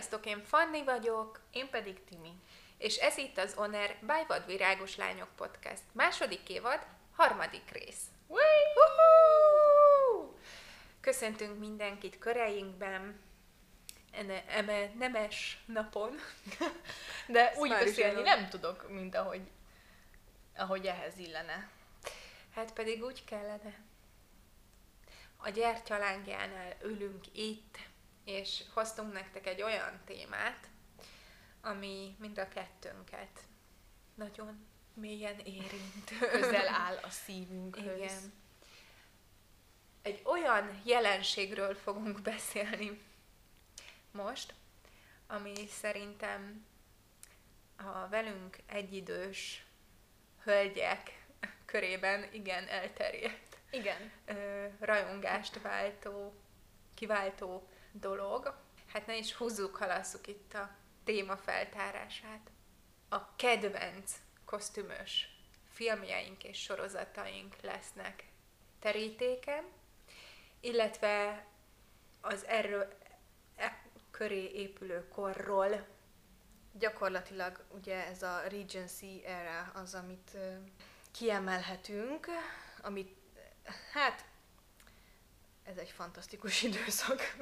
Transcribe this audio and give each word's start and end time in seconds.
Sziasztok, 0.00 0.26
én 0.26 0.44
Fanni 0.44 0.84
vagyok, 0.84 1.40
Én 1.52 1.70
pedig 1.70 2.04
Timi. 2.04 2.32
és 2.78 2.96
ez 2.96 3.16
itt 3.16 3.38
az 3.38 3.54
Oner 3.56 3.96
by 4.00 4.24
Vadvirágos 4.28 4.96
Lányok 4.96 5.28
Podcast. 5.36 5.82
Második 5.92 6.48
évad, 6.48 6.86
harmadik 7.16 7.70
rész. 7.70 8.00
Köszöntünk 11.00 11.58
mindenkit 11.58 12.18
köreinkben, 12.18 13.20
eme, 14.46 14.92
nemes 14.98 15.62
napon. 15.66 16.14
De 17.26 17.52
úgy 17.56 17.70
beszélni 17.70 18.22
nem 18.22 18.48
tudok, 18.48 18.90
mint 18.90 19.14
ahogy, 19.14 19.50
ahogy 20.56 20.86
ehhez 20.86 21.18
illene. 21.18 21.68
Hát 22.54 22.72
pedig 22.72 23.02
úgy 23.02 23.24
kellene. 23.24 23.80
A 25.36 25.48
gyertyalángjánál 25.48 26.76
ülünk 26.82 27.24
itt, 27.32 27.78
és 28.24 28.62
hoztunk 28.74 29.12
nektek 29.12 29.46
egy 29.46 29.62
olyan 29.62 30.00
témát, 30.04 30.68
ami 31.60 32.16
mind 32.18 32.38
a 32.38 32.48
kettőnket 32.48 33.40
nagyon 34.14 34.66
mélyen 34.94 35.38
érint. 35.38 36.18
Közel 36.32 36.68
áll 36.68 36.96
a 36.96 37.10
szívünkhöz. 37.10 37.96
Igen. 37.96 38.32
Egy 40.02 40.20
olyan 40.24 40.80
jelenségről 40.84 41.74
fogunk 41.74 42.22
beszélni 42.32 43.02
most, 44.10 44.54
ami 45.26 45.52
szerintem 45.68 46.66
a 47.76 48.08
velünk 48.08 48.58
egyidős 48.66 49.66
hölgyek 50.42 51.26
körében 51.64 52.28
igen 52.32 52.68
elterjedt 52.68 53.58
Igen. 53.70 54.12
ö, 54.24 54.66
rajongást 54.80 55.60
váltó, 55.62 56.34
kiváltó 56.94 57.68
dolog. 57.92 58.54
Hát 58.86 59.06
ne 59.06 59.16
is 59.16 59.34
húzzuk, 59.34 59.76
halasszuk 59.76 60.26
itt 60.26 60.54
a 60.54 60.70
téma 61.04 61.36
feltárását. 61.36 62.50
A 63.08 63.36
kedvenc 63.36 64.12
kosztümös 64.44 65.28
filmjeink 65.72 66.44
és 66.44 66.58
sorozataink 66.58 67.56
lesznek 67.60 68.24
terítéken, 68.78 69.64
illetve 70.60 71.46
az 72.20 72.44
erről 72.44 72.98
e 73.56 73.82
köré 74.10 74.44
épülő 74.44 75.08
korról 75.08 75.86
Gyakorlatilag 76.72 77.64
ugye 77.68 78.06
ez 78.06 78.22
a 78.22 78.40
Regency 78.48 79.22
era 79.24 79.70
az, 79.74 79.94
amit 79.94 80.36
kiemelhetünk, 81.10 82.26
amit 82.82 83.16
hát 83.92 84.24
ez 85.64 85.76
egy 85.76 85.90
fantasztikus 85.96 86.62
időszak 86.68 87.36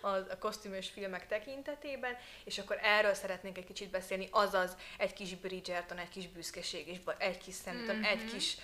a, 0.00 0.08
a 0.08 0.38
kosztümös 0.38 0.88
filmek 0.88 1.26
tekintetében, 1.26 2.16
és 2.44 2.58
akkor 2.58 2.78
erről 2.82 3.14
szeretnénk 3.14 3.58
egy 3.58 3.66
kicsit 3.66 3.90
beszélni, 3.90 4.28
azaz 4.30 4.76
egy 4.98 5.12
kis 5.12 5.34
Bridgerton, 5.34 5.98
egy 5.98 6.08
kis 6.08 6.28
büszkeség, 6.28 6.88
és 6.88 6.98
egy 7.18 7.38
kis 7.38 7.54
Sandton, 7.64 7.94
mm-hmm. 7.94 8.04
egy 8.04 8.24
kis 8.24 8.56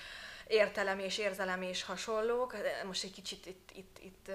értelem 0.47 0.99
és 0.99 1.19
érzelem 1.19 1.63
és 1.63 1.83
hasonlók. 1.83 2.57
Most 2.87 3.05
egy 3.05 3.13
kicsit 3.13 3.47
itt, 3.47 3.71
itt, 3.75 3.99
itt 4.01 4.31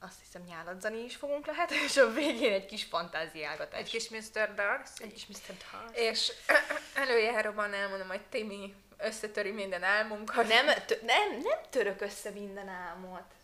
azt 0.00 0.20
hiszem 0.24 0.42
nyáladzani 0.42 1.04
is 1.04 1.16
fogunk 1.16 1.46
lehet, 1.46 1.70
és 1.86 1.96
a 1.96 2.12
végén 2.12 2.52
egy 2.52 2.66
kis 2.66 2.84
fantáziálgatás. 2.84 3.80
egy 3.80 3.90
kis 3.90 4.08
Mr. 4.08 4.54
Darcy. 4.54 5.02
egy 5.02 5.12
kis 5.12 5.26
Mr. 5.26 5.54
Darcy. 5.72 6.00
És 6.00 6.32
előjáróban 7.04 7.74
elmondom, 7.74 8.08
hogy 8.08 8.20
Timi 8.20 8.74
összetöri 8.98 9.50
minden 9.50 9.82
álmunkat. 9.82 10.48
Nem, 10.48 10.66
tö- 10.86 11.02
nem, 11.02 11.30
nem 11.32 11.58
török 11.70 12.00
össze 12.00 12.30
minden 12.30 12.68
álmot. 12.68 13.36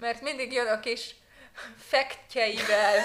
Mert 0.00 0.20
mindig 0.20 0.52
jön 0.52 0.66
a 0.66 0.80
kis 0.80 1.14
fektjeivel, 1.78 2.98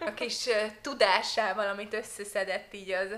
a 0.00 0.14
kis 0.14 0.48
tudásával, 0.80 1.68
amit 1.68 1.94
összeszedett 1.94 2.72
így 2.72 2.90
az 2.90 3.08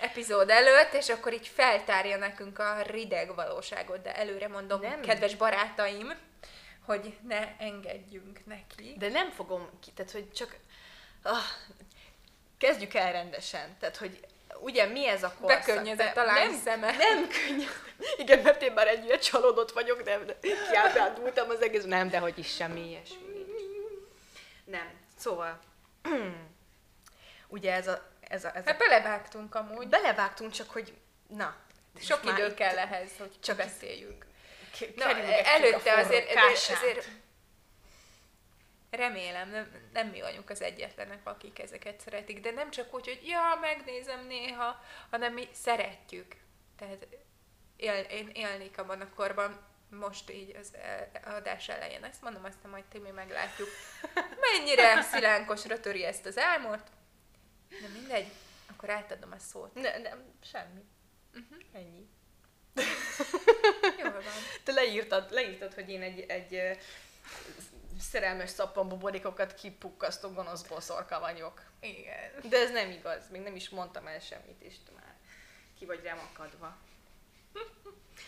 epizód 0.00 0.50
előtt, 0.50 0.92
és 0.92 1.08
akkor 1.08 1.32
így 1.32 1.48
feltárja 1.48 2.16
nekünk 2.16 2.58
a 2.58 2.82
rideg 2.82 3.34
valóságot, 3.34 4.02
de 4.02 4.16
előre 4.16 4.48
mondom. 4.48 4.80
Nem. 4.80 5.00
kedves 5.00 5.34
barátaim, 5.34 6.12
hogy 6.84 7.16
ne 7.22 7.56
engedjünk 7.58 8.46
neki. 8.46 8.94
De 8.98 9.08
nem 9.08 9.30
fogom 9.30 9.70
ki, 9.80 9.90
tehát 9.90 10.12
hogy 10.12 10.32
csak... 10.32 10.56
Ah, 11.22 11.44
kezdjük 12.58 12.94
el 12.94 13.12
rendesen. 13.12 13.76
Tehát, 13.78 13.96
hogy 13.96 14.20
ugye 14.64 14.86
mi 14.86 15.08
ez 15.08 15.22
a 15.22 15.34
korszak? 15.40 15.64
Bekönnyezett 15.66 16.16
a 16.16 16.24
lány 16.24 16.50
nem, 16.50 16.60
szeme. 16.64 16.96
Nem 17.08 17.28
könnyű. 17.28 17.64
Igen, 18.16 18.38
mert 18.38 18.62
én 18.62 18.72
már 18.72 18.88
ennyire 18.88 19.18
csalódott 19.18 19.72
vagyok, 19.72 20.02
de, 20.02 20.18
de 20.18 20.36
kiábrándultam 20.70 21.50
az 21.50 21.62
egész. 21.62 21.84
Nem, 21.84 22.08
de 22.08 22.18
hogy 22.18 22.38
is 22.38 22.54
semmi 22.54 22.88
ilyesmi. 22.88 23.46
Nem. 24.64 24.90
Szóval... 25.18 25.58
ugye 27.48 27.72
ez 27.72 27.88
a... 27.88 28.12
Ez 28.28 28.44
a, 28.44 28.56
ez 28.56 28.66
a 28.66 28.68
Hát 28.68 28.78
belevágtunk 28.78 29.54
amúgy. 29.54 29.88
belevágtunk, 29.88 30.52
csak 30.52 30.70
hogy... 30.70 30.92
Na. 31.28 31.56
Sok 32.00 32.20
idő 32.24 32.54
kell 32.54 32.78
ehhez, 32.78 33.10
hogy 33.18 33.30
csak 33.40 33.56
beszéljünk. 33.56 34.26
ke- 34.78 34.96
Na, 34.96 35.04
előtte 35.44 35.92
azért, 35.92 36.34
azért, 36.34 36.70
azért 36.70 37.08
remélem, 38.94 39.50
nem, 39.50 39.90
nem 39.92 40.08
mi 40.08 40.20
vagyunk 40.20 40.50
az 40.50 40.62
egyetlenek, 40.62 41.20
akik 41.26 41.58
ezeket 41.58 42.00
szeretik, 42.00 42.40
de 42.40 42.50
nem 42.50 42.70
csak 42.70 42.94
úgy, 42.94 43.06
hogy 43.06 43.20
ja, 43.26 43.58
megnézem 43.60 44.26
néha, 44.26 44.84
hanem 45.10 45.32
mi 45.32 45.48
szeretjük. 45.52 46.36
Tehát 46.78 47.06
él, 47.76 47.94
én 47.94 48.30
élnék 48.34 48.78
abban 48.78 49.00
a 49.00 49.14
korban, 49.14 49.66
most 49.88 50.30
így 50.30 50.56
az 50.56 50.74
e- 50.74 51.10
adás 51.24 51.68
elején 51.68 52.04
ezt 52.04 52.22
mondom, 52.22 52.44
aztán 52.44 52.70
majd 52.70 52.84
Timi 52.84 53.10
meglátjuk, 53.10 53.68
mennyire 54.50 55.02
szilánkosra 55.02 55.80
töri 55.80 56.04
ezt 56.04 56.26
az 56.26 56.38
álmot. 56.38 56.82
De 57.68 57.88
mindegy, 57.92 58.26
akkor 58.70 58.90
átadom 58.90 59.32
a 59.32 59.38
szót. 59.38 59.74
Ne, 59.74 59.98
nem, 59.98 60.24
semmi. 60.42 60.84
Uh-huh. 61.34 61.58
Ennyi. 61.72 62.08
Jól 63.98 64.12
van. 64.12 64.22
Te 64.64 64.72
leírtad, 64.72 65.30
leírtad 65.30 65.74
hogy 65.74 65.88
én 65.88 66.02
egy, 66.02 66.20
egy 66.20 66.78
szerelmes 67.98 68.50
szappanbuborékokat 68.50 69.54
kipukkasztó 69.54 70.28
gonosz 70.28 70.62
boszorka 70.62 71.20
vagyok. 71.20 71.62
Igen. 71.80 72.30
De 72.48 72.56
ez 72.56 72.70
nem 72.70 72.90
igaz, 72.90 73.30
még 73.30 73.42
nem 73.42 73.56
is 73.56 73.68
mondtam 73.68 74.06
el 74.06 74.18
semmit, 74.18 74.62
és 74.62 74.74
már 74.96 75.14
ki 75.78 75.84
vagy 75.86 76.02
rám 76.02 76.18
akadva. 76.32 76.76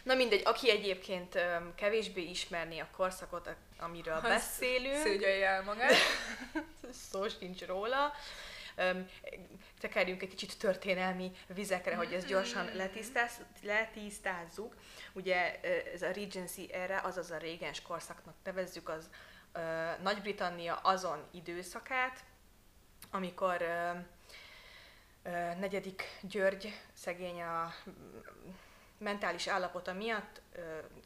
Na 0.02 0.14
mindegy, 0.14 0.42
aki 0.44 0.70
egyébként 0.70 1.34
öm, 1.34 1.74
kevésbé 1.74 2.22
ismerné 2.22 2.78
a 2.78 2.88
korszakot, 2.96 3.54
amiről 3.78 4.14
Az 4.14 4.22
beszélünk, 4.22 5.02
Szőgyelje 5.02 5.48
el 5.48 5.62
magát. 5.62 5.92
szó 7.10 7.28
sincs 7.28 7.64
róla, 7.64 8.12
öm, 8.76 9.08
tekerjünk 9.80 10.22
egy 10.22 10.28
kicsit 10.28 10.58
történelmi 10.58 11.32
vizekre, 11.46 11.96
hogy 11.96 12.12
ezt 12.12 12.26
gyorsan 12.26 12.70
letisztáz, 12.74 13.32
letisztázzuk. 13.62 14.74
Ugye 15.12 15.60
ez 15.94 16.02
a 16.02 16.10
Regency 16.10 16.72
erre, 16.72 17.00
azaz 17.04 17.30
a 17.30 17.36
régens 17.36 17.82
korszaknak 17.82 18.34
nevezzük 18.44 18.88
az 18.88 19.10
Nagy-Britannia 20.02 20.74
azon 20.74 21.28
időszakát, 21.30 22.24
amikor 23.10 23.64
negyedik 25.58 26.02
György 26.20 26.80
szegény 26.92 27.42
a 27.42 27.74
mentális 28.98 29.46
állapota 29.46 29.92
miatt 29.92 30.40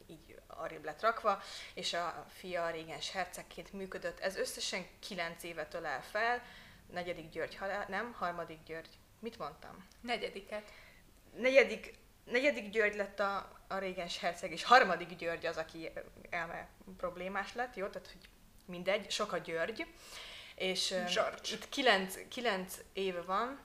így 0.06 0.40
arrébb 0.46 0.84
lett 0.84 1.00
rakva, 1.00 1.42
és 1.74 1.92
a 1.92 2.26
fia 2.28 2.70
régens 2.70 3.10
hercegként 3.10 3.72
működött. 3.72 4.20
Ez 4.20 4.36
összesen 4.36 4.86
kilenc 4.98 5.42
évet 5.42 5.74
ölel 5.74 6.02
fel, 6.02 6.42
negyedik 6.92 7.28
György 7.28 7.56
halál, 7.56 7.86
nem, 7.88 8.12
harmadik 8.12 8.62
György. 8.62 8.98
Mit 9.18 9.38
mondtam? 9.38 9.86
Negyediket. 10.00 10.72
Negyedik, 11.36 11.94
negyedik 12.24 12.70
György 12.70 12.96
lett 12.96 13.20
a, 13.20 13.60
a 13.68 13.78
régens 13.78 14.18
herceg, 14.18 14.52
és 14.52 14.64
harmadik 14.64 15.16
György 15.16 15.46
az, 15.46 15.56
aki 15.56 15.92
elme 16.30 16.68
problémás 16.96 17.54
lett, 17.54 17.76
jó? 17.76 17.86
Tehát, 17.86 18.08
hogy 18.08 18.28
mindegy, 18.70 19.10
sok 19.10 19.32
a 19.32 19.38
György. 19.38 19.86
És 20.54 20.88
George. 20.88 21.40
itt 21.52 21.68
kilenc, 21.68 22.28
kilenc 22.28 22.74
éve 22.92 23.22
van, 23.22 23.60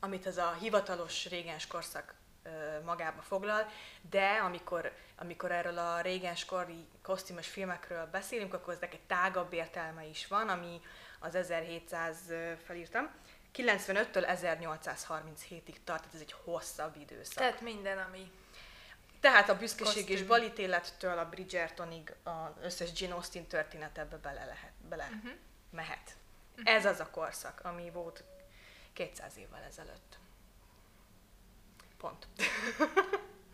amit 0.00 0.26
ez 0.26 0.38
a 0.38 0.56
hivatalos 0.60 1.28
régens 1.28 1.66
korszak 1.66 2.14
magába 2.84 3.22
foglal, 3.22 3.66
de 4.10 4.40
amikor, 4.44 4.92
amikor 5.16 5.52
erről 5.52 5.78
a 5.78 6.00
régenskori 6.00 6.86
kosztümös 7.02 7.46
filmekről 7.46 8.06
beszélünk, 8.06 8.54
akkor 8.54 8.74
eznek 8.74 8.94
egy 8.94 9.06
tágabb 9.06 9.52
értelme 9.52 10.04
is 10.04 10.26
van, 10.26 10.48
ami 10.48 10.80
az 11.18 11.34
1700, 11.34 12.16
ö, 12.30 12.52
felírtam, 12.64 13.10
95-től 13.54 14.38
1837-ig 14.42 15.76
tart, 15.84 16.00
tehát 16.02 16.14
ez 16.14 16.20
egy 16.20 16.34
hosszabb 16.44 16.96
időszak. 16.96 17.34
Tehát 17.34 17.60
minden, 17.60 17.98
ami 17.98 18.30
Tehát 19.20 19.48
a 19.48 19.56
büszkeség 19.56 19.94
Kosztüm. 19.94 20.16
és 20.16 20.22
balítélettől 20.22 21.18
a 21.18 21.28
Bridgertonig 21.28 22.14
az 22.22 22.50
összes 22.62 23.00
Jane 23.00 23.14
Austen 23.14 23.46
történet 23.46 23.98
ebbe 23.98 24.16
bele 24.16 24.44
lehet, 24.44 24.72
bele 24.88 25.04
uh-huh. 25.04 25.32
mehet. 25.70 26.16
Uh-huh. 26.56 26.74
Ez 26.74 26.84
az 26.84 27.00
a 27.00 27.10
korszak, 27.10 27.60
ami 27.64 27.90
volt 27.90 28.24
200 28.92 29.36
évvel 29.36 29.62
ezelőtt. 29.62 30.18
Pont. 31.96 32.26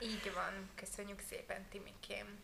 így 0.00 0.32
van. 0.34 0.70
Köszönjük 0.74 1.20
szépen, 1.28 1.68
Timikém. 1.68 2.38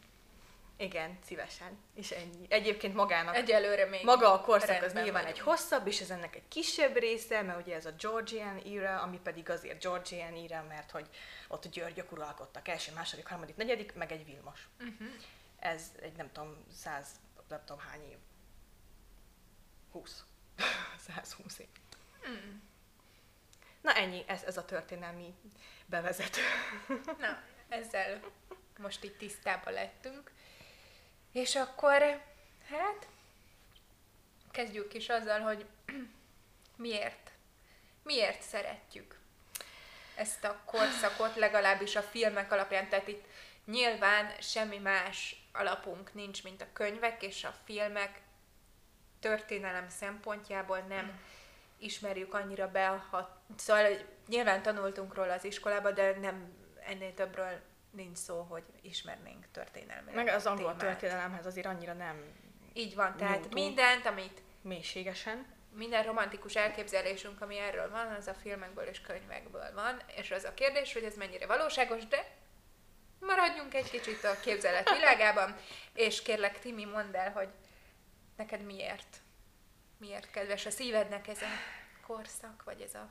Igen, 0.81 1.19
szívesen. 1.25 1.79
És 1.95 2.11
ennyi. 2.11 2.47
Egyébként 2.49 2.95
magának, 2.95 3.35
Egyelőre 3.37 3.85
még 3.85 4.05
maga 4.05 4.33
a 4.33 4.41
korszak 4.41 4.83
az 4.83 4.93
nyilván 4.93 5.25
egy 5.25 5.31
vagyunk. 5.31 5.49
hosszabb, 5.49 5.87
és 5.87 6.01
ez 6.01 6.11
ennek 6.11 6.37
egy 6.37 6.49
kisebb 6.49 6.97
része, 6.97 7.43
mert 7.43 7.61
ugye 7.61 7.75
ez 7.75 7.87
a 7.87 7.91
Georgian 7.99 8.57
era, 8.57 9.01
ami 9.01 9.19
pedig 9.19 9.51
azért 9.51 9.83
Georgian 9.83 10.35
era, 10.35 10.65
mert 10.69 10.91
hogy 10.91 11.09
ott 11.49 11.69
Györgyök 11.69 12.13
uralkodtak 12.13 12.69
első, 12.69 12.93
második, 12.93 13.27
harmadik, 13.27 13.57
negyedik, 13.57 13.95
meg 13.95 14.13
egy 14.13 14.25
Vilmos. 14.25 14.69
Uh-huh. 14.79 15.09
Ez 15.59 15.83
egy 16.03 16.17
nem 16.17 16.33
tudom, 16.33 16.65
száz, 16.73 17.07
nem 17.49 17.61
tudom 17.65 17.83
hány 17.83 18.03
év. 18.11 18.17
20. 19.93 20.25
120 21.07 21.59
év. 21.65 21.67
Mm. 22.29 22.59
Na 23.81 23.93
ennyi, 23.93 24.25
ez, 24.27 24.43
ez 24.43 24.57
a 24.57 24.65
történelmi 24.65 25.35
bevezető. 25.87 26.41
Na, 27.19 27.43
ezzel 27.69 28.21
most 28.79 29.05
így 29.05 29.17
tisztában 29.17 29.73
lettünk. 29.73 30.33
És 31.33 31.57
akkor, 31.57 32.03
hát, 32.69 33.09
kezdjük 34.51 34.95
is 34.95 35.09
azzal, 35.09 35.41
hogy 35.41 35.67
miért, 36.77 37.31
miért 38.03 38.43
szeretjük 38.43 39.19
ezt 40.15 40.45
a 40.45 40.61
korszakot, 40.65 41.37
legalábbis 41.37 41.97
a 41.97 42.03
filmek 42.03 42.53
alapján. 42.53 42.89
Tehát 42.89 43.09
itt 43.09 43.25
nyilván 43.65 44.33
semmi 44.41 44.79
más 44.79 45.45
alapunk 45.53 46.15
nincs, 46.15 46.43
mint 46.43 46.63
a 46.63 46.73
könyvek 46.73 47.23
és 47.23 47.45
a 47.45 47.55
filmek 47.65 48.21
történelem 49.21 49.89
szempontjából 49.89 50.79
nem 50.79 51.21
ismerjük 51.79 52.35
annyira 52.35 52.71
be, 52.71 52.87
ha, 52.87 53.43
szóval 53.57 53.87
nyilván 54.29 54.63
tanultunk 54.63 55.15
róla 55.15 55.33
az 55.33 55.45
iskolába, 55.45 55.91
de 55.91 56.19
nem 56.19 56.55
ennél 56.87 57.15
többről 57.15 57.61
nincs 57.91 58.17
szó, 58.17 58.43
hogy 58.43 58.65
ismernénk 58.81 59.47
történelmi. 59.53 60.13
Meg 60.13 60.29
az 60.29 60.47
angol 60.47 60.77
történelemhez 60.77 61.47
azért 61.47 61.67
annyira 61.67 61.93
nem 61.93 62.25
Így 62.73 62.95
van, 62.95 63.17
tehát 63.17 63.35
Nyújtunk. 63.35 63.55
mindent, 63.55 64.07
amit 64.07 64.43
mélységesen. 64.63 65.47
minden 65.73 66.03
romantikus 66.03 66.57
elképzelésünk, 66.57 67.41
ami 67.41 67.59
erről 67.59 67.91
van, 67.91 68.07
az 68.07 68.27
a 68.27 68.35
filmekből 68.35 68.85
és 68.85 69.01
könyvekből 69.01 69.73
van, 69.75 70.01
és 70.17 70.31
az 70.31 70.45
a 70.45 70.55
kérdés, 70.55 70.93
hogy 70.93 71.05
ez 71.05 71.17
mennyire 71.17 71.47
valóságos, 71.47 72.07
de 72.07 72.37
maradjunk 73.21 73.75
egy 73.75 73.91
kicsit 73.91 74.25
a 74.25 74.41
képzelet 74.41 74.91
világában, 74.91 75.57
és 75.93 76.23
kérlek 76.23 76.59
Timi, 76.59 76.85
mondd 76.85 77.17
el, 77.17 77.33
hogy 77.33 77.49
neked 78.37 78.65
miért, 78.65 79.17
miért 79.99 80.31
kedves 80.31 80.67
a 80.67 80.71
szívednek 80.71 81.29
ez 81.29 81.43
a 81.43 81.47
korszak, 82.07 82.63
vagy 82.65 82.81
ez 82.81 82.95
az 82.95 83.09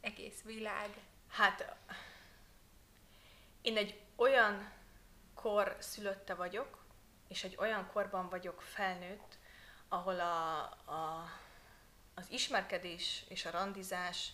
egész 0.00 0.42
világ. 0.44 0.88
Hát 1.28 1.76
én 3.62 3.76
egy 3.76 4.00
olyan 4.22 4.70
kor 5.34 5.76
szülötte 5.78 6.34
vagyok, 6.34 6.84
és 7.28 7.44
egy 7.44 7.56
olyan 7.58 7.88
korban 7.92 8.28
vagyok 8.28 8.62
felnőtt, 8.62 9.38
ahol 9.88 10.20
a, 10.20 10.58
a, 10.92 11.30
az 12.14 12.30
ismerkedés 12.30 13.24
és 13.28 13.44
a 13.44 13.50
randizás 13.50 14.32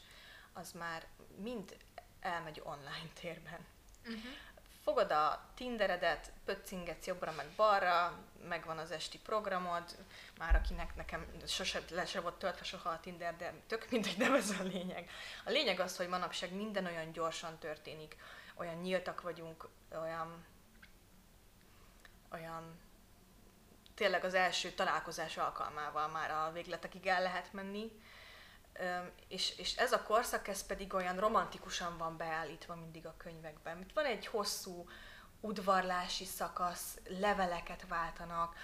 az 0.52 0.72
már 0.72 1.06
mind 1.36 1.76
elmegy 2.20 2.62
online 2.64 3.10
térben. 3.20 3.66
Uh-huh. 4.04 4.32
Fogod 4.82 5.10
a 5.10 5.50
Tinderedet, 5.54 6.32
pöccingetsz 6.44 7.06
jobbra 7.06 7.32
meg 7.32 7.46
balra, 7.56 8.18
megvan 8.48 8.78
az 8.78 8.90
esti 8.90 9.18
programod, 9.18 9.96
már 10.38 10.54
akinek 10.54 10.96
nekem 10.96 11.26
sose 11.46 11.82
le 11.90 12.06
se 12.06 12.20
volt 12.20 12.38
töltve 12.38 12.64
soha 12.64 12.88
a 12.88 13.00
Tinder, 13.00 13.36
de 13.36 13.54
tök 13.66 13.90
mindegy, 13.90 14.18
nem 14.18 14.34
ez 14.34 14.50
a 14.60 14.62
lényeg. 14.62 15.10
A 15.44 15.50
lényeg 15.50 15.80
az, 15.80 15.96
hogy 15.96 16.08
manapság 16.08 16.52
minden 16.52 16.86
olyan 16.86 17.12
gyorsan 17.12 17.58
történik, 17.58 18.16
olyan 18.58 18.76
nyíltak 18.76 19.20
vagyunk, 19.20 19.68
olyan, 20.02 20.44
olyan 22.32 22.80
tényleg 23.94 24.24
az 24.24 24.34
első 24.34 24.70
találkozás 24.70 25.36
alkalmával 25.36 26.08
már 26.08 26.30
a 26.30 26.52
végletekig 26.52 27.06
el 27.06 27.22
lehet 27.22 27.52
menni, 27.52 27.92
és, 29.28 29.58
és 29.58 29.76
ez 29.76 29.92
a 29.92 30.02
korszak, 30.02 30.48
ez 30.48 30.66
pedig 30.66 30.94
olyan 30.94 31.16
romantikusan 31.16 31.98
van 31.98 32.16
beállítva 32.16 32.74
mindig 32.74 33.06
a 33.06 33.14
könyvekben. 33.16 33.80
Itt 33.80 33.92
van 33.92 34.04
egy 34.04 34.26
hosszú 34.26 34.88
udvarlási 35.40 36.24
szakasz, 36.24 36.98
leveleket 37.08 37.86
váltanak, 37.88 38.56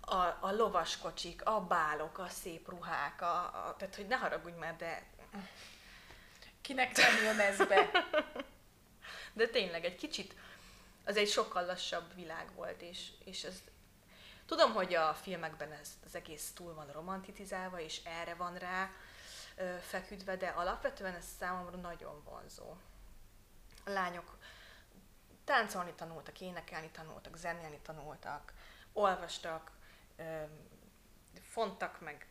a, 0.00 0.16
a 0.40 0.52
lovaskocsik, 0.56 1.44
a 1.44 1.60
bálok, 1.60 2.18
a 2.18 2.28
szép 2.28 2.68
ruhák, 2.68 3.22
a, 3.22 3.36
a, 3.44 3.74
tehát 3.78 3.96
hogy 3.96 4.06
ne 4.06 4.16
haragudj 4.16 4.58
már, 4.58 4.76
de, 4.76 5.06
Kinek 6.60 6.96
nem 6.96 7.22
jön 7.22 7.38
ez 7.38 7.56
be? 7.66 7.90
de 9.32 9.46
tényleg 9.46 9.84
egy 9.84 9.96
kicsit, 9.96 10.34
az 11.04 11.16
egy 11.16 11.28
sokkal 11.28 11.64
lassabb 11.64 12.14
világ 12.14 12.54
volt, 12.54 12.82
és, 12.82 13.08
és 13.24 13.44
ez, 13.44 13.62
tudom, 14.46 14.72
hogy 14.72 14.94
a 14.94 15.14
filmekben 15.14 15.72
ez 15.72 15.88
az 16.04 16.14
egész 16.14 16.52
túl 16.54 16.74
van 16.74 16.92
romantizálva, 16.92 17.80
és 17.80 18.00
erre 18.04 18.34
van 18.34 18.58
rá 18.58 18.90
ö, 19.56 19.74
feküdve, 19.80 20.36
de 20.36 20.48
alapvetően 20.48 21.14
ez 21.14 21.24
számomra 21.38 21.76
nagyon 21.76 22.22
vonzó. 22.24 22.76
A 23.84 23.90
lányok 23.90 24.38
táncolni 25.44 25.92
tanultak, 25.92 26.40
énekelni 26.40 26.90
tanultak, 26.90 27.36
zenélni 27.36 27.78
tanultak, 27.82 28.52
olvastak, 28.92 29.70
ö, 30.16 30.42
fontak, 31.42 32.00
meg 32.00 32.26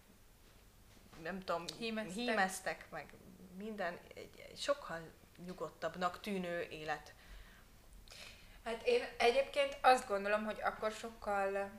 nem 1.22 1.40
tudom, 1.40 1.66
Hímeztek. 1.78 2.14
hímeztek, 2.16 2.90
meg 2.90 3.14
minden, 3.58 4.00
egy, 4.14 4.46
egy 4.50 4.60
sokkal 4.60 5.12
nyugodtabbnak 5.46 6.20
tűnő 6.20 6.62
élet. 6.70 7.14
Hát 8.64 8.88
én 8.88 9.04
egyébként 9.18 9.78
azt 9.82 10.08
gondolom, 10.08 10.46
hogy 10.46 10.62
akkor 10.62 10.92
sokkal 10.92 11.70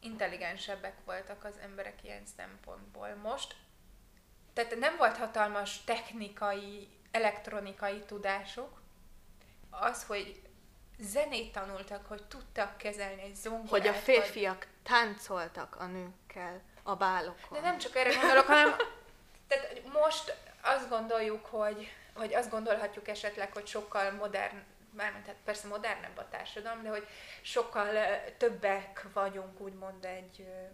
intelligensebbek 0.00 0.94
voltak 1.04 1.44
az 1.44 1.54
emberek 1.62 2.04
ilyen 2.04 2.26
szempontból. 2.36 3.14
Most, 3.14 3.56
tehát 4.52 4.78
nem 4.78 4.96
volt 4.96 5.16
hatalmas 5.16 5.84
technikai, 5.84 6.88
elektronikai 7.10 8.00
tudásuk, 8.00 8.80
az, 9.70 10.04
hogy 10.04 10.42
zenét 10.98 11.52
tanultak, 11.52 12.06
hogy 12.06 12.22
tudtak 12.22 12.76
kezelni 12.76 13.22
egy 13.22 13.34
zongorát. 13.34 13.68
Hogy 13.70 13.86
a 13.86 13.92
vagy- 13.92 14.00
férfiak 14.00 14.66
táncoltak 14.82 15.76
a 15.76 15.86
nőkkel 15.86 16.62
a 16.82 16.94
bálokon. 16.94 17.48
De 17.50 17.60
nem 17.60 17.78
csak 17.78 17.96
erre 17.96 18.14
gondolok, 18.14 18.46
hanem 18.46 18.76
tehát 19.48 19.82
most 19.92 20.36
azt 20.62 20.88
gondoljuk, 20.88 21.46
hogy, 21.46 21.88
vagy 22.14 22.34
azt 22.34 22.50
gondolhatjuk 22.50 23.08
esetleg, 23.08 23.52
hogy 23.52 23.66
sokkal 23.66 24.10
modern, 24.10 24.62
mármint 24.90 25.26
hát 25.26 25.36
persze 25.44 25.68
modernebb 25.68 26.18
a 26.18 26.28
társadalom, 26.28 26.82
de 26.82 26.88
hogy 26.88 27.06
sokkal 27.42 27.88
többek 28.36 29.06
vagyunk 29.12 29.60
úgymond 29.60 30.04
egy 30.04 30.40
ö, 30.40 30.66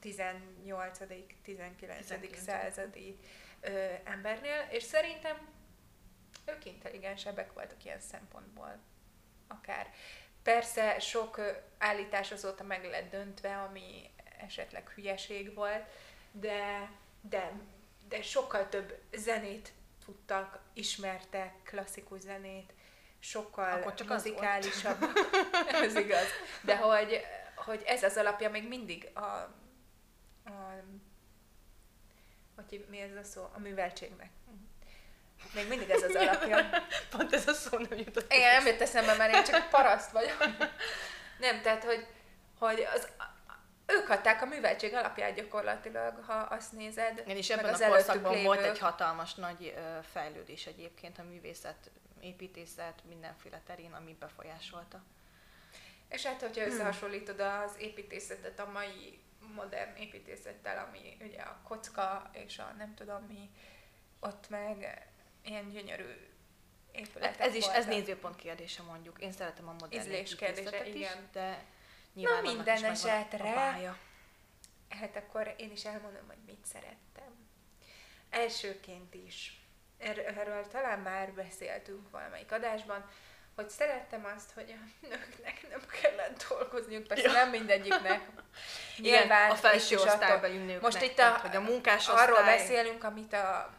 18 0.00 0.98
19 1.42 1.76
19. 1.76 2.38
századi 2.38 3.18
ö, 3.60 3.92
embernél, 4.04 4.66
és 4.70 4.82
szerintem 4.82 5.48
ők 6.44 6.64
intelligensebbek 6.64 7.52
voltak 7.52 7.84
ilyen 7.84 8.00
szempontból. 8.00 8.78
Akár. 9.48 9.90
Persze 10.42 10.98
sok 10.98 11.40
állítás 11.78 12.32
azóta 12.32 12.64
meg 12.64 12.84
lett 12.84 13.10
döntve, 13.10 13.56
ami 13.56 14.10
esetleg 14.40 14.88
hülyeség 14.88 15.54
volt, 15.54 15.84
de, 16.32 16.90
de, 17.20 17.52
de 18.12 18.22
sokkal 18.22 18.68
több 18.68 18.98
zenét 19.12 19.72
tudtak, 20.04 20.60
ismertek, 20.72 21.54
klasszikus 21.64 22.20
zenét, 22.20 22.72
sokkal 23.18 23.72
Akkor 23.72 23.94
csak 23.94 24.08
muzikálisabb. 24.08 25.04
ez 25.82 25.94
igaz. 25.94 26.26
De 26.60 26.76
hogy, 26.76 27.20
hogy 27.56 27.82
ez 27.86 28.02
az 28.02 28.16
alapja 28.16 28.50
még 28.50 28.68
mindig 28.68 29.10
a, 29.14 29.20
a 29.20 29.52
hogy 32.56 32.86
mi 32.88 33.00
ez 33.00 33.16
a 33.16 33.24
szó? 33.24 33.48
A 33.54 33.58
műveltségnek. 33.58 34.30
Még 35.54 35.68
mindig 35.68 35.90
ez 35.90 36.02
az 36.02 36.14
alapja. 36.14 36.66
Pont 37.10 37.32
ez 37.32 37.48
a 37.48 37.52
szó 37.52 37.78
nem 37.78 37.98
jutott. 37.98 38.32
Igen, 38.32 38.52
nem 38.54 38.66
jött 38.66 38.80
eszembe, 38.80 39.16
mert 39.16 39.34
én 39.34 39.44
csak 39.44 39.68
paraszt 39.68 40.10
vagyok. 40.10 40.38
Nem, 41.38 41.60
tehát, 41.62 41.84
hogy, 41.84 42.06
hogy 42.58 42.86
az, 42.94 43.08
ők 43.92 44.08
adták 44.08 44.42
a 44.42 44.46
műveltség 44.46 44.94
alapját 44.94 45.34
gyakorlatilag, 45.34 46.24
ha 46.24 46.34
azt 46.34 46.72
nézed. 46.72 47.18
Igen, 47.24 47.36
és 47.36 47.50
ebben 47.50 47.74
a 47.74 47.88
korszakban 47.88 48.42
volt 48.42 48.58
lévők. 48.58 48.74
egy 48.74 48.78
hatalmas 48.78 49.34
nagy 49.34 49.74
fejlődés 50.12 50.66
egyébként 50.66 51.18
a 51.18 51.22
művészet, 51.22 51.90
építészet, 52.20 53.02
mindenféle 53.08 53.62
terén, 53.66 53.92
ami 53.92 54.16
befolyásolta. 54.20 55.02
És 56.08 56.26
hát, 56.26 56.40
hogyha 56.40 56.66
összehasonlítod 56.66 57.40
az 57.40 57.74
építészetet 57.78 58.60
a 58.60 58.70
mai 58.72 59.20
modern 59.54 59.96
építészettel, 59.96 60.88
ami 60.88 61.16
ugye 61.20 61.42
a 61.42 61.60
kocka 61.64 62.30
és 62.32 62.58
a 62.58 62.74
nem 62.78 62.94
tudom 62.94 63.22
mi, 63.22 63.50
ott 64.20 64.48
meg 64.48 65.06
ilyen 65.44 65.68
gyönyörű 65.68 66.30
épületek 66.92 67.36
Hát 67.36 67.48
ez 67.48 67.54
is, 67.54 67.64
ez 67.64 67.70
voltak. 67.72 67.88
nézőpont 67.88 68.36
kérdése 68.36 68.82
mondjuk. 68.82 69.20
Én 69.20 69.32
szeretem 69.32 69.68
a 69.68 69.72
modern 69.72 70.02
Ízlés 70.02 70.34
kérdése, 70.34 70.86
is, 70.86 70.94
igen. 70.94 71.28
de 71.32 71.64
nyilván 72.14 72.38
annak 72.38 72.54
minden 72.54 72.84
esetre-. 72.84 73.96
Hát 74.88 75.16
akkor 75.16 75.54
én 75.56 75.70
is 75.70 75.84
elmondom, 75.84 76.26
hogy 76.26 76.42
mit 76.46 76.64
szerettem. 76.72 77.48
Elsőként 78.30 79.14
is. 79.14 79.60
Er- 79.98 80.38
Erről 80.38 80.66
talán 80.68 80.98
már 80.98 81.32
beszéltünk 81.32 82.10
valamelyik 82.10 82.52
adásban, 82.52 83.10
hogy 83.54 83.70
szerettem 83.70 84.32
azt, 84.36 84.50
hogy 84.54 84.74
a 84.76 85.06
nőknek 85.08 85.66
nem 85.70 85.80
kellett 86.00 86.46
dolgozniuk, 86.48 87.06
persze 87.06 87.26
ja. 87.26 87.32
nem 87.32 87.50
mindegyiknek. 87.50 88.20
Igen, 88.98 89.18
Nyilván, 89.18 89.50
a 89.50 89.54
felső 89.54 89.96
osztálybeli 89.96 90.56
nőknek. 90.56 90.80
Most 90.80 91.02
itt 91.02 91.18
a, 91.18 91.38
hogy 91.38 91.56
a 91.56 91.60
munkás 91.60 92.08
arról 92.08 92.42
beszélünk, 92.42 93.04
amit 93.04 93.32
a 93.32 93.74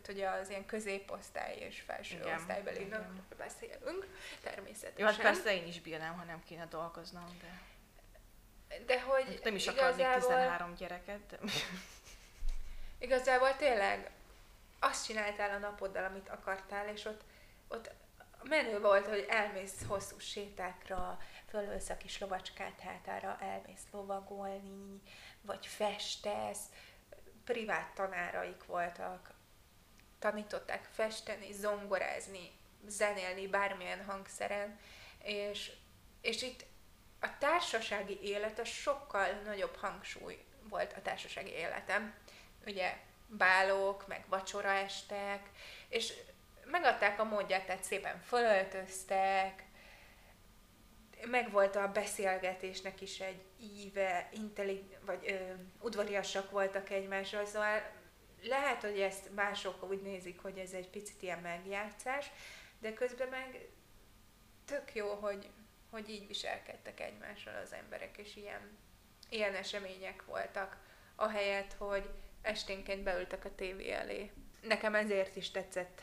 tehát 0.00 0.06
hogy 0.06 0.40
az 0.40 0.48
ilyen 0.48 0.66
középosztály 0.66 1.56
és 1.56 1.80
felső 1.80 2.16
igen, 2.16 2.38
osztálybeli 2.38 2.84
nőkről 2.84 3.24
beszélünk, 3.36 4.06
természetesen. 4.42 5.00
Jó, 5.00 5.06
hát 5.06 5.20
persze 5.20 5.54
én 5.54 5.66
is 5.66 5.80
bírnám, 5.80 6.18
ha 6.18 6.24
nem 6.24 6.42
kéne 6.44 6.66
dolgoznom, 6.66 7.38
de... 7.40 7.60
De 8.86 9.02
hogy 9.02 9.40
Nem 9.44 9.54
is 9.54 9.66
akarnék 9.66 9.94
igazából... 9.94 10.28
13 10.28 10.74
gyereket, 10.74 11.20
de... 11.26 11.38
Igazából 12.98 13.56
tényleg 13.56 14.10
azt 14.78 15.06
csináltál 15.06 15.50
a 15.50 15.58
napoddal, 15.58 16.04
amit 16.04 16.28
akartál, 16.28 16.88
és 16.88 17.04
ott, 17.04 17.20
ott 17.68 17.90
menő 18.42 18.80
volt, 18.80 19.06
hogy 19.06 19.26
elmész 19.28 19.86
hosszú 19.86 20.18
sétákra, 20.18 21.18
fölölsz 21.48 21.90
a 21.90 21.96
kis 21.96 22.18
lovacskát 22.18 22.80
hátára, 22.80 23.38
elmész 23.40 23.84
lovagolni, 23.92 25.02
vagy 25.40 25.66
festesz. 25.66 26.62
Privát 27.44 27.94
tanáraik 27.94 28.64
voltak, 28.64 29.30
tanították 30.26 30.88
festeni, 30.92 31.52
zongorázni, 31.52 32.50
zenélni 32.86 33.46
bármilyen 33.46 34.04
hangszeren, 34.04 34.78
és, 35.22 35.72
és 36.20 36.42
itt 36.42 36.64
a 37.20 37.38
társasági 37.38 38.18
élet 38.22 38.58
a 38.58 38.64
sokkal 38.64 39.26
nagyobb 39.44 39.76
hangsúly 39.76 40.44
volt 40.68 40.92
a 40.96 41.02
társasági 41.02 41.50
életem. 41.50 42.14
Ugye 42.66 42.96
bálok, 43.26 44.06
meg 44.06 44.24
vacsoraestek, 44.28 45.50
és 45.88 46.12
megadták 46.64 47.20
a 47.20 47.24
módját, 47.24 47.66
tehát 47.66 47.84
szépen 47.84 48.20
fölöltöztek, 48.20 49.62
meg 51.26 51.50
volt 51.50 51.76
a 51.76 51.92
beszélgetésnek 51.92 53.00
is 53.00 53.20
egy 53.20 53.42
íve, 53.60 54.28
intellig- 54.32 54.98
vagy 55.00 55.30
ö, 55.30 55.52
udvariasak 55.80 56.50
voltak 56.50 56.90
egymással, 56.90 57.44
szóval 57.44 57.95
lehet, 58.46 58.80
hogy 58.80 59.00
ezt 59.00 59.34
mások 59.34 59.88
úgy 59.88 60.02
nézik, 60.02 60.40
hogy 60.40 60.58
ez 60.58 60.72
egy 60.72 60.90
picit 60.90 61.22
ilyen 61.22 61.38
megjátszás, 61.38 62.30
de 62.78 62.92
közben 62.92 63.28
meg 63.28 63.68
tök 64.64 64.94
jó, 64.94 65.14
hogy, 65.14 65.50
hogy 65.90 66.08
így 66.08 66.26
viselkedtek 66.26 67.00
egymással 67.00 67.56
az 67.62 67.72
emberek, 67.72 68.18
és 68.18 68.36
ilyen, 68.36 68.78
ilyen 69.28 69.54
események 69.54 70.24
voltak, 70.24 70.76
ahelyett, 71.14 71.72
hogy 71.72 72.10
esténként 72.42 73.02
beültek 73.02 73.44
a 73.44 73.54
tévé 73.54 73.90
elé. 73.90 74.32
Nekem 74.62 74.94
ezért 74.94 75.36
is 75.36 75.50
tetszett 75.50 76.02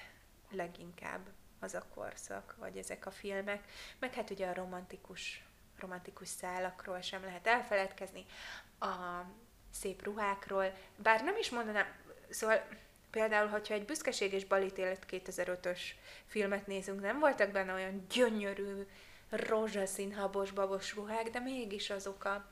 leginkább 0.50 1.28
az 1.60 1.74
a 1.74 1.88
korszak, 1.94 2.56
vagy 2.58 2.78
ezek 2.78 3.06
a 3.06 3.12
filmek, 3.12 3.72
meg 4.00 4.14
hát 4.14 4.30
ugye 4.30 4.48
a 4.48 4.54
romantikus, 4.54 5.44
romantikus 5.78 6.28
szálakról 6.28 7.02
sem 7.02 7.24
lehet 7.24 7.48
elfeledkezni, 7.48 8.26
a 8.80 9.22
szép 9.72 10.04
ruhákról, 10.04 10.74
bár 10.96 11.24
nem 11.24 11.38
is 11.38 11.50
mondanám, 11.50 11.88
szóval 12.34 12.64
például, 13.12 13.48
hogyha 13.48 13.74
egy 13.74 13.86
Büszkeség 13.86 14.34
és 14.34 14.46
Balítélet 14.46 15.06
2005-ös 15.10 15.80
filmet 16.26 16.68
nézünk, 16.68 17.02
nem 17.02 17.20
voltak 17.20 17.52
benne 17.52 17.74
olyan 17.74 18.06
gyönyörű, 18.10 18.88
rózsaszín 19.30 20.14
habos 20.14 20.52
babos 20.52 20.96
ruhák, 20.96 21.30
de 21.30 21.40
mégis 21.40 21.90
azok 21.90 22.26
a 22.26 22.46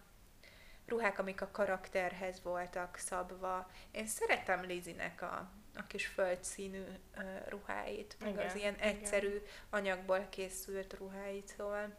ruhák, 0.85 1.19
amik 1.19 1.41
a 1.41 1.51
karakterhez 1.51 2.41
voltak 2.43 2.97
szabva. 2.97 3.71
Én 3.91 4.07
szeretem 4.07 4.63
Lizinek 4.63 5.21
a, 5.21 5.51
a 5.75 5.87
kis 5.87 6.05
földszínű 6.05 6.83
uh, 7.17 7.47
ruháit, 7.47 8.15
meg 8.19 8.33
igen, 8.33 8.45
az 8.45 8.55
ilyen 8.55 8.73
igen. 8.73 8.87
egyszerű 8.87 9.41
anyagból 9.69 10.27
készült 10.29 10.93
ruháit, 10.93 11.53
szóval 11.57 11.97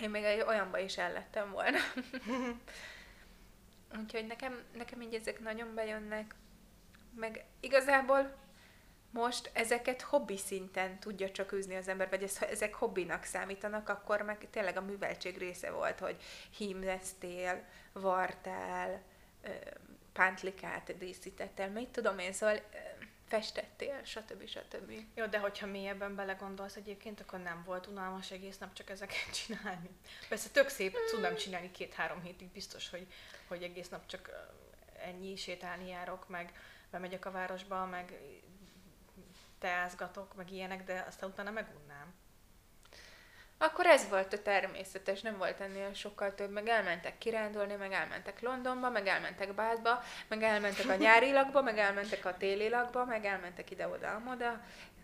én 0.00 0.10
még 0.10 0.24
egy 0.24 0.40
olyanba 0.40 0.78
is 0.78 0.98
ellettem 0.98 1.50
volna. 1.50 1.78
Úgyhogy 4.00 4.26
nekem, 4.26 4.62
nekem 4.76 5.00
így 5.00 5.14
ezek 5.14 5.40
nagyon 5.40 5.74
bejönnek, 5.74 6.34
meg 7.14 7.44
igazából 7.60 8.40
most 9.10 9.50
ezeket 9.52 10.02
hobbi 10.02 10.36
szinten 10.36 10.98
tudja 10.98 11.30
csak 11.30 11.52
űzni 11.52 11.76
az 11.76 11.88
ember, 11.88 12.08
vagy 12.08 12.22
ez, 12.22 12.38
ha 12.38 12.46
ezek 12.46 12.74
hobbinak 12.74 13.24
számítanak, 13.24 13.88
akkor 13.88 14.22
meg 14.22 14.46
tényleg 14.50 14.76
a 14.76 14.82
műveltség 14.82 15.38
része 15.38 15.70
volt, 15.70 15.98
hogy 15.98 16.16
hímleztél, 16.56 17.64
vartál, 17.92 19.02
pántlikát 20.12 20.98
díszítettél, 20.98 21.68
mit 21.68 21.88
tudom 21.88 22.18
én, 22.18 22.32
szóval 22.32 22.60
festettél, 23.28 24.00
stb. 24.04 24.46
stb. 24.46 24.92
Jó, 25.14 25.26
de 25.26 25.38
hogyha 25.38 25.66
mélyebben 25.66 26.14
belegondolsz 26.14 26.76
egyébként, 26.76 27.20
akkor 27.20 27.38
nem 27.38 27.62
volt 27.66 27.86
unalmas 27.86 28.30
egész 28.30 28.58
nap 28.58 28.72
csak 28.72 28.90
ezeket 28.90 29.32
csinálni. 29.44 29.90
Persze 30.28 30.48
tök 30.48 30.68
szép, 30.68 30.92
hmm. 30.92 31.06
tudnám 31.10 31.36
csinálni 31.36 31.70
két-három 31.70 32.22
hétig, 32.22 32.48
biztos, 32.48 32.90
hogy, 32.90 33.06
hogy 33.48 33.62
egész 33.62 33.88
nap 33.88 34.06
csak 34.06 34.30
ennyi 35.04 35.36
sétálni 35.36 35.88
járok, 35.88 36.28
meg 36.28 36.52
bemegyek 36.92 37.26
a 37.26 37.30
városba, 37.30 37.86
meg 37.86 38.20
teázgatok, 39.58 40.34
meg 40.34 40.50
ilyenek, 40.50 40.84
de 40.84 41.04
aztán 41.08 41.30
utána 41.30 41.50
megunnám. 41.50 42.14
Akkor 43.58 43.86
ez 43.86 44.08
volt 44.08 44.32
a 44.32 44.42
természetes, 44.42 45.20
nem 45.20 45.38
volt 45.38 45.60
ennél 45.60 45.94
sokkal 45.94 46.34
több, 46.34 46.50
meg 46.50 46.68
elmentek 46.68 47.18
kirándulni, 47.18 47.74
meg 47.74 47.92
elmentek 47.92 48.40
Londonba, 48.40 48.90
meg 48.90 49.06
elmentek 49.06 49.54
Bázba, 49.54 50.02
meg 50.28 50.42
elmentek 50.42 50.88
a 50.88 50.94
nyári 50.94 51.32
lakba, 51.32 51.62
meg 51.62 51.78
elmentek 51.78 52.24
a 52.24 52.36
téli 52.36 52.68
lakba, 52.68 53.04
meg 53.04 53.24
elmentek 53.24 53.70
ide-oda-amoda, 53.70 54.60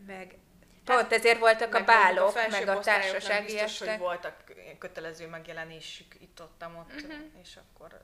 meg 0.06 0.38
Pont 0.84 1.12
ezért 1.12 1.38
voltak 1.38 1.74
a 1.74 1.84
bálok, 1.84 2.36
a 2.36 2.48
meg 2.50 2.68
a 2.68 2.78
társasági 2.78 3.44
biztos, 3.44 3.62
estek. 3.62 3.88
hogy 3.88 3.98
voltak 3.98 4.34
kötelező 4.78 5.26
megjelenésük 5.26 6.14
itt 6.20 6.40
ott, 6.40 6.64
ott 6.78 6.92
uh-huh. 6.94 7.12
és 7.42 7.56
akkor 7.56 8.00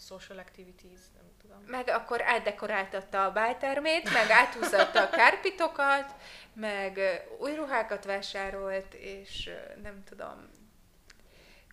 social 0.00 0.38
activities, 0.38 1.00
nem 1.14 1.30
tudom. 1.40 1.62
Meg 1.66 1.88
akkor 1.88 2.22
átdekoráltatta 2.22 3.24
a 3.24 3.32
bájtermét, 3.32 4.12
meg 4.12 4.30
áthúzatta 4.30 5.02
a 5.02 5.10
kárpitokat, 5.10 6.14
meg 6.52 7.00
új 7.38 7.54
ruhákat 7.54 8.04
vásárolt, 8.04 8.94
és 8.94 9.50
nem 9.82 10.04
tudom, 10.04 10.48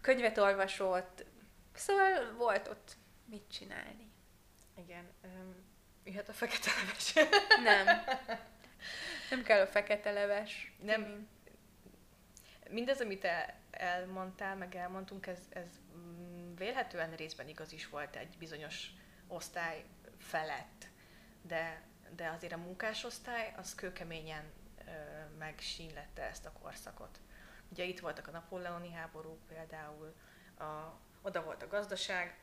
könyvet 0.01 0.37
olvasott, 0.37 1.25
szóval 1.73 2.33
volt 2.37 2.67
ott 2.67 2.95
mit 3.25 3.43
csinálni. 3.51 4.11
Igen. 4.75 5.07
Um, 5.23 5.55
jöhet 6.03 6.29
a 6.29 6.33
fekete 6.33 6.71
leves. 6.81 7.13
nem. 7.63 7.85
Nem 9.29 9.43
kell 9.43 9.61
a 9.61 9.67
fekete 9.67 10.11
leves. 10.11 10.73
Nem. 10.81 11.27
Mindez, 12.69 13.01
amit 13.01 13.27
elmondtál, 13.71 14.55
meg 14.55 14.75
elmondtunk, 14.75 15.27
ez, 15.27 15.39
ez 15.49 15.67
vélhetően 16.57 17.15
részben 17.15 17.47
igaz 17.47 17.71
is 17.71 17.89
volt 17.89 18.15
egy 18.15 18.37
bizonyos 18.37 18.91
osztály 19.27 19.85
felett, 20.17 20.87
de, 21.41 21.81
de 22.15 22.29
azért 22.29 22.53
a 22.53 22.57
munkásosztály 22.57 23.53
az 23.57 23.75
kőkeményen 23.75 24.51
ö, 24.85 24.91
megsínlette 25.37 26.23
ezt 26.23 26.45
a 26.45 26.51
korszakot. 26.51 27.19
Ugye 27.69 27.83
itt 27.83 27.99
voltak 27.99 28.27
a 28.27 28.31
napóleoni 28.31 28.91
háborúk 28.91 29.47
például, 29.47 30.13
a, 30.59 30.99
oda 31.21 31.43
volt 31.43 31.63
a 31.63 31.67
gazdaság, 31.67 32.37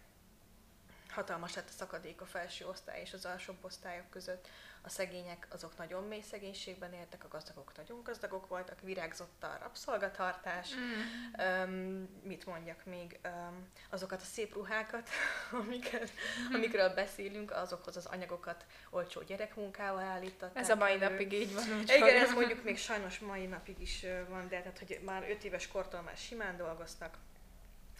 hatalmas 1.14 1.54
lett 1.54 1.68
a 1.68 1.72
szakadék 1.72 2.20
a 2.20 2.24
felső 2.24 2.66
osztály 2.66 3.00
és 3.00 3.12
az 3.12 3.24
alsóbb 3.24 3.64
osztályok 3.64 4.10
között. 4.10 4.48
A 4.86 4.88
szegények 4.88 5.46
azok 5.50 5.76
nagyon 5.76 6.04
mély 6.04 6.20
szegénységben 6.20 6.92
éltek, 6.92 7.24
a 7.24 7.28
gazdagok 7.28 7.72
nagyon 7.76 8.02
gazdagok 8.02 8.48
voltak, 8.48 8.80
virágzott 8.80 9.42
a 9.42 9.58
rabszolgatartás. 9.60 10.74
Mm. 10.74 11.62
Um, 11.62 12.08
mit 12.22 12.46
mondjak 12.46 12.84
még? 12.84 13.18
Um, 13.24 13.68
azokat 13.90 14.20
a 14.20 14.24
szép 14.24 14.54
ruhákat, 14.54 15.08
amiket, 15.62 16.10
mm. 16.10 16.54
amikről 16.54 16.94
beszélünk, 16.94 17.50
azokhoz 17.50 17.96
az 17.96 18.06
anyagokat 18.06 18.64
olcsó 18.90 19.22
gyerekmunkával 19.22 20.02
állították. 20.02 20.62
Ez 20.62 20.70
a 20.70 20.74
mai 20.74 20.96
napig 20.96 21.32
így 21.32 21.54
van. 21.54 21.80
Igen, 21.82 22.22
ez 22.22 22.32
mondjuk 22.32 22.64
még 22.64 22.78
sajnos 22.78 23.18
mai 23.18 23.46
napig 23.46 23.80
is 23.80 24.06
van, 24.28 24.48
de 24.48 24.58
tehát, 24.58 24.78
hogy 24.78 25.00
már 25.04 25.30
öt 25.30 25.44
éves 25.44 25.68
kortól 25.68 26.00
már 26.00 26.16
simán 26.16 26.56
dolgoztak 26.56 27.16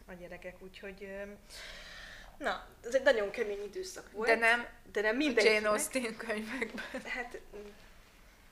a 0.06 0.12
gyerekek, 0.12 0.62
úgyhogy 0.62 1.08
Na, 2.38 2.66
ez 2.82 2.94
egy 2.94 3.02
nagyon 3.02 3.30
kemény 3.30 3.64
időszak 3.64 4.10
volt. 4.12 4.28
De 4.28 4.34
nem, 4.34 4.66
de 4.92 5.00
nem 5.00 5.16
mindenkinek. 5.16 5.54
Jane 5.54 5.68
Austen 5.68 6.16
könyvekben. 6.16 7.02
Hát 7.04 7.40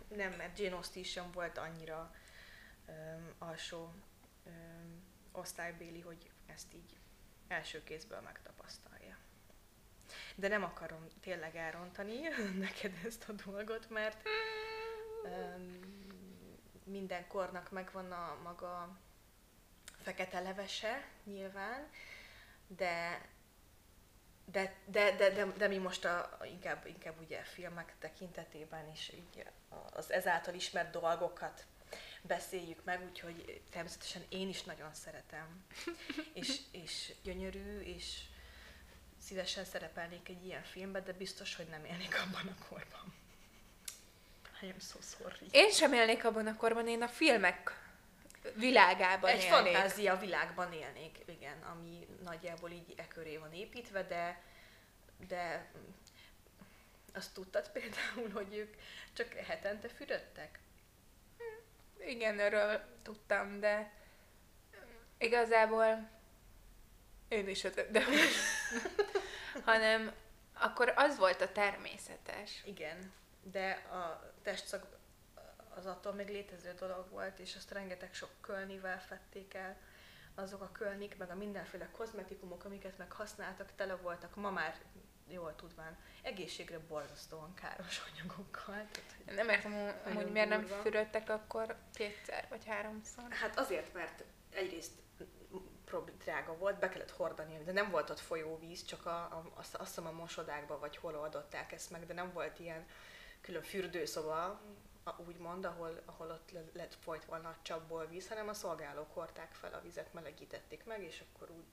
nem, 0.09 0.33
mert 0.33 0.59
Jane 0.59 0.77
Austen 0.77 1.03
sem 1.03 1.31
volt 1.33 1.59
annyira 1.59 2.15
um, 2.87 3.33
alsó 3.39 3.95
um, 4.45 5.03
osztálybéli, 5.33 6.01
hogy 6.01 6.31
ezt 6.47 6.75
így 6.75 6.97
első 7.49 7.85
kézből 7.85 8.21
megtapasztalja. 8.21 9.17
De 10.35 10.49
nem 10.49 10.65
akarom 10.65 11.07
tényleg 11.21 11.57
elrontani 11.57 12.21
neked 12.67 12.93
ezt 13.07 13.29
a 13.29 13.33
dolgot, 13.33 13.91
mert 13.91 14.23
um, 15.25 15.79
minden 16.85 17.27
kornak 17.27 17.71
megvan 17.71 18.12
a 18.12 18.39
maga 18.43 18.99
fekete 20.03 20.41
levese, 20.41 21.09
nyilván, 21.25 21.89
de 22.67 23.21
de, 24.45 24.75
de, 24.87 25.17
de, 25.17 25.31
de, 25.31 25.45
de 25.57 25.69
mi 25.69 25.79
most 25.79 26.05
a, 26.05 26.39
inkább, 26.45 26.87
inkább 26.87 27.21
ugye 27.21 27.43
filmek 27.43 27.95
tekintetében 27.99 28.91
is 28.93 29.13
így 29.15 29.45
az 29.93 30.13
ezáltal 30.13 30.55
ismert 30.55 30.91
dolgokat 30.91 31.67
beszéljük 32.23 32.85
meg, 32.85 33.05
úgyhogy 33.09 33.61
természetesen 33.71 34.23
én 34.29 34.49
is 34.49 34.63
nagyon 34.63 34.95
szeretem. 34.95 35.65
és, 36.41 36.61
és 36.71 37.13
gyönyörű, 37.23 37.81
és 37.81 38.21
szívesen 39.19 39.65
szerepelnék 39.65 40.29
egy 40.29 40.45
ilyen 40.45 40.63
filmbe, 40.63 41.01
de 41.01 41.13
biztos, 41.13 41.55
hogy 41.55 41.67
nem 41.67 41.85
élnék 41.85 42.21
abban 42.27 42.47
a 42.47 42.65
korban. 42.69 43.15
I 44.63 44.71
am 44.71 44.79
so 44.79 44.99
sorry. 45.01 45.47
Én 45.51 45.71
sem 45.71 45.93
élnék 45.93 46.25
abban 46.25 46.47
a 46.47 46.57
korban, 46.57 46.89
én 46.89 47.03
a 47.03 47.09
filmek 47.09 47.81
világában 48.55 49.31
Egy 49.31 49.43
élnék. 49.43 49.53
fantázia 49.53 50.17
világban 50.17 50.73
élnék, 50.73 51.19
igen, 51.27 51.63
ami 51.63 52.07
nagyjából 52.25 52.71
így 52.71 52.95
e 52.97 53.09
köré 53.09 53.37
van 53.37 53.53
építve, 53.53 54.03
de, 54.03 54.43
de 55.29 55.71
mm, 55.77 55.91
azt 57.15 57.35
tudtad 57.35 57.71
például, 57.71 58.31
hogy 58.35 58.57
ők 58.57 58.75
csak 59.13 59.33
hetente 59.33 59.89
fürödtek? 59.89 60.59
Igen, 62.07 62.39
erről 62.41 62.85
tudtam, 63.03 63.61
de 63.61 63.93
igazából 65.19 66.11
én 67.29 67.49
is 67.49 67.65
öt, 67.65 67.91
de 67.91 68.05
hanem 69.65 70.13
akkor 70.53 70.93
az 70.97 71.19
volt 71.19 71.41
a 71.41 71.53
természetes. 71.53 72.63
Igen, 72.65 73.13
de 73.43 73.71
a 73.71 74.33
testszag 74.43 74.87
az 75.76 75.87
attól 75.87 76.12
még 76.12 76.29
létező 76.29 76.75
dolog 76.79 77.11
volt, 77.11 77.38
és 77.38 77.57
azt 77.57 77.71
rengeteg 77.71 78.14
sok 78.14 78.31
kölnivel 78.41 79.00
fették 79.00 79.55
el. 79.55 79.76
Azok 80.35 80.61
a 80.61 80.73
kölnik, 80.73 81.17
meg 81.19 81.31
a 81.31 81.35
mindenféle 81.35 81.91
kozmetikumok, 81.91 82.64
amiket 82.64 82.99
meg 82.99 83.12
használtak, 83.12 83.73
tele 83.76 83.95
voltak, 83.95 84.35
ma 84.37 84.50
már 84.50 84.75
jól 85.29 85.55
tudván, 85.57 85.99
egészségre 86.23 86.79
borzasztóan 86.79 87.55
káros 87.55 88.02
anyagokkal. 88.12 88.87
Tehát, 88.91 89.35
Nem 89.37 89.49
értem, 89.49 89.95
hogy 90.14 90.33
miért 90.33 90.49
nem 90.49 90.67
fürödtek 90.67 91.29
akkor 91.29 91.76
kétszer 91.95 92.47
vagy 92.49 92.67
háromszor. 92.67 93.25
Hát 93.31 93.59
azért, 93.59 93.95
mert 93.95 94.25
egyrészt 94.50 94.93
drága 96.19 96.57
volt, 96.57 96.79
be 96.79 96.88
kellett 96.88 97.11
hordani, 97.11 97.64
de 97.64 97.73
nem 97.73 97.91
volt 97.91 98.11
ott 98.11 98.19
folyóvíz, 98.19 98.85
csak 98.85 99.07
a, 99.07 99.11
a, 99.11 99.52
azt, 99.55 99.75
azt 99.75 99.88
hiszem 99.88 100.07
a 100.07 100.12
mosodákba 100.12 100.79
vagy 100.79 100.97
hol 100.97 101.17
oldották 101.17 101.73
ezt 101.73 101.91
meg, 101.91 102.07
de 102.07 102.14
nem 102.14 102.33
volt 102.33 102.59
ilyen 102.59 102.87
külön 103.41 103.62
fürdőszoba, 103.62 104.61
úgymond, 105.27 105.65
ahol, 105.65 106.03
ahol 106.05 106.31
ott 106.31 106.51
le, 106.51 106.65
lett 106.73 106.95
folyt 106.95 107.25
volna 107.25 107.49
a 107.49 107.59
csapból 107.63 108.07
víz, 108.07 108.29
hanem 108.29 108.49
a 108.49 108.55
szolgálók 108.55 109.13
hordták 109.13 109.55
fel 109.55 109.75
a 109.75 109.81
vizet, 109.81 110.13
melegítették 110.13 110.85
meg, 110.85 111.03
és 111.03 111.23
akkor 111.33 111.51
úgy 111.51 111.65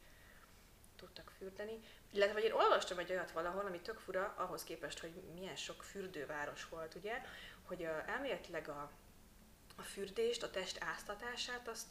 tudtak 0.95 1.29
fürdeni. 1.37 1.79
Illetve 2.11 2.33
vagy 2.33 2.43
én 2.43 2.51
olvastam 2.51 2.97
egy 2.99 3.11
olyat 3.11 3.31
valahol, 3.31 3.65
ami 3.65 3.81
tök 3.81 3.99
fura, 3.99 4.33
ahhoz 4.37 4.63
képest, 4.63 4.99
hogy 4.99 5.13
milyen 5.33 5.55
sok 5.55 5.83
fürdőváros 5.83 6.69
volt, 6.69 6.95
ugye, 6.95 7.21
hogy 7.63 7.83
a, 7.85 8.09
elméletileg 8.09 8.69
a, 8.69 8.91
a 9.75 9.81
fürdést, 9.81 10.43
a 10.43 10.49
test 10.49 10.83
áztatását, 10.83 11.67
azt, 11.67 11.87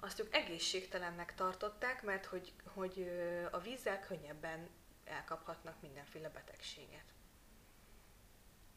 azt 0.00 0.20
ők 0.20 0.34
egészségtelennek 0.34 1.34
tartották, 1.34 2.02
mert 2.02 2.26
hogy, 2.26 2.52
hogy 2.64 3.10
a 3.50 3.58
vízzel 3.58 4.00
könnyebben 4.00 4.68
elkaphatnak 5.04 5.80
mindenféle 5.80 6.28
betegséget. 6.28 7.04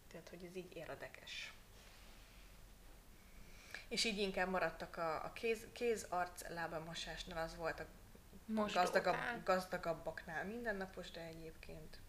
Tehát, 0.07 0.29
hogy 0.29 0.43
ez 0.43 0.55
így 0.55 0.75
érdekes. 0.75 1.53
És 3.93 4.03
így 4.03 4.17
inkább 4.17 4.49
maradtak 4.49 4.97
a, 4.97 5.25
a 5.25 5.33
kéz, 5.33 5.67
kéz 5.73 6.05
arc 6.09 6.49
lábamosásnál, 6.49 7.43
az 7.43 7.55
volt 7.55 7.79
a 7.79 7.85
Mosdókán. 8.45 8.83
gazdagabb, 8.83 9.43
gazdagabbaknál 9.43 10.45
mindennapos, 10.45 11.11
de 11.11 11.21
egyébként 11.21 11.99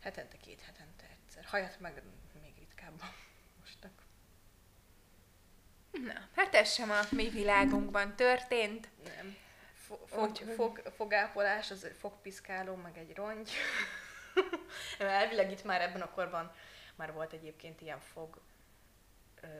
hetente, 0.00 0.36
két 0.36 0.60
hetente 0.60 1.04
egyszer. 1.10 1.44
Hajat 1.44 1.80
meg 1.80 2.02
még 2.42 2.54
ritkábban 2.58 3.08
mostak. 3.60 3.90
Na, 5.90 6.28
hát 6.34 6.54
ez 6.54 6.72
sem 6.72 6.90
a 6.90 7.00
mi 7.10 7.28
világunkban 7.28 8.16
történt. 8.16 8.88
Nem. 9.04 9.36
Fo- 9.74 10.08
fog, 10.08 10.36
fog, 10.36 10.82
fogápolás, 10.96 11.70
az 11.70 11.90
fogpiszkáló, 11.98 12.74
meg 12.74 12.98
egy 12.98 13.14
rongy. 13.14 13.50
Elvileg 14.98 15.50
itt 15.50 15.64
már 15.64 15.80
ebben 15.80 16.00
a 16.02 16.10
korban 16.10 16.52
már 16.94 17.12
volt 17.12 17.32
egyébként 17.32 17.80
ilyen 17.80 18.00
fog, 18.00 18.40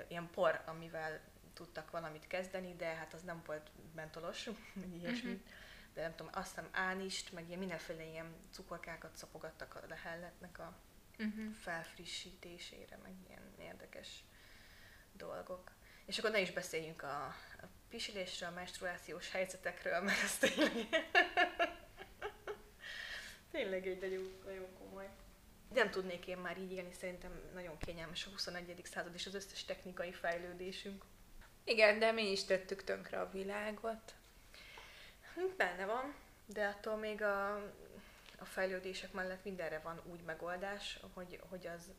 ilyen 0.09 0.31
por, 0.31 0.63
amivel 0.67 1.21
tudtak 1.57 1.91
valamit 1.91 2.27
kezdeni, 2.27 2.75
de 2.77 2.87
hát 2.87 3.15
az 3.15 3.23
nem 3.23 3.43
volt 3.47 3.71
mentolos, 3.95 4.51
ilyesmi. 5.01 5.31
Mhm. 5.31 5.41
De 5.95 6.03
nem 6.03 6.15
tudom, 6.15 6.33
azt 6.35 6.49
hiszem 6.49 6.69
ánist, 6.73 7.33
meg 7.33 7.47
ilyen 7.47 7.59
mindenféle 7.59 8.05
ilyen 8.05 8.35
cukorkákat 8.51 9.17
szapogattak 9.17 9.75
a 9.75 9.87
lehelletnek 9.89 10.59
a 10.59 10.77
Uh-huh. 11.19 11.55
felfrissítésére, 11.55 12.99
meg 13.03 13.13
ilyen 13.29 13.55
érdekes 13.59 14.25
dolgok. 15.13 15.73
És 16.05 16.19
akkor 16.19 16.31
ne 16.31 16.41
is 16.41 16.53
beszéljünk 16.53 17.03
a, 17.03 17.25
a 17.61 17.67
pisilésről, 17.89 18.49
a 18.49 18.53
menstruációs 18.53 19.31
helyzetekről, 19.31 20.01
mert 20.01 20.23
ez 20.23 20.39
tényleg, 20.39 20.73
tényleg 23.51 23.87
egy 23.87 24.01
nagyon, 24.01 24.41
nagyon 24.45 24.73
komoly. 24.79 25.09
Nem 25.75 25.91
tudnék 25.91 26.27
én 26.27 26.39
már 26.39 26.59
így 26.59 26.73
élni, 26.73 26.93
szerintem 26.93 27.41
nagyon 27.55 27.79
kényelmes 27.79 28.27
a 28.27 28.31
21. 28.31 28.81
század 28.85 29.15
és 29.15 29.27
az 29.27 29.35
összes 29.35 29.65
technikai 29.65 30.13
fejlődésünk. 30.13 31.05
Igen, 31.69 31.99
de 31.99 32.13
mi 32.13 32.31
is 32.31 32.45
tettük 32.45 32.85
tönkre 32.85 33.21
a 33.21 33.31
világot. 33.31 34.15
Hm, 35.35 35.57
Benne 35.57 35.85
van, 35.85 36.15
de 36.47 36.67
attól 36.67 36.97
még 36.97 37.23
a, 37.23 37.55
a 38.39 38.45
fejlődések 38.45 39.13
mellett 39.13 39.45
mindenre 39.45 39.79
van 39.79 40.01
úgy 40.05 40.21
megoldás, 40.21 40.99
hogy, 41.15 41.41
hogy 41.49 41.67
az 41.67 41.93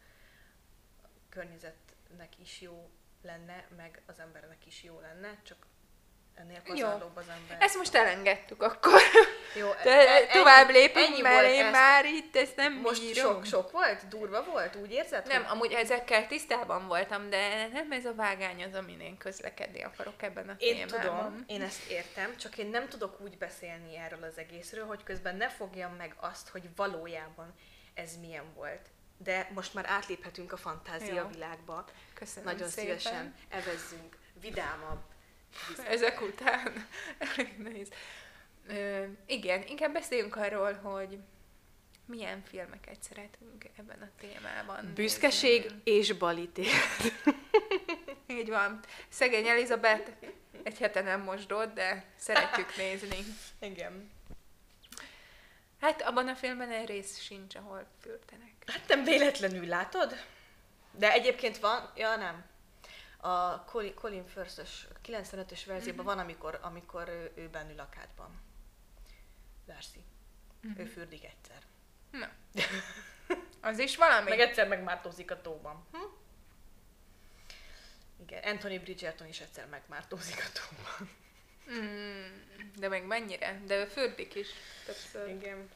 környezetnek 1.29 2.39
is 2.39 2.61
jó 2.61 2.89
lenne, 3.21 3.67
meg 3.75 4.01
az 4.05 4.19
embernek 4.19 4.65
is 4.65 4.83
jó 4.83 4.99
lenne, 4.99 5.37
csak 5.43 5.65
ennél 6.39 6.61
pazarlóbb 6.61 7.15
az 7.15 7.25
ember. 7.29 7.57
Ezt 7.59 7.77
most 7.77 7.95
elengedtük 7.95 8.61
akkor. 8.61 9.01
jó, 9.55 9.69
De 9.83 10.09
ennyi- 10.09 10.27
tovább 10.31 10.69
lépünk, 10.69 11.05
ennyi 11.05 11.21
mert 11.21 11.35
volt 11.41 11.51
én 11.53 11.65
ez. 11.65 11.71
már 11.71 12.05
itt 12.05 12.35
ezt 12.35 12.55
nem 12.55 12.73
Most 12.73 13.01
bírom. 13.01 13.33
sok, 13.33 13.45
sok 13.45 13.71
volt? 13.71 14.07
Durva 14.07 14.43
volt? 14.43 14.75
Úgy 14.75 14.91
érzed? 14.91 15.27
Nem, 15.27 15.43
hogy- 15.43 15.51
amúgy 15.51 15.71
ezekkel 15.71 16.27
tisztában 16.27 16.87
voltam, 16.87 17.29
de 17.29 17.67
nem 17.67 17.91
ez 17.91 18.05
a 18.05 18.13
vágány 18.15 18.63
az, 18.63 18.73
amin 18.73 18.99
én 18.99 19.17
közlekedni 19.17 19.83
akarok 19.83 20.21
ebben 20.23 20.49
a 20.49 20.55
Én 20.57 20.87
témában. 20.87 21.01
tudom, 21.01 21.43
én 21.47 21.61
ezt 21.61 21.89
értem, 21.89 22.37
csak 22.37 22.57
én 22.57 22.67
nem 22.67 22.87
tudok 22.87 23.19
úgy 23.21 23.37
beszélni 23.37 23.97
erről 23.97 24.23
az 24.23 24.37
egészről, 24.37 24.85
hogy 24.85 25.03
közben 25.03 25.35
ne 25.35 25.49
fogjam 25.49 25.93
meg 25.95 26.13
azt, 26.19 26.49
hogy 26.49 26.63
valójában 26.75 27.53
ez 27.93 28.11
milyen 28.19 28.53
volt. 28.55 28.81
De 29.17 29.49
most 29.53 29.73
már 29.73 29.85
átléphetünk 29.87 30.51
a 30.51 30.57
fantázia 30.57 31.13
Jó. 31.13 31.27
világba. 31.27 31.85
Köszönöm 32.13 32.43
Nagyon 32.53 32.67
szépen. 32.67 32.97
szívesen 32.99 33.35
evezzünk 33.49 34.17
vidámabb. 34.41 34.99
Vizekbe. 35.67 35.91
Ezek 35.91 36.21
után 36.21 36.87
elég 37.17 37.57
nehéz. 37.57 37.89
Ö, 38.67 39.03
igen, 39.25 39.63
inkább 39.67 39.93
beszéljünk 39.93 40.35
arról, 40.35 40.73
hogy 40.73 41.17
milyen 42.05 42.43
filmeket 42.43 43.03
szeretünk 43.03 43.65
ebben 43.77 44.01
a 44.01 44.09
témában. 44.19 44.91
Büszkeség 44.95 45.61
nézni. 45.61 45.81
és 45.83 46.13
balité. 46.13 46.65
Így 48.27 48.49
van. 48.49 48.79
Szegény 49.09 49.47
Elizabeth 49.47 50.11
egy 50.63 50.77
hete 50.77 51.01
nem 51.01 51.21
mosdott, 51.21 51.73
de 51.73 52.05
szeretjük 52.15 52.75
nézni. 52.75 53.17
Igen. 53.59 54.11
Hát 55.81 56.01
abban 56.01 56.27
a 56.27 56.35
filmben 56.35 56.71
egy 56.71 56.87
rész 56.87 57.19
sincs, 57.19 57.55
ahol 57.55 57.87
fürtenek. 58.01 58.53
Hát 58.65 58.87
nem 58.87 59.03
véletlenül 59.03 59.65
látod? 59.65 60.15
De 60.91 61.11
egyébként 61.11 61.57
van, 61.57 61.91
ja 61.95 62.15
nem. 62.15 62.45
A 63.27 63.63
Colin, 63.95 64.25
Firth-ös 64.25 64.87
95-ös 65.05 65.61
verzióban 65.65 66.05
van, 66.05 66.19
amikor, 66.19 66.59
amikor 66.61 67.09
ő, 67.09 67.31
ő 67.35 67.49
bennül 67.49 67.79
a 67.79 67.89
kádban. 67.89 68.41
Darcy. 69.65 70.03
Ő 70.77 70.85
fürdik 70.85 71.23
egyszer. 71.23 71.61
Na. 72.11 72.29
Az 73.69 73.79
is 73.79 73.95
valami? 73.95 74.29
Meg 74.29 74.39
egyszer 74.39 74.67
megmártózik 74.67 75.31
a 75.31 75.41
tóban. 75.41 75.85
Hm? 75.91 75.97
Igen, 78.21 78.43
Anthony 78.43 78.79
Bridgerton 78.79 79.27
is 79.27 79.39
egyszer 79.39 79.67
megmártózik 79.67 80.37
a 80.37 80.59
tóban. 80.59 81.15
Mm, 81.71 82.25
de 82.75 82.87
meg 82.87 83.05
mennyire? 83.05 83.61
De 83.65 83.75
ő 83.75 83.85
fürdik 83.85 84.35
is 84.35 84.47
többször. 84.85 85.29
Igen. 85.29 85.69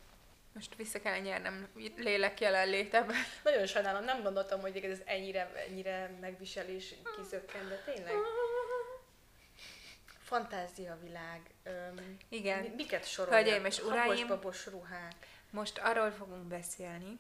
Most 0.54 0.76
vissza 0.76 1.00
kell 1.02 1.20
nyernem 1.20 1.68
lélek 1.96 2.40
jelenléteben. 2.40 3.16
Nagyon 3.44 3.66
sajnálom, 3.66 4.04
nem 4.04 4.22
gondoltam, 4.24 4.60
hogy 4.62 4.78
ez 4.78 5.00
ennyire, 5.06 5.54
ennyire 5.68 6.18
megviselés 6.22 6.94
kizökken, 7.18 7.68
de 7.68 7.76
tényleg. 7.76 8.14
Fantázia 10.24 10.98
világ. 11.02 11.42
Öm, 11.64 12.18
Igen. 12.30 12.60
mi- 12.62 12.72
Miket 12.76 13.06
sorolják? 13.08 13.44
Hölgyeim 13.44 13.66
és 13.66 13.80
uraim. 13.80 14.00
Habos-babos 14.02 14.66
ruhák. 14.66 15.16
Most 15.50 15.78
arról 15.78 16.12
fogunk 16.12 16.44
beszélni, 16.44 17.20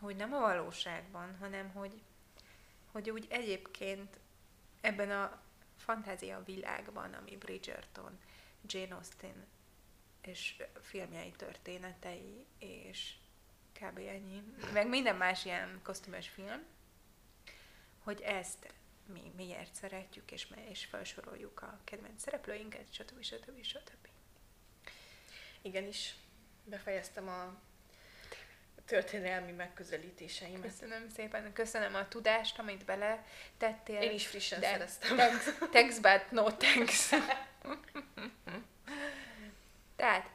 hogy 0.00 0.16
nem 0.16 0.32
a 0.32 0.40
valóságban, 0.40 1.36
hanem 1.40 1.70
hogy, 1.70 1.92
hogy 2.92 3.10
úgy 3.10 3.26
egyébként 3.30 4.16
ebben 4.80 5.10
a 5.10 5.40
fantázia 5.76 6.42
világban, 6.44 7.12
ami 7.12 7.36
Bridgerton, 7.36 8.18
Jane 8.66 8.94
Austen 8.94 9.46
és 10.30 10.62
filmjei 10.82 11.30
történetei, 11.30 12.46
és 12.58 13.14
kb. 13.72 13.98
ennyi, 13.98 14.42
meg 14.72 14.88
minden 14.88 15.16
más 15.16 15.44
ilyen 15.44 15.80
kosztümös 15.82 16.28
film, 16.28 16.62
hogy 17.98 18.20
ezt 18.20 18.72
mi 19.12 19.32
miért 19.36 19.74
szeretjük, 19.74 20.30
és, 20.30 20.46
és 20.68 20.84
felsoroljuk 20.84 21.62
a 21.62 21.80
kedvenc 21.84 22.22
szereplőinket, 22.22 22.86
stb. 22.92 23.22
stb. 23.22 23.62
stb. 23.64 24.08
Igenis, 25.62 26.14
befejeztem 26.64 27.28
a 27.28 27.60
történelmi 28.84 29.52
megközelítéseimet. 29.52 30.62
Köszönöm 30.62 31.08
szépen, 31.08 31.52
köszönöm 31.52 31.94
a 31.94 32.08
tudást, 32.08 32.58
amit 32.58 32.84
bele 32.84 33.26
tettél. 33.58 34.00
Én 34.00 34.12
is 34.12 34.26
frissen 34.26 34.60
de 34.60 34.66
szereztem. 34.66 35.16
Thanks, 35.16 35.44
thanks, 35.70 35.98
but 35.98 36.30
no 36.30 36.52
thanks. 36.52 37.10
Tehát, 40.00 40.30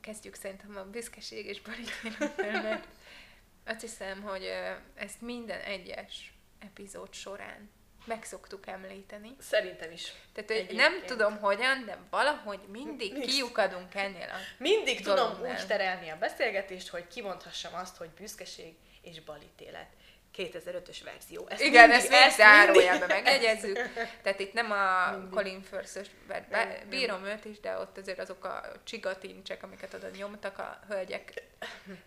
kezdjük 0.00 0.34
szerintem 0.34 0.76
a 0.76 0.84
büszkeség 0.84 1.46
és 1.46 1.60
mert 2.36 2.86
azt 3.64 3.80
hiszem, 3.80 4.22
hogy 4.22 4.52
ezt 4.94 5.20
minden 5.20 5.60
egyes 5.60 6.32
epizód 6.58 7.14
során 7.14 7.70
meg 8.04 8.24
szoktuk 8.24 8.66
említeni. 8.66 9.36
Szerintem 9.38 9.90
is. 9.90 10.12
Tehát, 10.32 10.66
hogy 10.66 10.76
nem 10.76 11.04
tudom 11.06 11.38
hogyan, 11.38 11.84
de 11.84 11.98
valahogy 12.10 12.60
mindig 12.68 13.12
Nincs. 13.12 13.34
kiukadunk 13.34 13.94
ennél 13.94 14.28
a 14.28 14.36
Mindig 14.58 15.00
tudom 15.00 15.40
úgy 15.40 15.66
terelni 15.66 16.08
a 16.08 16.18
beszélgetést, 16.18 16.88
hogy 16.88 17.06
kimondhassam 17.06 17.74
azt, 17.74 17.96
hogy 17.96 18.10
büszkeség 18.10 18.74
és 19.02 19.22
balítélet. 19.22 19.88
2005-ös 20.36 20.98
verzió. 21.04 21.46
Ezt 21.48 21.60
Igen, 21.62 21.88
mindig, 21.88 22.12
ezt 22.12 22.24
még 22.24 22.46
zárójelben 22.46 23.08
megjegyezzük. 23.22 23.78
Tehát 24.22 24.40
itt 24.40 24.52
nem 24.52 24.70
a 24.70 25.10
mindig. 25.10 25.30
Colin 25.30 25.62
Firth-ös, 25.62 26.06
bírom 26.88 27.24
őt 27.24 27.44
is, 27.44 27.60
de 27.60 27.78
ott 27.78 27.98
azért 27.98 28.18
azok 28.18 28.44
a 28.44 28.72
csigatincsek, 28.84 29.62
amiket 29.62 29.94
oda 29.94 30.08
nyomtak 30.16 30.58
a 30.58 30.78
hölgyek. 30.88 31.42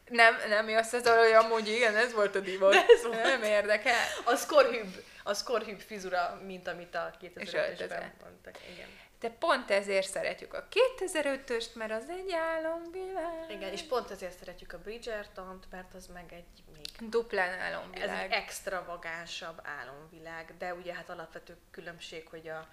Nem, 0.10 0.36
nem 0.50 0.70
jössz 0.70 0.94
az 0.94 1.08
hogy 1.08 1.32
amúgy 1.32 1.68
igen, 1.68 1.96
ez 1.96 2.14
volt 2.14 2.36
a 2.36 2.40
divat. 2.40 2.74
ez 2.74 3.04
volt. 3.04 3.24
Nem 3.24 3.44
érdekel. 3.44 4.04
Az 4.24 4.46
korhűbb, 4.46 5.04
az 5.24 5.44
korhűbb 5.44 5.80
fizura, 5.80 6.42
mint 6.46 6.68
amit 6.68 6.96
a 6.96 7.14
2005-ösben 7.22 8.12
mondtak. 8.22 8.58
Igen. 8.74 8.88
De 9.24 9.30
pont 9.30 9.72
ezért 9.72 10.10
szeretjük 10.10 10.54
a 10.54 10.68
2005-öst, 11.00 11.74
mert 11.74 11.92
az 11.92 12.10
egy 12.10 12.32
álomvilág. 12.32 13.52
Igen, 13.52 13.72
és 13.72 13.82
pont 13.82 14.12
ezért 14.12 14.38
szeretjük 14.38 14.74
a 14.74 14.80
Bridgerton-t, 14.80 15.66
mert 15.72 15.94
az 15.94 16.08
meg 16.08 16.34
egy 16.34 16.64
még... 16.74 17.10
Duplán 17.10 17.60
álomvilág. 17.60 18.10
Ez 18.10 18.24
egy 18.24 18.32
extravagánsabb 18.32 19.62
álomvilág, 19.64 20.58
de 20.58 20.74
ugye 20.74 20.94
hát 20.94 21.10
alapvető 21.10 21.58
különbség, 21.72 22.28
hogy 22.28 22.48
a 22.48 22.68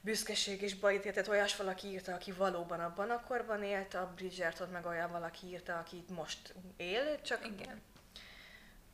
büszkeség 0.00 0.62
és 0.62 0.74
bajtétet 0.74 1.28
olyas 1.28 1.56
valaki 1.56 1.88
írta, 1.88 2.14
aki 2.14 2.32
valóban 2.32 2.80
abban 2.80 3.10
a 3.10 3.22
korban 3.22 3.62
élt, 3.62 3.94
a 3.94 4.12
Bridgerton 4.14 4.68
meg 4.68 4.86
olyan 4.86 5.10
valaki 5.10 5.46
írta, 5.46 5.78
aki 5.78 6.04
most 6.08 6.54
él, 6.76 7.22
csak 7.22 7.46
Igen. 7.46 7.82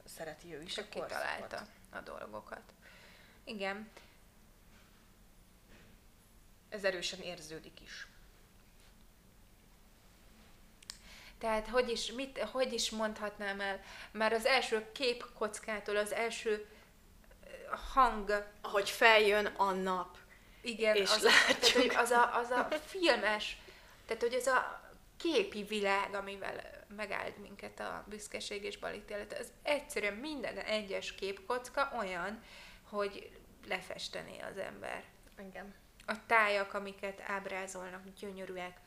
szereti 0.05 0.55
ő 0.55 0.63
is 0.63 0.75
csak 0.75 0.85
a 0.85 0.89
kitalálta 0.89 1.67
a 1.91 2.01
dolgokat. 2.01 2.63
Igen 3.45 3.91
ez 6.69 6.85
erősen 6.85 7.21
érződik 7.21 7.81
is. 7.85 8.07
Tehát 11.39 11.69
hogy 11.69 11.91
is, 11.91 12.13
mit, 12.13 12.39
hogy 12.39 12.73
is 12.73 12.91
mondhatnám 12.91 13.61
el, 13.61 13.81
már 14.11 14.33
az 14.33 14.47
első 14.47 14.87
képkockától, 14.93 15.97
az 15.97 16.13
első 16.13 16.67
hang... 17.95 18.47
Ahogy 18.61 18.91
feljön 18.91 19.47
a 19.47 19.73
nap, 19.73 20.17
igen, 20.61 20.97
és 20.97 21.11
az, 21.11 21.23
látjuk. 21.23 21.87
Tehát, 21.87 22.05
az, 22.05 22.11
a, 22.11 22.37
az 22.37 22.51
a 22.51 22.69
filmes, 22.87 23.57
tehát 24.07 24.23
hogy 24.23 24.35
az 24.35 24.47
a 24.47 24.91
képi 25.17 25.63
világ, 25.63 26.15
amivel 26.15 26.87
megáld 26.97 27.39
minket 27.39 27.81
a 27.81 28.05
büszkeség 28.09 28.65
és 28.65 28.79
balítélet, 28.79 29.39
az 29.41 29.53
egyszerűen 29.63 30.15
minden 30.15 30.59
egyes 30.59 31.15
képkocka 31.15 31.93
olyan, 31.99 32.43
hogy 32.83 33.31
lefestené 33.69 34.39
az 34.39 34.59
ember. 34.59 35.05
Igen 35.39 35.75
a 36.09 36.27
tájak, 36.27 36.75
amiket 36.75 37.21
ábrázolnak, 37.27 38.03
gyönyörűek. 38.21 38.81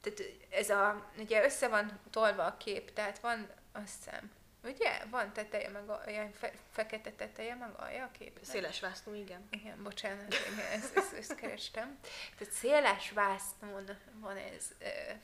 Tehát 0.00 0.32
ez 0.50 0.70
a, 0.70 1.10
ugye 1.18 1.44
össze 1.44 1.68
van 1.68 2.00
tolva 2.10 2.44
a 2.44 2.56
kép, 2.56 2.92
tehát 2.92 3.18
van, 3.18 3.50
azt 3.72 3.94
hiszem, 4.04 4.30
ugye? 4.64 5.04
Van 5.10 5.32
teteje, 5.32 5.68
meg 5.68 5.88
a, 5.88 6.02
ilyen 6.06 6.32
fe, 6.32 6.52
fekete 6.70 7.10
teteje, 7.10 7.54
meg 7.54 7.70
alja 7.76 8.04
a 8.04 8.10
kép. 8.18 8.38
Széles 8.42 8.80
vásznú, 8.80 9.14
igen. 9.14 9.46
Igen, 9.50 9.82
bocsánat, 9.82 10.34
igen, 10.34 10.66
ezt, 10.72 10.96
ezt, 10.96 11.12
ezt 11.12 11.34
kerestem. 11.34 11.98
Tehát 12.38 12.54
széles 12.54 13.10
vásznón 13.10 13.98
van 14.12 14.36
ez 14.36 14.74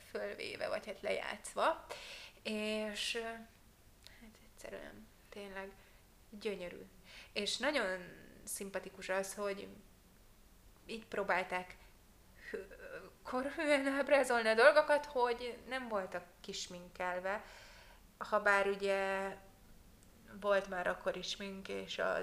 fölvéve, 0.09 0.67
vagy 0.67 0.85
hát 0.85 1.01
lejátszva, 1.01 1.85
és 2.43 3.17
hát 4.21 4.37
egyszerűen 4.51 5.07
tényleg 5.29 5.71
gyönyörű. 6.29 6.81
És 7.33 7.57
nagyon 7.57 8.21
szimpatikus 8.43 9.09
az, 9.09 9.33
hogy 9.33 9.67
így 10.85 11.05
próbálták 11.05 11.77
korhűen 13.23 13.87
ábrázolni 13.87 14.47
a 14.47 14.53
dolgokat, 14.53 15.05
hogy 15.05 15.57
nem 15.67 15.87
voltak 15.87 16.23
kisminkelve, 16.41 17.43
ha 18.17 18.39
bár 18.41 18.67
ugye 18.67 19.29
volt 20.41 20.69
már 20.69 20.87
akkor 20.87 21.17
is 21.17 21.35
mink, 21.35 21.67
és 21.67 21.99
a 21.99 22.17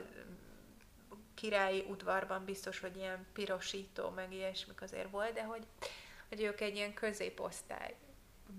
királyi 1.34 1.84
udvarban 1.88 2.44
biztos, 2.44 2.80
hogy 2.80 2.96
ilyen 2.96 3.26
pirosító, 3.32 4.08
meg 4.08 4.32
ilyesmik 4.32 4.82
azért 4.82 5.10
volt, 5.10 5.32
de 5.32 5.42
hogy, 5.42 5.66
hogy 6.28 6.42
ők 6.42 6.60
egy 6.60 6.74
ilyen 6.74 6.94
középosztály 6.94 7.96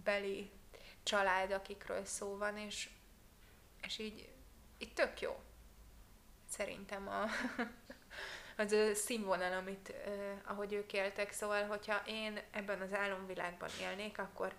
beli 0.04 0.52
család, 1.04 1.52
akikről 1.52 2.06
szó 2.06 2.38
van, 2.38 2.58
és, 2.58 2.90
és 3.82 3.98
így, 3.98 4.30
így 4.78 4.94
tök 4.94 5.22
jó. 5.22 5.40
Szerintem 6.50 7.08
a, 7.08 7.26
az 8.62 8.72
a 8.72 8.96
színvonal, 8.96 9.54
amit, 9.54 9.94
ahogy 10.44 10.74
ők 10.74 10.94
éltek. 10.94 11.32
Szóval, 11.32 11.66
hogyha 11.66 12.02
én 12.06 12.40
ebben 12.52 12.82
az 12.82 12.94
álomvilágban 12.94 13.70
élnék, 13.82 14.18
akkor 14.18 14.54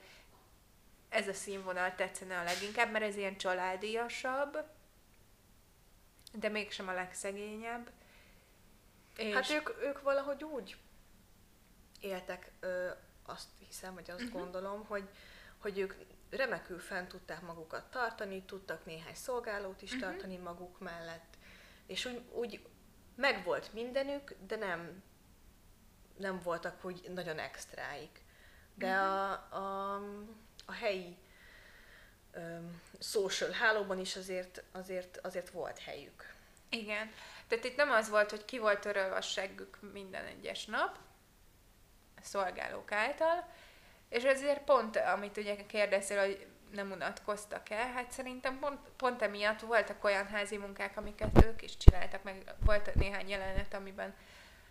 ez 1.08 1.28
a 1.28 1.32
színvonal 1.32 1.94
tetszene 1.94 2.38
a 2.38 2.42
leginkább, 2.42 2.90
mert 2.90 3.04
ez 3.04 3.16
ilyen 3.16 3.36
családiasabb, 3.36 4.64
de 6.32 6.48
mégsem 6.48 6.88
a 6.88 6.92
legszegényebb. 6.92 7.90
És... 9.16 9.34
Hát 9.34 9.50
ők, 9.50 9.82
ők 9.82 10.02
valahogy 10.02 10.44
úgy 10.44 10.76
éltek, 12.00 12.50
ö, 12.60 12.90
azt 13.26 13.48
hiszem, 13.66 13.94
vagy 13.94 14.10
azt 14.10 14.22
uh-huh. 14.22 14.40
gondolom, 14.40 14.84
hogy, 14.86 15.08
hogy 15.58 15.78
ők 15.78 15.94
remekül 16.30 16.78
fent 16.78 17.08
tudták 17.08 17.40
magukat 17.40 17.90
tartani, 17.90 18.42
tudtak 18.42 18.84
néhány 18.84 19.14
szolgálót 19.14 19.82
is 19.82 19.92
uh-huh. 19.92 20.08
tartani 20.08 20.36
maguk 20.36 20.78
mellett, 20.78 21.36
és 21.86 22.04
úgy, 22.04 22.22
úgy 22.32 22.60
megvolt 23.22 23.72
mindenük, 23.72 24.34
de 24.46 24.56
nem, 24.56 25.02
nem 26.16 26.40
voltak 26.42 26.84
úgy 26.84 27.10
nagyon 27.14 27.38
extráik. 27.38 28.20
De 28.74 28.86
uh-huh. 28.86 29.10
a, 29.10 29.32
a, 29.32 29.94
a 30.66 30.72
helyi 30.72 31.16
um, 32.34 32.80
social 33.00 33.50
hálóban 33.50 33.98
is 33.98 34.16
azért, 34.16 34.62
azért, 34.72 35.18
azért 35.22 35.50
volt 35.50 35.78
helyük. 35.78 36.34
Igen. 36.68 37.10
Tehát 37.46 37.64
itt 37.64 37.76
nem 37.76 37.90
az 37.90 38.08
volt, 38.08 38.30
hogy 38.30 38.44
ki 38.44 38.58
volt 38.58 38.80
törölve 38.80 39.14
a 39.14 39.20
seggük 39.20 39.78
minden 39.92 40.24
egyes 40.24 40.64
nap, 40.64 40.98
szolgálók 42.22 42.92
által, 42.92 43.48
és 44.08 44.22
ezért 44.22 44.64
pont, 44.64 44.96
amit 44.96 45.36
ugye 45.36 45.66
kérdeztél, 45.66 46.18
hogy 46.18 46.46
nem 46.72 46.90
unatkoztak-e, 46.90 47.76
hát 47.76 48.10
szerintem 48.10 48.58
pont, 48.58 48.78
pont 48.96 49.22
emiatt 49.22 49.60
voltak 49.60 50.04
olyan 50.04 50.26
házi 50.26 50.56
munkák, 50.56 50.96
amiket 50.96 51.44
ők 51.44 51.62
is 51.62 51.76
csináltak, 51.76 52.22
meg 52.22 52.54
volt 52.64 52.94
néhány 52.94 53.28
jelenet, 53.28 53.74
amiben 53.74 54.14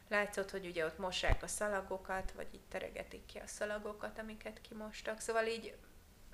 látszott, 0.09 0.51
hogy 0.51 0.65
ugye 0.65 0.85
ott 0.85 0.97
mossák 0.97 1.43
a 1.43 1.47
szalagokat, 1.47 2.31
vagy 2.31 2.47
így 2.53 2.65
teregetik 2.69 3.25
ki 3.25 3.37
a 3.37 3.47
szalagokat, 3.47 4.19
amiket 4.19 4.61
kimostak, 4.61 5.19
szóval 5.19 5.45
így 5.45 5.75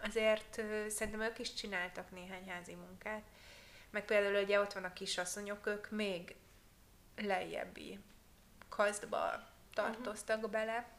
azért 0.02 0.62
szerintem 0.88 1.22
ők 1.22 1.40
is 1.40 1.54
csináltak 1.54 2.12
néhány 2.12 2.50
házi 2.50 2.74
munkát, 2.74 3.24
meg 3.90 4.06
például 4.06 4.44
ugye 4.44 4.60
ott 4.60 4.74
van 4.74 4.84
a 4.84 4.94
kisasszonyok, 4.94 5.68
ők 5.68 5.90
még 5.90 6.36
lejjebbi 7.16 8.00
kazdba 8.70 9.48
tartoztak 9.74 10.38
uh-huh. 10.38 10.52
bele, 10.52 10.97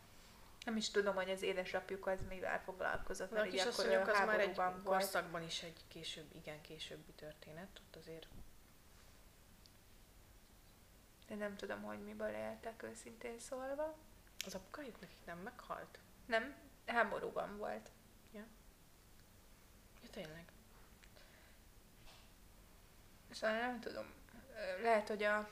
nem 0.68 0.76
is 0.76 0.90
tudom, 0.90 1.14
hogy 1.14 1.30
az 1.30 1.42
édesapjuk 1.42 2.06
az 2.06 2.18
mivel 2.28 2.62
foglalkozott. 2.62 3.30
Mert 3.30 3.46
a 3.46 3.50
kisasszonyok 3.50 4.08
az 4.08 4.18
már 4.26 4.40
egy 4.40 4.56
volt. 4.56 4.82
korszakban 4.82 5.42
is 5.42 5.62
egy 5.62 5.84
később, 5.88 6.34
igen, 6.34 6.60
későbbi 6.60 7.12
történet. 7.12 7.80
Ott 7.86 7.96
azért 7.96 8.26
de 11.28 11.34
nem 11.34 11.56
tudom, 11.56 11.82
hogy 11.82 12.04
miből 12.04 12.34
éltek 12.34 12.82
őszintén 12.82 13.38
szólva. 13.38 13.96
Az 14.46 14.54
apukájuk 14.54 15.00
nekik 15.00 15.24
nem 15.24 15.38
meghalt? 15.38 15.98
Nem, 16.26 16.56
háborúban 16.86 17.56
volt. 17.56 17.90
Ja. 18.32 18.44
Ja, 20.02 20.08
tényleg. 20.10 20.44
Szóval 23.30 23.56
nem 23.58 23.80
tudom. 23.80 24.06
Lehet, 24.82 25.08
hogy 25.08 25.22
a 25.22 25.50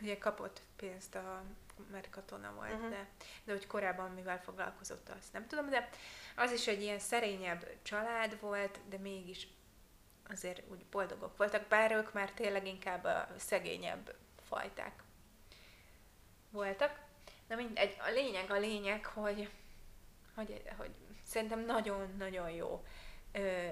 ugye 0.00 0.18
kapott 0.18 0.62
pénzt 0.76 1.14
a 1.14 1.42
mert 1.90 2.10
katona 2.10 2.52
volt, 2.54 2.72
uh-huh. 2.72 2.90
de, 2.90 3.08
de 3.44 3.52
hogy 3.52 3.66
korábban 3.66 4.10
mivel 4.10 4.40
foglalkozott, 4.42 5.08
azt 5.08 5.32
nem 5.32 5.46
tudom, 5.46 5.70
de 5.70 5.88
az 6.36 6.52
is 6.52 6.66
egy 6.66 6.82
ilyen 6.82 6.98
szerényebb 6.98 7.66
család 7.82 8.40
volt, 8.40 8.80
de 8.88 8.98
mégis 8.98 9.48
azért 10.28 10.62
úgy 10.70 10.84
boldogok 10.90 11.36
voltak, 11.36 11.66
bár 11.68 11.92
ők 11.92 12.12
már 12.12 12.32
tényleg 12.32 12.66
inkább 12.66 13.04
a 13.04 13.28
szegényebb 13.36 14.14
fajták 14.48 15.02
voltak. 16.50 17.00
Na 17.48 17.56
mindegy, 17.56 17.96
a 17.98 18.10
lényeg 18.10 18.50
a 18.50 18.58
lényeg, 18.58 19.06
hogy, 19.06 19.50
hogy, 20.34 20.62
hogy 20.76 20.90
szerintem 21.24 21.64
nagyon-nagyon 21.64 22.50
jó 22.50 22.84
ö, 23.32 23.68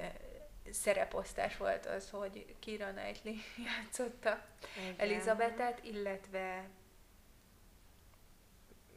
szereposztás 0.71 1.57
volt 1.57 1.87
az, 1.87 2.11
hogy 2.11 2.55
Kira 2.59 2.93
Knightley 2.93 3.35
játszotta 3.67 4.47
Igen. 4.79 4.95
Elizabethet, 4.97 5.85
illetve 5.85 6.69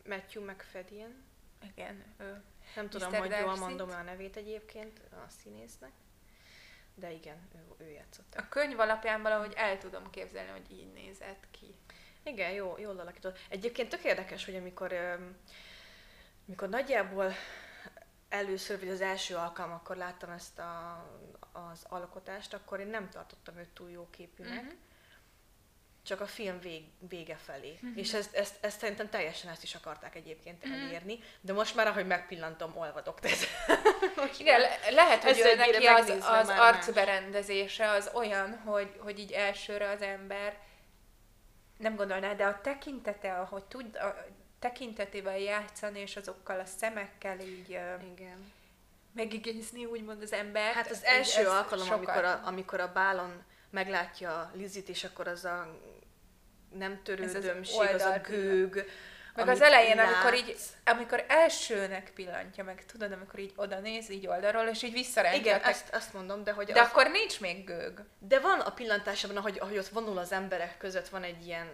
Matthew 0.07 0.43
McFadden. 0.43 1.23
Igen, 1.75 2.03
ő. 2.17 2.43
Nem 2.75 2.89
tudom, 2.89 3.09
Mr. 3.09 3.17
hogy 3.17 3.31
jól 3.41 3.55
mondom 3.55 3.89
a 3.89 4.01
nevét 4.01 4.35
egyébként 4.35 4.99
a 5.11 5.29
színésznek. 5.29 5.91
De 6.95 7.11
igen, 7.11 7.37
ő, 7.55 7.85
ő 7.85 7.89
játszott. 7.89 8.35
A 8.35 8.49
könyv 8.49 8.79
alapján 8.79 9.21
valahogy 9.21 9.53
el 9.55 9.77
tudom 9.77 10.09
képzelni, 10.09 10.51
hogy 10.51 10.71
így 10.71 10.93
nézett 10.93 11.47
ki. 11.51 11.75
Igen, 12.23 12.51
jó, 12.51 12.77
jól 12.77 12.99
alakított. 12.99 13.39
Egyébként 13.49 13.89
tök 13.89 14.03
érdekes, 14.03 14.45
hogy 14.45 14.55
amikor, 14.55 14.93
amikor 16.47 16.69
nagyjából 16.69 17.31
először, 18.29 18.79
vagy 18.79 18.89
az 18.89 19.01
első 19.01 19.35
alkalmakkor 19.35 19.95
láttam 19.95 20.29
ezt 20.29 20.59
a, 20.59 21.05
az 21.51 21.85
alkotást, 21.89 22.53
akkor 22.53 22.79
én 22.79 22.87
nem 22.87 23.09
tartottam 23.09 23.57
őt 23.57 23.69
túl 23.69 23.89
jó 23.89 24.07
képűnek. 24.09 24.61
Uh-huh. 24.61 24.73
Csak 26.11 26.21
a 26.21 26.27
film 26.27 26.59
vég, 26.59 26.83
vége 27.09 27.37
felé. 27.45 27.73
Uh-huh. 27.73 27.91
És 27.95 28.13
ezt, 28.13 28.35
ezt, 28.35 28.55
ezt 28.61 28.79
szerintem 28.79 29.09
teljesen 29.09 29.51
ezt 29.51 29.63
is 29.63 29.75
akarták 29.75 30.15
egyébként 30.15 30.65
uh-huh. 30.65 30.83
elérni, 30.83 31.19
de 31.41 31.53
most 31.53 31.75
már, 31.75 31.87
ahogy 31.87 32.07
megpillantom, 32.07 32.77
olvadok. 32.77 33.19
Tehát 33.19 33.37
Igen, 34.39 34.59
le- 34.59 34.79
lehet, 34.89 35.23
hogy 35.23 35.39
ő 35.39 35.55
neki 35.55 35.85
az, 35.85 36.09
az 36.09 36.49
arcberendezése 36.49 37.89
az 37.89 38.09
olyan, 38.13 38.57
hogy, 38.57 38.95
hogy 38.97 39.19
így 39.19 39.31
elsőre 39.31 39.89
az 39.89 40.01
ember 40.01 40.57
nem 41.77 41.95
gondolná, 41.95 42.33
de 42.33 42.45
a 42.45 42.61
tekintete, 42.61 43.33
ahogy 43.33 43.63
tud, 43.63 43.95
a 43.95 44.25
tekintetével 44.59 45.39
játszani, 45.39 45.99
és 45.99 46.15
azokkal 46.15 46.59
a 46.59 46.65
szemekkel 46.65 47.39
így 47.39 47.69
Igen. 47.69 48.53
megigézni, 49.15 49.85
úgymond 49.85 50.21
az 50.21 50.33
ember. 50.33 50.73
Hát 50.73 50.89
az 50.89 51.03
első 51.03 51.47
alkalom, 51.47 51.85
sokat... 51.85 52.07
amikor 52.07 52.23
a, 52.23 52.41
amikor 52.43 52.79
a 52.79 52.91
bálon 52.91 53.43
meglátja 53.71 54.51
Lizit, 54.53 54.89
és 54.89 55.03
akkor 55.03 55.27
az 55.27 55.45
a 55.45 55.79
nem 56.77 56.99
törődömség, 57.03 57.79
az, 57.79 57.93
az 57.93 58.01
a 58.01 58.19
gőg, 58.27 58.85
meg 59.35 59.47
az 59.47 59.61
elején, 59.61 59.95
látsz. 59.95 60.11
amikor 60.11 60.33
így, 60.33 60.55
amikor 60.85 61.25
elsőnek 61.27 62.11
pillantja 62.15 62.63
meg, 62.63 62.85
tudod, 62.85 63.11
amikor 63.11 63.39
így 63.39 63.53
oda 63.55 63.79
néz, 63.79 64.09
így 64.09 64.27
oldalról, 64.27 64.67
és 64.67 64.83
így 64.83 64.93
visszarendel. 64.93 65.39
Igen, 65.39 65.61
ezt, 65.61 65.93
azt 65.93 66.13
mondom, 66.13 66.43
de 66.43 66.51
hogy 66.51 66.65
De 66.65 66.81
az... 66.81 66.87
akkor 66.87 67.09
nincs 67.11 67.39
még 67.39 67.65
gőg. 67.65 68.03
De 68.19 68.39
van 68.39 68.59
a 68.59 68.71
pillantásában, 68.71 69.37
ahogy, 69.37 69.57
ahogy 69.59 69.77
ott 69.77 69.87
vonul 69.87 70.17
az 70.17 70.31
emberek 70.31 70.77
között, 70.77 71.09
van 71.09 71.23
egy 71.23 71.45
ilyen 71.45 71.67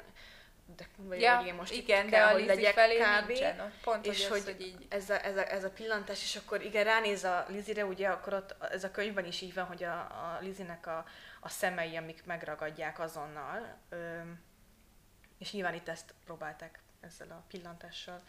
de 0.76 0.88
vagy 0.98 1.22
ja, 1.22 1.44
én 1.46 1.54
most 1.54 1.74
igen, 1.74 2.10
de 2.10 2.22
a 2.22 2.32
hogy 2.32 2.46
legyek 2.46 2.74
felé 2.74 2.98
kb. 2.98 3.28
Nincsen, 3.28 3.74
pont, 3.84 4.06
és 4.06 4.28
hogy, 4.28 4.38
az, 4.38 4.46
hogy 4.46 4.62
így... 4.62 4.86
ez, 4.90 5.10
a, 5.10 5.26
ez, 5.26 5.38
a, 5.38 5.52
ez 5.52 5.64
a 5.64 5.70
pillantás, 5.70 6.24
és 6.24 6.36
akkor 6.36 6.62
igen, 6.62 6.84
ránéz 6.84 7.24
a 7.24 7.46
Lizire, 7.50 7.86
ugye 7.86 8.08
akkor 8.08 8.34
ott 8.34 8.56
ez 8.72 8.84
a 8.84 8.92
könyvben 8.92 9.26
is 9.26 9.42
így 9.42 9.54
van, 9.54 9.66
hogy 9.66 9.84
a, 9.84 9.94
a 10.00 10.38
Lizinek 10.42 10.88
a, 10.88 11.06
a 11.40 11.50
szemei, 11.50 11.96
amik 11.96 12.26
megragadják 12.26 13.00
azonnal, 13.00 13.78
ö, 13.90 13.96
és 15.38 15.52
nyilván 15.52 15.74
itt 15.74 15.88
ezt 15.88 16.14
próbálták 16.26 16.80
ezzel 17.00 17.32
a 17.32 17.44
pillantással 17.48 18.22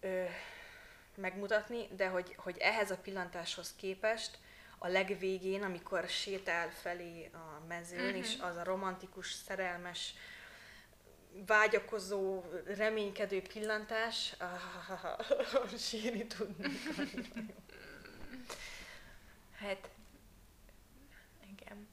ö, 0.00 0.24
megmutatni, 1.14 1.88
de 1.96 2.08
hogy, 2.08 2.34
hogy 2.36 2.56
ehhez 2.58 2.90
a 2.90 2.96
pillantáshoz 2.96 3.74
képest 3.76 4.38
a 4.78 4.88
legvégén, 4.88 5.62
amikor 5.62 6.08
sétál 6.08 6.70
felé 6.70 7.30
a 7.32 7.66
mezőn, 7.68 8.04
uh-huh. 8.04 8.18
és 8.18 8.38
az 8.40 8.56
a 8.56 8.64
romantikus, 8.64 9.32
szerelmes, 9.32 10.14
vágyakozó, 11.46 12.42
reménykedő 12.66 13.42
pillantás, 13.42 14.34
ah, 14.38 15.20
sírni 15.88 16.26
tudnék. 16.26 16.80
hát, 19.58 19.90
igen. 21.50 21.88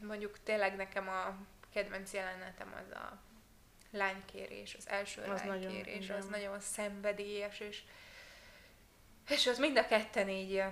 Mondjuk 0.00 0.38
tényleg 0.42 0.76
nekem 0.76 1.08
a 1.08 1.36
kedvenc 1.74 2.12
jelenetem 2.12 2.74
az 2.84 2.90
a 2.90 3.22
lánykérés, 3.90 4.74
az 4.74 4.88
első 4.88 5.22
az 5.22 5.42
lánykérés, 5.42 6.06
nagyon, 6.06 6.22
az 6.22 6.28
nagyon 6.28 6.60
szenvedélyes, 6.60 7.60
és, 7.60 7.82
és 9.28 9.46
az 9.46 9.58
mind 9.58 9.78
a 9.78 9.86
ketten 9.86 10.28
így 10.28 10.62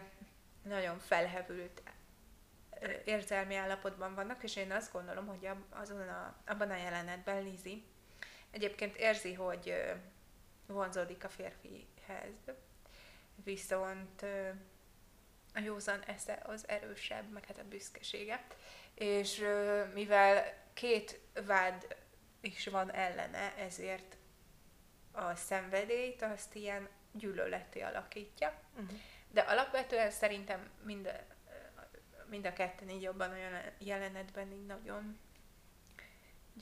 nagyon 0.63 0.99
felhevült 0.99 1.83
érzelmi 3.05 3.55
állapotban 3.55 4.15
vannak, 4.15 4.43
és 4.43 4.57
én 4.57 4.73
azt 4.73 4.93
gondolom, 4.93 5.27
hogy 5.27 5.49
azon 5.71 6.09
a, 6.09 6.37
abban 6.47 6.71
a 6.71 6.77
jelenetben 6.77 7.43
Lizi 7.43 7.85
egyébként 8.51 8.97
érzi, 8.97 9.35
hogy 9.35 9.75
vonzódik 10.67 11.25
a 11.25 11.29
férfihez, 11.29 12.33
viszont 13.45 14.23
a 15.55 15.61
józan 15.61 16.01
esze 16.07 16.39
az 16.43 16.69
erősebb, 16.69 17.31
meg 17.33 17.47
hát 17.47 17.59
a 17.59 17.69
büszkesége. 17.69 18.45
És 18.95 19.45
mivel 19.95 20.62
két 20.75 21.21
vád 21.47 21.97
is 22.41 22.67
van 22.67 22.93
ellene, 22.93 23.55
ezért 23.57 24.17
a 25.13 25.35
szenvedélyt 25.35 26.23
azt 26.23 26.55
ilyen 26.55 26.89
gyűlöleté 27.13 27.81
alakítja. 27.81 28.61
Uh-huh. 28.73 28.99
De 29.31 29.41
alapvetően 29.41 30.11
szerintem 30.11 30.71
mind, 30.83 31.25
mind 32.27 32.47
a 32.47 32.53
ketten 32.53 32.89
így 32.89 33.03
jobban 33.03 33.31
a 33.31 33.37
jelenetben 33.79 34.53
így 34.53 34.67
nagyon 34.67 35.19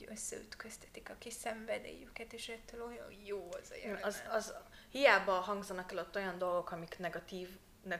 összeütköztetik 0.05 1.09
a 1.09 1.15
kis 1.17 1.33
szenvedélyüket, 1.33 2.33
és 2.33 2.49
ettől 2.49 2.83
olyan 2.83 3.11
jó 3.25 3.49
az 3.61 3.71
a 3.71 3.75
jelenet. 3.75 4.05
Az, 4.05 4.23
az, 4.29 4.53
hiába 4.89 5.31
hangzanak 5.31 5.91
el 5.91 5.97
ott 5.97 6.15
olyan 6.15 6.37
dolgok, 6.37 6.71
amik 6.71 6.99
negatív, 6.99 7.49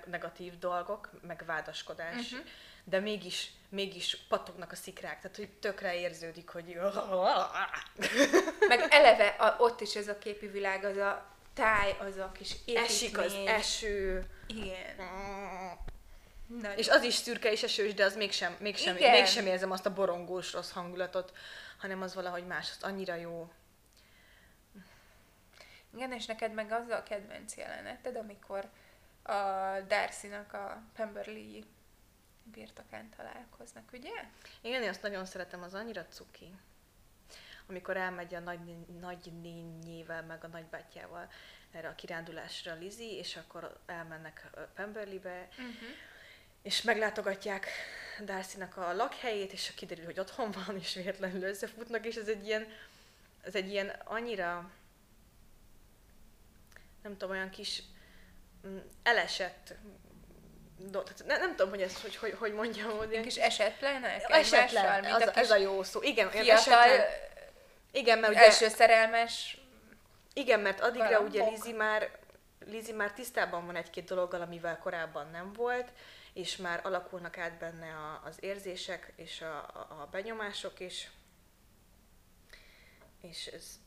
negatív 0.06 0.58
dolgok, 0.58 1.10
meg 1.21 1.43
vádaskodás, 1.45 2.32
uh-huh 2.32 2.47
de 2.84 3.00
mégis, 3.00 3.52
mégis 3.70 4.17
patognak 4.30 4.72
a 4.72 4.76
szikrák, 4.76 5.22
tehát 5.22 5.38
hogy 5.38 5.50
tökre 5.50 6.00
érződik, 6.00 6.50
hogy... 6.50 6.65
Meg 8.67 8.88
eleve 8.89 9.28
a, 9.28 9.56
ott 9.60 9.82
is 9.82 9.96
ez 9.96 10.08
a 10.08 10.17
képi 10.17 10.48
világ, 10.48 10.84
az 10.84 10.98
a 10.98 11.32
táj, 11.54 11.96
az 12.00 12.17
a 12.17 12.32
kis 12.32 12.56
építmény. 12.65 12.84
Esik 12.86 13.17
az 13.17 13.34
eső. 13.46 14.26
Igen. 14.48 14.96
Nagyon. 16.60 16.78
És 16.78 16.89
az 16.89 17.04
is 17.04 17.13
szürke 17.13 17.52
és 17.52 17.63
esős, 17.63 17.94
de 17.94 18.04
az 18.04 18.15
mégsem, 18.15 18.56
mégsem, 18.60 18.96
Igen. 18.96 19.12
mégsem 19.12 19.46
érzem 19.46 19.72
azt 19.72 19.86
a 19.86 19.94
borongós 19.94 20.54
rossz 20.54 20.72
hangulatot, 20.72 21.34
hanem 21.78 22.02
az 22.02 22.15
valahogy 22.15 22.46
más, 22.46 22.70
az 22.70 22.84
annyira 22.84 23.15
jó. 23.15 23.52
Igen, 25.96 26.12
és 26.12 26.26
neked 26.26 26.54
meg 26.54 26.72
az 26.72 26.89
a 26.89 27.04
kedvenc 27.04 27.56
jeleneted, 27.58 28.15
amikor 28.15 28.70
a 29.24 29.34
Darcy-nak 29.88 30.54
a 30.54 30.82
Pemberley 30.96 31.63
birtokán 32.52 33.10
találkoznak, 33.16 33.90
ugye? 33.94 34.26
Igen, 34.62 34.82
én 34.82 34.90
azt 34.90 35.02
nagyon 35.02 35.26
szeretem, 35.26 35.62
az 35.62 35.74
annyira 35.74 36.06
cuki. 36.06 36.56
Amikor 37.68 37.98
elmegy 37.98 38.36
a 38.36 38.40
nagy, 38.40 38.60
nagynényével, 39.00 40.24
meg 40.24 40.44
a 40.44 40.48
nagybátyjával 40.48 41.30
erre 41.72 41.88
a 41.88 41.96
kirándulásra 41.96 42.74
Lizi, 42.74 43.12
és 43.12 43.36
akkor 43.36 43.80
elmennek 43.86 44.50
Pemberleybe, 44.74 45.48
uh-huh. 45.52 45.90
és 46.62 46.82
meglátogatják 46.82 47.68
darcy 48.24 48.62
a 48.76 48.94
lakhelyét, 48.94 49.52
és 49.52 49.74
kiderül, 49.76 50.06
hogy 50.06 50.20
otthon 50.20 50.52
van, 50.52 50.78
és 50.78 50.94
véletlenül 50.94 51.44
összefutnak, 51.44 52.06
és 52.06 52.16
ez 52.16 52.28
egy 52.28 52.46
ilyen, 52.46 52.68
ez 53.42 53.56
egy 53.56 53.70
ilyen 53.70 53.90
annyira, 53.90 54.72
nem 57.02 57.12
tudom, 57.12 57.30
olyan 57.30 57.50
kis 57.50 57.84
mm, 58.68 58.78
elesett 59.04 59.74
do, 60.89 61.02
tehát 61.02 61.26
ne, 61.26 61.38
nem 61.38 61.56
tudom, 61.56 61.70
hogy 61.70 61.82
ezt 61.82 62.02
hogy, 62.02 62.15
hogy, 62.15 62.36
hogy 62.39 62.54
mondjam. 62.54 62.98
Hogy 62.98 63.13
egy 63.13 63.24
kis 63.24 63.36
esetlenek? 63.36 64.24
Esetlen, 64.28 65.06
ez, 65.06 65.28
a, 65.28 65.38
ez 65.38 65.52
a 65.52 65.58
jó 65.58 65.84
szó. 65.84 66.02
Igen, 66.02 66.30
fiatal, 66.30 66.52
esetlen, 66.52 67.06
igen, 67.91 68.20
mert 68.20 68.34
ugye, 68.34 68.44
első 68.44 68.67
szerelmes 68.67 69.62
igen, 70.34 70.60
mert 70.60 70.80
addigra 70.80 71.20
ugye 71.20 71.50
Lizi 71.50 71.72
már, 71.72 72.12
Lizi 72.65 72.91
már 72.91 73.12
tisztában 73.13 73.65
van 73.65 73.76
egy-két 73.76 74.06
dologgal, 74.06 74.41
amivel 74.41 74.78
korábban 74.78 75.30
nem 75.32 75.54
volt, 75.54 75.91
és 76.34 76.58
már 76.58 76.80
alakulnak 76.84 77.38
át 77.38 77.58
benne 77.58 77.94
a, 77.94 78.22
az 78.26 78.38
érzések 78.39 79.13
és 79.15 79.41
a, 79.41 79.58
a, 79.74 80.08
benyomások, 80.12 80.80
és, 80.80 81.08
és 83.22 83.48
ez, 83.48 83.80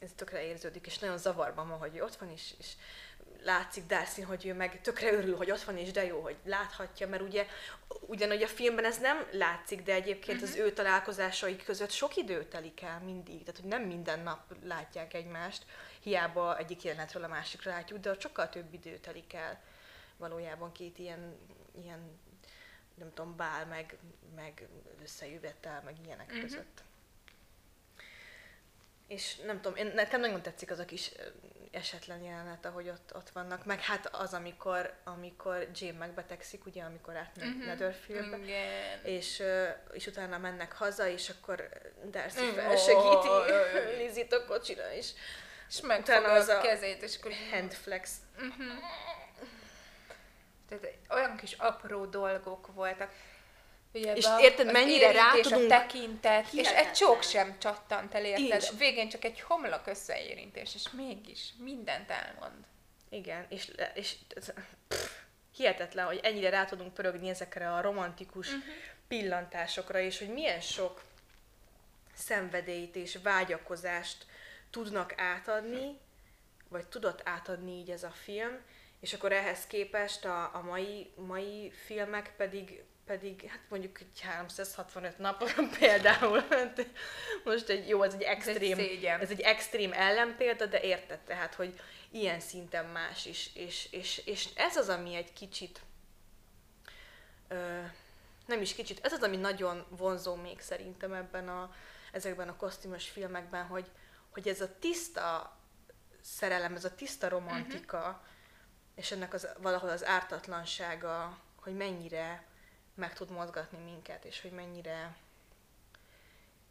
ez 0.00 0.10
tökre 0.16 0.42
érződik, 0.42 0.86
és 0.86 0.98
nagyon 0.98 1.18
zavarban 1.18 1.68
van, 1.68 1.78
hogy 1.78 2.00
ott 2.00 2.16
van, 2.16 2.30
és, 2.30 2.54
és 2.58 2.72
látszik 3.44 3.86
Darcy, 3.86 4.22
hogy 4.22 4.46
ő 4.46 4.54
meg 4.54 4.80
tökre 4.80 5.12
örül, 5.12 5.36
hogy 5.36 5.50
ott 5.50 5.62
van, 5.62 5.76
és 5.76 5.90
de 5.90 6.04
jó, 6.04 6.20
hogy 6.20 6.36
láthatja, 6.44 7.08
mert 7.08 7.22
ugye 7.22 7.46
ugyanúgy 8.00 8.42
a 8.42 8.46
filmben 8.46 8.84
ez 8.84 8.98
nem 8.98 9.26
látszik, 9.32 9.82
de 9.82 9.92
egyébként 9.92 10.40
uh-huh. 10.40 10.48
az 10.48 10.56
mhm. 10.56 10.64
ő 10.64 10.72
találkozásaik 10.72 11.64
között 11.64 11.90
sok 11.90 12.16
idő 12.16 12.44
telik 12.44 12.82
el 12.82 13.00
mindig, 13.04 13.44
tehát 13.44 13.60
hogy 13.60 13.70
nem 13.70 13.82
minden 13.82 14.20
nap 14.20 14.54
látják 14.64 15.14
egymást, 15.14 15.64
hiába 16.00 16.58
egyik 16.58 16.82
jelenetről 16.82 17.24
a 17.24 17.28
másikra 17.28 17.70
látjuk, 17.70 18.00
de 18.00 18.14
sokkal 18.18 18.48
több 18.48 18.72
idő 18.74 18.98
telik 18.98 19.32
el 19.32 19.62
valójában 20.16 20.72
két 20.72 20.98
ilyen, 20.98 21.36
ilyen 21.82 22.18
nem 22.94 23.12
tudom, 23.14 23.36
bál, 23.36 23.66
meg, 23.66 23.96
meg 24.34 24.68
összejövetel, 25.02 25.82
meg 25.84 25.96
ilyenek 26.04 26.26
uh-huh. 26.26 26.42
között. 26.42 26.82
És 29.06 29.36
nem 29.36 29.60
tudom, 29.60 29.76
én, 29.76 29.92
nekem 29.94 30.20
nagyon 30.20 30.42
tetszik 30.42 30.70
az 30.70 30.78
a 30.78 30.84
kis 30.84 31.12
esetlen 31.74 32.22
jelenet, 32.22 32.66
ahogy 32.66 32.88
ott, 32.88 33.14
ott 33.14 33.30
vannak, 33.30 33.64
meg 33.64 33.80
hát 33.80 34.14
az, 34.14 34.34
amikor, 34.34 34.94
amikor 35.04 35.68
Jim 35.74 35.96
megbetegszik, 35.96 36.66
ugye, 36.66 36.82
amikor 36.82 37.16
átmegy 37.16 37.48
uh-huh. 37.48 37.64
Netherfieldbe, 37.64 38.36
és, 39.02 39.42
és 39.92 40.06
utána 40.06 40.38
mennek 40.38 40.72
haza, 40.72 41.08
és 41.08 41.28
akkor 41.28 41.68
Darcy 42.04 42.44
felsegíti 42.54 43.28
oh, 43.34 43.46
Lizzie-t 43.98 44.32
a 44.32 44.44
kocsira, 44.44 44.92
és, 44.92 45.10
és 45.68 45.80
megfogja 45.80 46.32
az 46.32 46.48
a 46.48 46.60
kezét, 46.60 47.02
és 47.02 47.16
akkor... 47.16 47.32
Handflex. 47.50 48.16
Uh-huh. 48.36 48.66
Tehát 50.68 50.96
olyan 51.10 51.36
kis 51.36 51.52
apró 51.52 52.06
dolgok 52.06 52.74
voltak. 52.74 53.10
Ugye 53.94 54.14
és 54.14 54.26
érted, 54.40 54.72
mennyire 54.72 55.12
rá 55.12 55.32
tudunk... 55.42 55.64
A 55.64 55.66
tekintet, 55.66 56.52
és 56.52 56.68
egy 56.68 56.92
csók 56.92 57.22
sem 57.22 57.58
csattant 57.58 58.14
el, 58.14 58.24
érted? 58.24 58.62
És. 58.62 58.70
Végén 58.78 59.08
csak 59.08 59.24
egy 59.24 59.40
homlok 59.40 59.86
összeérintés, 59.86 60.74
és 60.74 60.90
mégis 60.90 61.52
mindent 61.58 62.10
elmond. 62.10 62.64
Igen, 63.10 63.46
és, 63.48 63.70
és 63.94 64.14
pff, 64.88 65.10
hihetetlen, 65.56 66.06
hogy 66.06 66.20
ennyire 66.22 66.48
rá 66.50 66.64
tudunk 66.64 66.94
pörögni 66.94 67.28
ezekre 67.28 67.72
a 67.72 67.80
romantikus 67.80 68.48
uh-huh. 68.48 68.64
pillantásokra, 69.08 69.98
és 69.98 70.18
hogy 70.18 70.32
milyen 70.32 70.60
sok 70.60 71.02
szenvedélyt 72.14 72.96
és 72.96 73.18
vágyakozást 73.22 74.26
tudnak 74.70 75.14
átadni, 75.16 75.98
vagy 76.68 76.86
tudott 76.86 77.20
átadni 77.24 77.72
így 77.72 77.90
ez 77.90 78.02
a 78.02 78.10
film, 78.10 78.60
és 79.00 79.12
akkor 79.12 79.32
ehhez 79.32 79.66
képest 79.66 80.24
a, 80.24 80.50
a 80.54 80.62
mai, 80.62 81.10
mai 81.14 81.72
filmek 81.84 82.32
pedig 82.36 82.82
pedig 83.06 83.48
hát 83.48 83.60
mondjuk 83.68 84.00
egy 84.00 84.20
365 84.20 85.18
nap 85.18 85.50
például, 85.78 86.44
hát 86.50 86.86
most 87.44 87.68
egy 87.68 87.88
jó, 87.88 88.02
ez 88.02 88.14
egy 88.14 88.22
extrém, 88.22 88.78
ez, 88.78 89.20
ez 89.20 89.30
egy 89.30 89.40
extrém 89.40 89.92
ellenpélda, 89.92 90.66
de 90.66 90.80
érted 90.80 91.18
tehát, 91.18 91.54
hogy 91.54 91.80
ilyen 92.10 92.40
szinten 92.40 92.86
más 92.86 93.26
is, 93.26 93.50
és, 93.54 93.88
és, 93.90 94.22
és 94.24 94.48
ez 94.54 94.76
az, 94.76 94.88
ami 94.88 95.14
egy 95.14 95.32
kicsit, 95.32 95.80
ö, 97.48 97.80
nem 98.46 98.60
is 98.60 98.74
kicsit, 98.74 99.04
ez 99.04 99.12
az, 99.12 99.22
ami 99.22 99.36
nagyon 99.36 99.84
vonzó 99.88 100.34
még 100.34 100.60
szerintem 100.60 101.12
ebben 101.12 101.48
a, 101.48 101.74
ezekben 102.12 102.48
a 102.48 102.56
kosztümös 102.56 103.08
filmekben, 103.08 103.66
hogy, 103.66 103.90
hogy 104.30 104.48
ez 104.48 104.60
a 104.60 104.78
tiszta 104.78 105.56
szerelem, 106.20 106.74
ez 106.74 106.84
a 106.84 106.94
tiszta 106.94 107.28
romantika, 107.28 107.98
uh-huh. 107.98 108.16
és 108.94 109.10
ennek 109.10 109.32
az, 109.32 109.48
valahol 109.58 109.88
az 109.88 110.04
ártatlansága, 110.04 111.38
hogy 111.60 111.76
mennyire 111.76 112.44
meg 112.94 113.14
tud 113.14 113.30
mozgatni 113.30 113.78
minket, 113.78 114.24
és 114.24 114.40
hogy 114.40 114.50
mennyire 114.50 115.16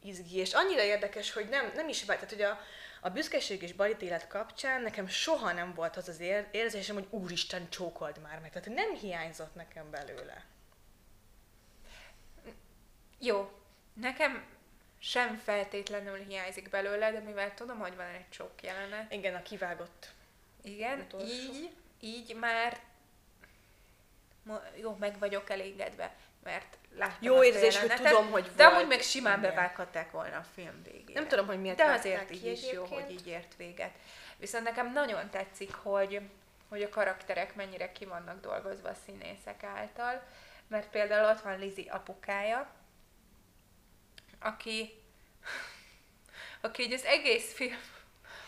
izgi. 0.03 0.37
És 0.37 0.53
annyira 0.53 0.81
érdekes, 0.81 1.31
hogy 1.31 1.49
nem, 1.49 1.71
nem 1.75 1.89
is 1.89 2.05
tehát 2.05 2.29
hogy 2.29 2.41
a, 2.41 2.59
a 3.01 3.09
büszkeség 3.09 3.61
és 3.61 3.73
élet 3.99 4.27
kapcsán 4.27 4.81
nekem 4.81 5.07
soha 5.07 5.51
nem 5.51 5.73
volt 5.73 5.97
az 5.97 6.07
az 6.07 6.19
érzésem, 6.51 6.95
hogy 6.95 7.07
úristen, 7.09 7.69
csókold 7.69 8.19
már 8.21 8.39
meg. 8.39 8.51
Tehát 8.51 8.69
nem 8.69 8.93
hiányzott 8.95 9.55
nekem 9.55 9.89
belőle. 9.89 10.45
Jó, 13.19 13.51
nekem 13.93 14.45
sem 14.99 15.37
feltétlenül 15.37 16.17
hiányzik 16.17 16.69
belőle, 16.69 17.11
de 17.11 17.19
mivel 17.19 17.53
tudom, 17.53 17.79
hogy 17.79 17.95
van 17.95 18.05
egy 18.05 18.29
csók 18.29 18.61
jelenet. 18.61 19.13
Igen, 19.13 19.35
a 19.35 19.41
kivágott. 19.41 20.11
Igen, 20.63 20.99
utolsó. 20.99 21.25
így, 21.25 21.71
így 21.99 22.35
már 22.35 22.79
jó, 24.75 24.95
meg 24.99 25.19
vagyok 25.19 25.49
elégedve, 25.49 26.15
mert 26.43 26.77
láttam 26.95 27.17
Jó 27.19 27.43
érzés, 27.43 27.79
hogy 27.79 27.93
tudom, 27.93 28.31
hogy 28.31 28.51
De 28.55 28.65
amúgy 28.65 28.87
még 28.87 29.01
simán 29.01 29.41
bevághatták 29.41 30.11
volna 30.11 30.37
a 30.37 30.45
film 30.53 30.83
végére. 30.83 31.19
Nem 31.19 31.27
tudom, 31.27 31.45
hogy 31.45 31.61
miért 31.61 31.77
De 31.77 31.85
azért 31.85 32.31
így 32.31 32.45
is 32.45 32.71
jó, 32.71 32.85
hogy 32.85 33.11
így 33.11 33.27
ért 33.27 33.55
véget. 33.57 33.91
Viszont 34.37 34.63
nekem 34.63 34.93
nagyon 34.93 35.29
tetszik, 35.29 35.73
hogy, 35.73 36.21
hogy 36.69 36.81
a 36.81 36.89
karakterek 36.89 37.55
mennyire 37.55 37.91
ki 37.91 38.05
vannak 38.05 38.41
dolgozva 38.41 38.89
a 38.89 38.95
színészek 39.05 39.63
által, 39.63 40.23
mert 40.67 40.89
például 40.89 41.29
ott 41.29 41.41
van 41.41 41.59
Lizi 41.59 41.87
apukája, 41.89 42.69
aki, 44.39 44.93
aki 46.61 46.83
így 46.83 46.93
az 46.93 47.05
egész 47.05 47.53
film 47.53 47.79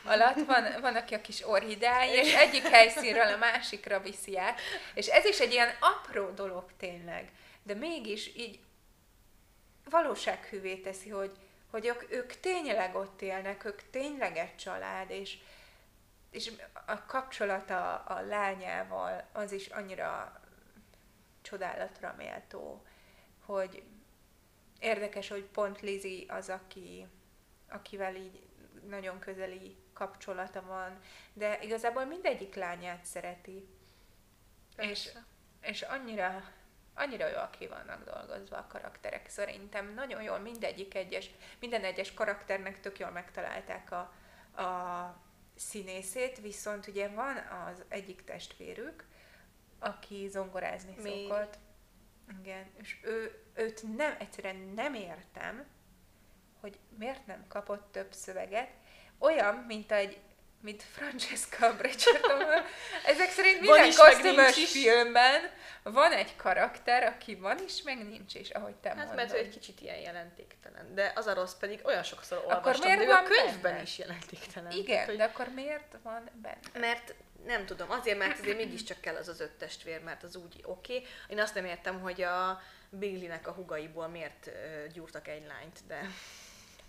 alatt 0.05 0.45
van, 0.45 0.81
van 0.81 0.95
aki 0.95 1.13
a 1.13 1.21
kis 1.21 1.47
orhidája, 1.47 2.21
és 2.21 2.33
egyik 2.33 2.67
helyszínről 2.67 3.33
a 3.33 3.37
másikra 3.37 3.99
viszi 3.99 4.37
át. 4.37 4.59
És 4.93 5.07
ez 5.07 5.25
is 5.25 5.39
egy 5.39 5.51
ilyen 5.51 5.69
apró 5.79 6.29
dolog 6.29 6.65
tényleg, 6.77 7.31
de 7.63 7.73
mégis 7.73 8.35
így 8.35 8.59
valósághűvé 9.89 10.75
teszi, 10.75 11.09
hogy, 11.09 11.31
hogy 11.71 11.85
ők, 11.85 12.11
ők 12.11 12.39
tényleg 12.39 12.95
ott 12.95 13.21
élnek, 13.21 13.65
ők 13.65 13.89
tényleg 13.89 14.37
egy 14.37 14.55
család, 14.55 15.09
és, 15.09 15.37
és 16.31 16.51
a 16.85 17.05
kapcsolata 17.05 17.95
a 17.95 18.21
lányával 18.21 19.27
az 19.31 19.51
is 19.51 19.67
annyira 19.67 20.41
csodálatra 21.41 22.13
méltó, 22.17 22.85
hogy 23.45 23.83
érdekes, 24.79 25.27
hogy 25.27 25.43
pont 25.43 25.81
Lizi 25.81 26.25
az, 26.27 26.49
aki, 26.49 27.07
akivel 27.69 28.15
így 28.15 28.43
nagyon 28.87 29.19
közeli 29.19 29.75
kapcsolata 29.95 30.62
van, 30.62 30.99
de 31.34 31.60
igazából 31.62 32.05
mindegyik 32.05 32.55
lányát 32.55 33.05
szereti. 33.05 33.67
És, 34.77 35.10
és 35.62 35.81
annyira, 35.81 36.51
annyira 36.93 37.27
jól 37.27 37.49
ki 37.58 37.67
vannak 37.67 38.03
dolgozva 38.03 38.58
a 38.58 38.67
karakterek 38.67 39.29
szerintem. 39.29 39.93
Nagyon 39.93 40.21
jól 40.21 40.39
mindegyik 40.39 40.95
egyes, 40.95 41.29
minden 41.60 41.84
egyes 41.84 42.13
karakternek 42.13 42.79
tök 42.79 42.99
jól 42.99 43.10
megtalálták 43.12 43.91
a, 43.91 44.13
a 44.62 45.15
színészét, 45.55 46.41
viszont 46.41 46.88
ugye 46.88 47.08
van 47.08 47.38
az 47.38 47.84
egyik 47.88 48.23
testvérük, 48.23 49.05
aki 49.79 50.27
zongorázni 50.27 50.95
Mi? 51.01 51.27
szokott. 51.27 51.58
Igen, 52.39 52.65
és 52.81 52.99
ő, 53.03 53.43
őt 53.53 53.95
nem, 53.95 54.15
egyszerűen 54.19 54.55
nem 54.55 54.93
értem, 54.93 55.65
hogy 56.60 56.79
miért 56.97 57.25
nem 57.25 57.45
kapott 57.47 57.91
több 57.91 58.13
szöveget, 58.13 58.69
olyan, 59.19 59.56
mint 59.56 59.91
egy 59.91 60.17
mint 60.65 60.84
Francesca 60.84 61.75
Bridgerton. 61.75 62.41
Ezek 63.06 63.30
szerint 63.30 63.60
minden 63.60 63.93
kosztümös 63.95 64.71
filmben 64.71 65.41
van 65.84 66.12
egy 66.12 66.36
karakter, 66.36 67.04
aki 67.04 67.36
van 67.36 67.58
is, 67.65 67.82
meg 67.82 68.08
nincs 68.08 68.36
is, 68.36 68.49
ahogy 68.49 68.75
te 68.75 68.89
hát, 68.89 68.97
mondod. 68.97 69.15
mert 69.15 69.34
ő 69.34 69.38
egy 69.38 69.49
kicsit 69.49 69.82
ilyen 69.82 69.97
jelentéktelen. 69.97 70.95
De 70.95 71.12
az 71.15 71.28
a 71.28 71.34
rossz 71.34 71.54
pedig 71.54 71.80
olyan 71.84 72.04
sokszor 72.04 72.38
olvastam, 72.38 72.60
akkor 72.60 72.80
miért 72.84 72.99
de 72.99 73.06
van 73.06 73.25
a 73.25 73.28
könyvben 73.28 73.62
benne? 73.62 73.82
is 73.82 73.97
jelentéktelen. 73.97 74.71
Igen, 74.71 74.97
hát, 74.97 75.06
hogy... 75.06 75.17
de 75.17 75.23
akkor 75.23 75.47
miért 75.47 75.97
van 76.04 76.30
benne? 76.41 76.60
Mert 76.80 77.13
nem 77.45 77.65
tudom, 77.65 77.91
azért, 77.91 78.17
mert 78.17 78.39
azért 78.39 78.58
mégiscsak 78.58 79.01
kell 79.01 79.15
az 79.15 79.28
az 79.28 79.39
öt 79.39 79.51
testvér, 79.51 80.04
mert 80.04 80.23
az 80.23 80.36
úgy 80.36 80.62
oké. 80.63 80.95
Okay. 80.95 81.08
Én 81.28 81.39
azt 81.39 81.56
nem 81.56 81.65
értem, 81.65 82.01
hogy 82.01 82.21
a 82.21 82.62
Billynek 82.89 83.47
a 83.47 83.51
hugaiból 83.51 84.08
miért 84.08 84.49
gyúrtak 84.93 85.28
egy 85.28 85.45
lányt, 85.47 85.80
de... 85.88 86.10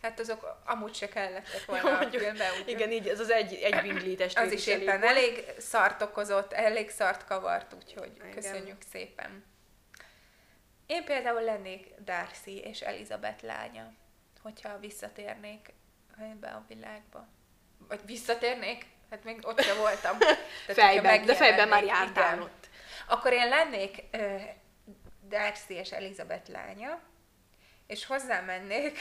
Hát 0.06 0.20
azok 0.20 0.60
amúgy 0.64 0.94
se 0.94 1.08
kellettek 1.08 1.64
volna 1.64 1.90
Jó, 1.90 1.96
mondjuk, 1.96 2.22
a 2.22 2.24
filmben. 2.24 2.50
Úgy 2.60 2.68
Igen, 2.68 2.90
így 2.90 3.08
az 3.08 3.18
az 3.18 3.30
egy, 3.30 3.54
egy 3.54 3.82
Bingley 3.82 4.26
Az 4.34 4.52
is 4.52 4.66
éppen 4.66 5.02
elég, 5.02 5.32
elég 5.32 5.60
szart 5.60 6.02
okozott, 6.02 6.52
elég 6.52 6.90
szart 6.90 7.24
kavart, 7.24 7.72
úgyhogy 7.72 8.12
Igen. 8.16 8.30
köszönjük 8.30 8.82
szépen. 8.92 9.44
Én 10.86 11.04
például 11.04 11.42
lennék 11.42 11.94
Darcy 12.04 12.58
és 12.58 12.80
Elizabeth 12.80 13.44
lánya, 13.44 13.92
hogyha 14.42 14.78
visszatérnék 14.78 15.72
ebbe 16.18 16.48
a 16.48 16.64
világba. 16.68 17.28
Vagy 17.88 18.00
visszatérnék? 18.04 18.86
Hát 19.10 19.24
még 19.24 19.38
ott 19.42 19.60
sem 19.62 19.76
voltam. 19.76 20.18
Tehát, 20.18 20.38
fejben, 20.82 21.24
de 21.24 21.34
fejben 21.34 21.68
már 21.68 21.84
jártál 21.84 22.34
igen. 22.34 22.44
ott. 22.44 22.68
Akkor 23.08 23.32
én 23.32 23.48
lennék 23.48 24.02
uh, 24.12 24.42
Darcy 25.28 25.74
és 25.74 25.92
Elizabeth 25.92 26.50
lánya, 26.50 27.00
és 27.86 28.06
hozzá 28.06 28.40
mennék 28.40 28.98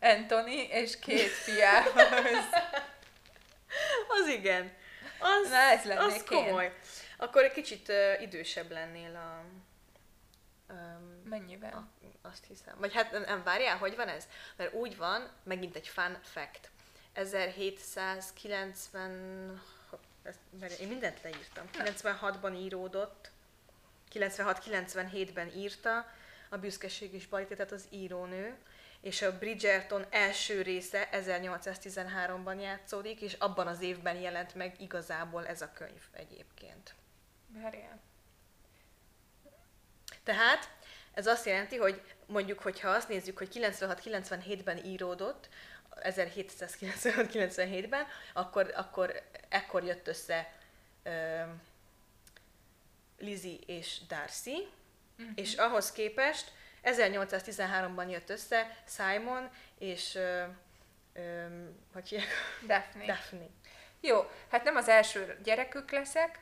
Anthony 0.00 0.68
és 0.70 0.98
két 0.98 1.28
fiához. 1.28 1.94
az 4.20 4.28
igen. 4.28 4.72
Az, 5.18 5.48
Na, 5.48 5.56
ez 5.56 5.86
az 5.98 6.24
komoly. 6.24 6.64
Én. 6.64 6.72
Akkor 7.16 7.44
egy 7.44 7.52
kicsit 7.52 7.88
uh, 7.88 8.22
idősebb 8.22 8.70
lennél 8.70 9.16
a... 9.16 9.44
Um, 10.72 11.22
Mennyiben? 11.24 11.72
A, 11.72 11.88
azt 12.22 12.44
hiszem. 12.48 12.74
Vagy 12.78 12.94
hát 12.94 13.26
nem, 13.26 13.42
várjál, 13.42 13.76
hogy 13.76 13.96
van 13.96 14.08
ez? 14.08 14.28
Mert 14.56 14.72
úgy 14.72 14.96
van, 14.96 15.30
megint 15.42 15.76
egy 15.76 15.88
fun 15.88 16.18
fact. 16.22 16.70
1790... 17.12 19.62
Ezt, 20.22 20.38
én 20.80 20.88
mindent 20.88 21.22
leírtam. 21.22 21.68
96-ban 21.72 22.60
íródott, 22.60 23.30
96-97-ben 24.14 25.56
írta 25.56 26.12
a 26.48 26.56
Büszkeség 26.56 27.14
és 27.14 27.26
Balitétet 27.26 27.72
az 27.72 27.84
írónő, 27.90 28.56
és 29.00 29.22
a 29.22 29.38
Bridgerton 29.38 30.06
első 30.10 30.62
része 30.62 31.08
1813-ban 31.12 32.60
játszódik, 32.60 33.20
és 33.20 33.32
abban 33.32 33.66
az 33.66 33.80
évben 33.80 34.16
jelent 34.16 34.54
meg 34.54 34.80
igazából 34.80 35.46
ez 35.46 35.62
a 35.62 35.72
könyv 35.72 36.02
egyébként. 36.12 36.94
Várjál. 37.46 38.00
Tehát 40.22 40.70
ez 41.12 41.26
azt 41.26 41.46
jelenti, 41.46 41.76
hogy 41.76 42.02
mondjuk, 42.26 42.58
hogyha 42.58 42.88
azt 42.88 43.08
nézzük, 43.08 43.38
hogy 43.38 43.48
96-97-ben 43.52 44.84
íródott, 44.84 45.48
1796-97-ben, 46.00 48.06
akkor, 48.32 48.72
akkor 48.76 49.22
ekkor 49.48 49.84
jött 49.84 50.08
össze 50.08 50.52
uh, 51.04 51.40
Lizzie 53.18 53.58
és 53.66 54.00
Darcy, 54.08 54.68
uh-huh. 55.18 55.32
és 55.34 55.54
ahhoz 55.54 55.92
képest 55.92 56.52
1813-ban 56.84 58.10
jött 58.10 58.30
össze 58.30 58.76
Simon 58.88 59.50
és 59.78 60.14
uh, 60.14 60.42
um, 61.14 61.86
hogy 61.92 62.08
hívják? 62.08 62.28
Daphne. 62.66 63.04
Daphne. 63.04 63.46
Jó, 64.00 64.30
hát 64.50 64.64
nem 64.64 64.76
az 64.76 64.88
első 64.88 65.38
gyerekük 65.42 65.90
leszek, 65.90 66.38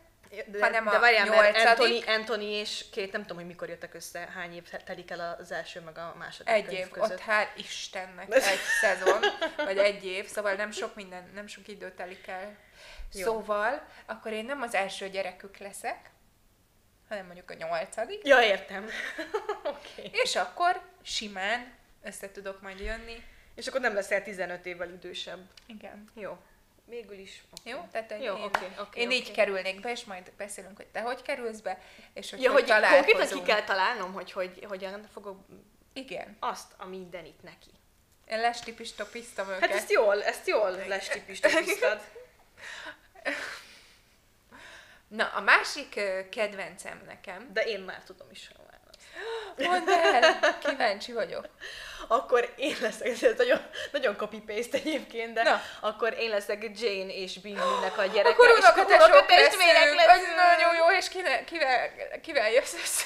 De, 0.47 0.61
hanem 0.61 0.85
de 0.85 0.91
a 0.91 1.01
várjál, 1.01 1.27
mert. 1.27 1.57
Anthony, 1.57 2.03
Anthony 2.07 2.43
és 2.43 2.85
két, 2.91 3.13
nem 3.13 3.21
tudom, 3.21 3.37
hogy 3.37 3.47
mikor 3.47 3.69
jöttek 3.69 3.95
össze, 3.95 4.29
hány 4.35 4.55
év 4.55 4.69
telik 4.85 5.11
el 5.11 5.37
az 5.41 5.53
első 5.53 5.81
meg 5.81 5.99
a 5.99 6.15
második 6.19 6.53
egy 6.53 6.73
év, 6.73 6.89
között. 6.89 7.11
ott 7.11 7.25
hál' 7.27 7.49
Istennek 7.57 8.35
egy 8.35 8.59
szezon, 8.81 9.21
vagy 9.57 9.79
egy 9.79 10.05
év, 10.05 10.27
szóval 10.27 10.55
nem 10.55 10.71
sok 10.71 10.95
minden, 10.95 11.31
nem 11.35 11.47
sok 11.47 11.69
idő 11.69 11.91
telik 11.91 12.27
el. 12.27 12.57
Jó. 13.13 13.23
Szóval, 13.23 13.83
akkor 14.07 14.33
én 14.33 14.45
nem 14.45 14.63
az 14.63 14.75
első 14.75 15.09
gyerekük 15.09 15.57
leszek, 15.57 16.11
hanem 17.09 17.25
mondjuk 17.27 17.51
a 17.51 17.55
nyolcadik, 17.55 18.27
Ja, 18.27 18.43
értem. 18.43 18.89
Oké. 19.73 20.11
és 20.13 20.37
akkor 20.37 20.81
simán 21.03 21.75
össze 22.03 22.31
tudok 22.31 22.61
majd 22.61 22.81
jönni. 22.81 23.23
És 23.55 23.67
akkor 23.67 23.81
nem 23.81 23.95
leszel 23.95 24.23
15 24.23 24.67
évvel 24.67 24.89
idősebb. 24.93 25.41
Igen. 25.67 26.05
Jó. 26.15 26.37
Végül 26.85 27.19
is. 27.19 27.43
oké. 27.61 27.71
Jó? 27.71 27.87
Tehát 27.93 28.13
egy 28.13 28.23
Jó, 28.23 28.37
én, 28.37 28.43
oké, 28.43 28.67
oké, 28.79 29.01
én 29.01 29.07
oké. 29.07 29.17
így 29.17 29.31
kerülnék 29.33 29.81
be, 29.81 29.91
és 29.91 30.05
majd 30.05 30.33
beszélünk, 30.37 30.77
hogy 30.77 30.87
te 30.87 31.01
hogy 31.01 31.23
kerülsz 31.23 31.61
be, 31.61 31.79
és 32.15 32.31
hogy, 32.31 32.43
Ja, 32.43 32.53
hogy 32.53 32.65
konkrétan 32.67 32.91
találkozunk. 32.91 33.45
ki 33.45 33.51
kell 33.51 33.63
találnom, 33.63 34.13
hogy, 34.13 34.33
hogy 34.33 34.65
hogyan 34.69 35.09
fogok 35.13 35.45
Igen. 35.93 36.37
azt 36.41 36.73
a 36.77 36.87
mindenit 36.87 37.43
neki. 37.43 37.71
Én 38.29 38.41
lestipistopiztam 38.41 39.49
őket. 39.49 39.61
Hát 39.61 39.71
ezt 39.71 39.91
jól, 39.91 40.23
ezt 40.23 40.47
jól 40.47 40.71
lestipistopiztad. 40.71 42.01
Na, 45.09 45.25
a 45.35 45.41
másik 45.41 46.01
kedvencem 46.31 47.03
nekem. 47.07 47.51
De 47.53 47.63
én 47.63 47.81
már 47.81 48.03
tudom 48.07 48.27
is 48.31 48.51
a 48.57 48.63
választ. 48.63 48.99
Mondd 49.87 49.89
el! 49.89 50.59
Kíváncsi 50.59 51.13
vagyok. 51.13 51.49
Akkor 52.09 52.53
én 52.57 52.77
leszek, 52.81 53.07
ez 53.07 53.37
nagyon, 53.37 53.61
nagyon 53.93 54.17
copy-paste 54.17 54.77
egyébként, 54.77 55.33
de 55.33 55.43
Na. 55.43 55.61
akkor 55.81 56.17
én 56.19 56.31
leszek 56.31 56.71
Jane 56.81 57.15
és 57.15 57.41
Bingley-nek 57.41 57.99
a 57.99 58.05
gyereke. 58.05 58.29
Akkor 58.29 58.49
unokatestvérek 58.51 59.29
leszünk, 59.29 60.01
az 60.01 60.07
leszünk. 60.07 60.37
nagyon 60.37 60.75
jó, 60.75 60.97
és 60.97 61.09
kinek, 61.09 61.45
kivel, 61.45 61.91
kivel 62.23 62.51
jössz 62.51 62.75
össze? 62.75 63.05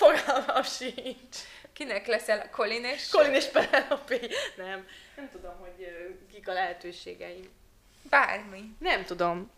Fogalmam 0.00 0.62
sincs. 0.62 1.36
Kinek 1.72 2.06
leszel 2.06 2.50
Colin 2.50 2.84
és... 2.84 3.08
Colin 3.08 3.34
és 3.34 3.44
Penelope. 3.44 4.18
Nem, 4.56 4.86
nem 5.16 5.28
tudom, 5.30 5.58
hogy 5.58 5.88
kik 6.32 6.48
a 6.48 6.52
lehetőségeim. 6.52 7.50
Bármi. 8.02 8.62
Nem 8.78 9.04
tudom. 9.04 9.50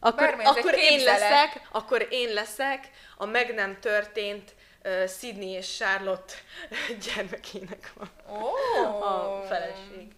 Akkor, 0.00 0.26
Bármi, 0.26 0.44
akkor 0.44 0.74
én 0.74 0.88
képzelet. 0.88 1.20
leszek, 1.20 1.68
akkor 1.72 2.06
én 2.10 2.32
leszek 2.32 2.90
a 3.16 3.26
meg 3.26 3.54
nem 3.54 3.80
történt 3.80 4.54
uh, 4.84 5.08
Sydney 5.08 5.50
és 5.50 5.76
Charlotte 5.76 6.34
gyermekének 7.04 7.92
Ó! 8.30 9.02
a 9.02 9.44
feleség. 9.48 10.16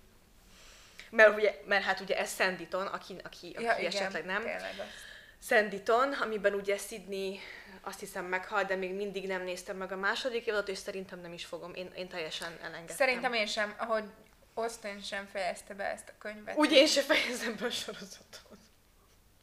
Mert, 1.10 1.36
ugye, 1.36 1.60
mert 1.66 1.84
hát 1.84 2.00
ugye 2.00 2.18
ez 2.18 2.34
Sanditon, 2.34 2.86
aki, 2.86 3.16
aki, 3.24 3.52
aki 3.54 3.64
Ja, 3.64 3.76
igen, 3.78 3.90
esetleg 3.90 4.24
nem. 4.24 4.44
Sanditon, 5.42 6.12
amiben 6.12 6.54
ugye 6.54 6.76
Sydney 6.76 7.40
azt 7.82 8.00
hiszem 8.00 8.24
meghal, 8.24 8.64
de 8.64 8.74
még 8.74 8.94
mindig 8.94 9.26
nem 9.26 9.42
néztem 9.42 9.76
meg 9.76 9.92
a 9.92 9.96
második 9.96 10.46
évadot, 10.46 10.68
és 10.68 10.78
szerintem 10.78 11.20
nem 11.20 11.32
is 11.32 11.44
fogom. 11.44 11.74
Én, 11.74 11.90
én 11.96 12.08
teljesen 12.08 12.58
elengedtem. 12.62 12.96
Szerintem 12.96 13.32
én 13.32 13.46
sem, 13.46 13.74
ahogy 13.78 14.04
Austin 14.54 15.02
sem 15.02 15.26
fejezte 15.32 15.74
be 15.74 15.84
ezt 15.84 16.08
a 16.08 16.12
könyvet. 16.18 16.56
Úgy 16.56 16.72
én 16.72 16.86
se 16.86 17.00
fejezem 17.00 17.56
be 17.60 17.66
a 17.66 17.70
sorozatot. 17.70 18.58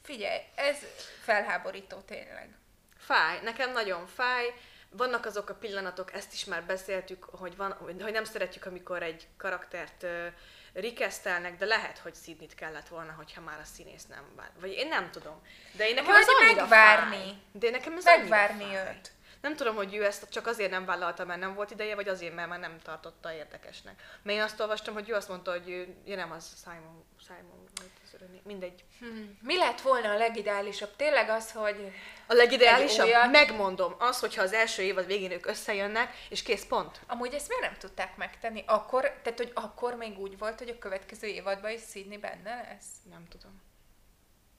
Figyelj, 0.08 0.40
ez 0.56 0.78
felháborító 1.24 1.98
tényleg. 1.98 2.50
Fáj, 2.98 3.40
nekem 3.44 3.72
nagyon 3.72 4.08
fáj. 4.08 4.54
Vannak 4.90 5.26
azok 5.26 5.50
a 5.50 5.54
pillanatok, 5.54 6.14
ezt 6.14 6.34
is 6.34 6.46
már 6.46 6.64
beszéltük, 6.64 7.24
hogy, 7.24 7.56
van, 7.56 7.72
hogy 8.02 8.12
nem 8.12 8.24
szeretjük, 8.24 8.66
amikor 8.66 9.04
egy 9.04 9.28
karaktert 9.38 10.04
uh, 10.04 10.28
rikesztelnek, 10.74 11.58
de 11.58 11.66
lehet, 11.66 11.98
hogy 11.98 12.16
Sidney-t 12.24 12.56
kellett 12.56 12.88
volna, 12.88 13.12
hogyha 13.12 13.42
már 13.42 13.60
a 13.60 13.64
színész 13.76 14.06
nem 14.06 14.24
vár. 14.36 14.50
Vagy 14.60 14.72
én 14.72 14.88
nem 14.88 15.12
tudom. 15.12 15.42
De 15.72 15.88
én 15.88 15.94
nekem 15.94 16.12
Vagy 16.12 16.22
ez 16.22 16.56
megvárni. 16.56 17.16
Fáj. 17.16 17.38
De 17.52 17.70
nekem 17.70 17.98
ez 17.98 18.04
Megvárni 18.04 18.76
őt. 18.76 19.12
Nem 19.42 19.56
tudom, 19.56 19.76
hogy 19.76 19.96
ő 19.96 20.06
ezt 20.06 20.30
csak 20.30 20.48
azért 20.48 20.72
nem 20.72 20.86
vállalta, 20.86 21.26
mert 21.26 21.40
nem 21.40 21.54
volt 21.54 21.72
ideje, 21.72 21.96
vagy 21.96 22.08
azért, 22.08 22.36
mert 22.36 22.50
már 22.50 22.60
nem 22.60 22.80
tartotta 22.84 23.34
érdekesnek. 23.34 24.20
Mert 24.24 24.38
én 24.38 24.44
azt 24.44 24.60
olvastam, 24.60 24.94
hogy 24.94 25.10
ő 25.10 25.14
azt 25.14 25.30
mondta, 25.30 25.52
hogy 25.52 25.70
ő, 25.70 25.96
ja 26.06 26.16
nem, 26.16 26.32
az 26.32 26.54
Simon, 26.64 27.06
Simon, 27.28 27.58
volt 27.76 27.92
az 28.04 28.18
mindegy. 28.44 28.84
Hmm. 29.00 29.38
Mi 29.42 29.58
lett 29.58 29.82
volna 29.82 30.10
a 30.10 30.18
legideálisabb? 30.18 30.96
Tényleg 30.96 31.30
az, 31.30 31.52
hogy 31.52 31.92
A 32.28 32.34
legideálisabb, 32.34 33.06
újat. 33.06 33.32
megmondom, 33.32 33.96
az, 34.00 34.20
hogyha 34.20 34.42
az 34.42 34.54
első 34.54 34.82
évad 34.82 35.06
végén 35.06 35.32
ők 35.32 35.46
összejönnek, 35.46 36.14
és 36.30 36.44
kész 36.44 36.66
pont. 36.66 37.00
amúgy 37.08 37.34
ezt 37.34 37.48
miért 37.48 37.64
nem 37.64 37.78
tudták 37.80 38.18
megtenni? 38.18 38.64
Akkor, 38.68 39.02
tehát, 39.02 39.38
hogy 39.38 39.52
akkor 39.54 39.96
még 39.96 40.20
úgy 40.20 40.38
volt, 40.38 40.60
hogy 40.60 40.70
a 40.70 40.78
következő 40.78 41.28
évadban 41.28 41.72
is 41.72 41.82
Sydney 41.90 42.18
benne 42.18 42.68
lesz? 42.70 42.88
Nem 43.10 43.28
tudom. 43.30 43.67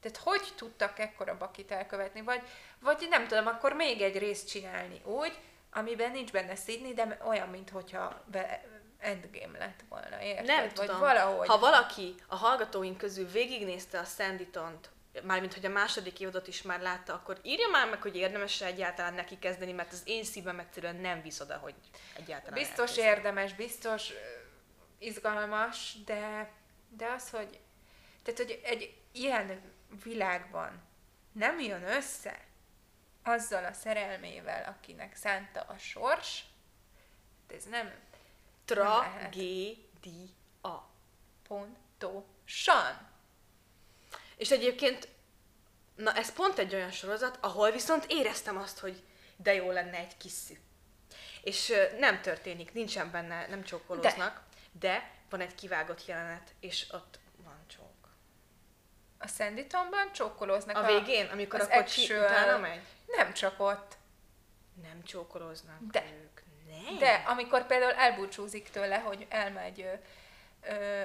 Tehát 0.01 0.17
hogy 0.17 0.53
tudtak 0.57 0.99
ekkora 0.99 1.37
bakit 1.37 1.71
elkövetni? 1.71 2.21
Vagy, 2.21 2.43
vagy 2.81 3.07
nem 3.11 3.27
tudom, 3.27 3.47
akkor 3.47 3.73
még 3.73 4.01
egy 4.01 4.19
részt 4.19 4.49
csinálni 4.49 5.01
úgy, 5.05 5.39
amiben 5.73 6.11
nincs 6.11 6.33
benne 6.33 6.55
Sydney, 6.55 6.95
de 6.95 7.19
olyan, 7.25 7.49
mint 7.49 7.71
hogyha 7.71 8.23
be 8.27 8.65
endgame 8.99 9.59
lett 9.59 9.81
volna, 9.89 10.23
érted? 10.23 10.47
Nem 10.47 10.69
vagy 10.75 10.87
tudom. 10.87 11.01
valahogy. 11.01 11.49
Ha 11.49 11.59
valaki 11.59 12.15
a 12.27 12.37
hallgatóink 12.37 12.99
közül 12.99 13.27
végignézte 13.27 13.99
a 13.99 14.05
Sanditon-t, 14.05 14.91
mármint 15.23 15.55
hogy 15.55 15.65
a 15.65 15.69
második 15.69 16.21
évadot 16.21 16.49
is 16.49 16.63
már 16.63 16.81
látta, 16.81 17.13
akkor 17.13 17.39
írja 17.43 17.69
már 17.69 17.89
meg, 17.89 18.03
hogy 18.03 18.17
érdemes 18.17 18.61
egyáltalán 18.61 19.15
neki 19.15 19.39
kezdeni, 19.39 19.73
mert 19.73 19.93
az 19.93 20.03
én 20.05 20.25
szívem 20.25 20.59
egyszerűen 20.59 20.97
nem 20.97 21.23
visz 21.23 21.41
oda, 21.41 21.57
hogy 21.57 21.75
egyáltalán 22.17 22.59
Biztos 22.59 22.79
elkezdjem. 22.79 23.07
érdemes, 23.07 23.55
biztos 23.55 24.13
izgalmas, 24.99 25.97
de, 26.05 26.51
de 26.97 27.07
az, 27.17 27.31
hogy, 27.31 27.61
tehát, 28.23 28.41
hogy 28.41 28.61
egy 28.65 28.97
ilyen 29.13 29.61
világban 30.03 30.83
nem 31.33 31.61
jön 31.61 31.83
össze 31.83 32.47
azzal 33.23 33.65
a 33.65 33.73
szerelmével, 33.73 34.65
akinek 34.65 35.17
szánta 35.17 35.61
a 35.61 35.79
sors, 35.79 36.45
ez 37.55 37.65
nem 37.65 37.93
Tragédia. 38.65 39.81
pontosan. 41.49 43.09
És 44.37 44.51
egyébként, 44.51 45.09
na 45.95 46.13
ez 46.13 46.33
pont 46.33 46.59
egy 46.59 46.75
olyan 46.75 46.91
sorozat, 46.91 47.39
ahol 47.41 47.71
viszont 47.71 48.05
éreztem 48.09 48.57
azt, 48.57 48.79
hogy 48.79 49.03
de 49.37 49.55
jó 49.55 49.71
lenne 49.71 49.97
egy 49.97 50.17
kis 50.17 50.33
szü. 50.33 50.55
És 51.43 51.73
nem 51.99 52.21
történik, 52.21 52.73
nincsen 52.73 53.11
benne, 53.11 53.47
nem 53.47 53.65
csókolóznak, 53.65 54.43
de. 54.73 54.89
de 54.89 55.11
van 55.31 55.41
egy 55.41 55.55
kivágott 55.55 56.07
jelenet, 56.07 56.55
és 56.61 56.87
ott. 56.91 57.19
A 59.19 59.27
Sanditonban 59.27 60.13
csókolóznak 60.13 60.77
A 60.77 60.87
végén, 60.87 61.27
amikor 61.27 61.61
a 61.61 61.67
kocsi 61.69 62.03
actual- 62.03 62.31
utána 62.31 62.59
megy? 62.59 62.81
Nem 63.07 63.33
csak 63.33 63.61
ott. 63.61 63.97
Nem 64.83 65.03
csókolóznak 65.05 65.77
De. 65.91 66.05
ők. 66.23 66.41
Nem. 66.85 66.99
De 66.99 67.25
amikor 67.27 67.67
például 67.67 67.93
elbúcsúzik 67.93 68.71
tőle, 68.71 68.99
hogy 68.99 69.27
elmegy, 69.29 69.81
ö, 69.81 69.93
ö, 70.73 71.03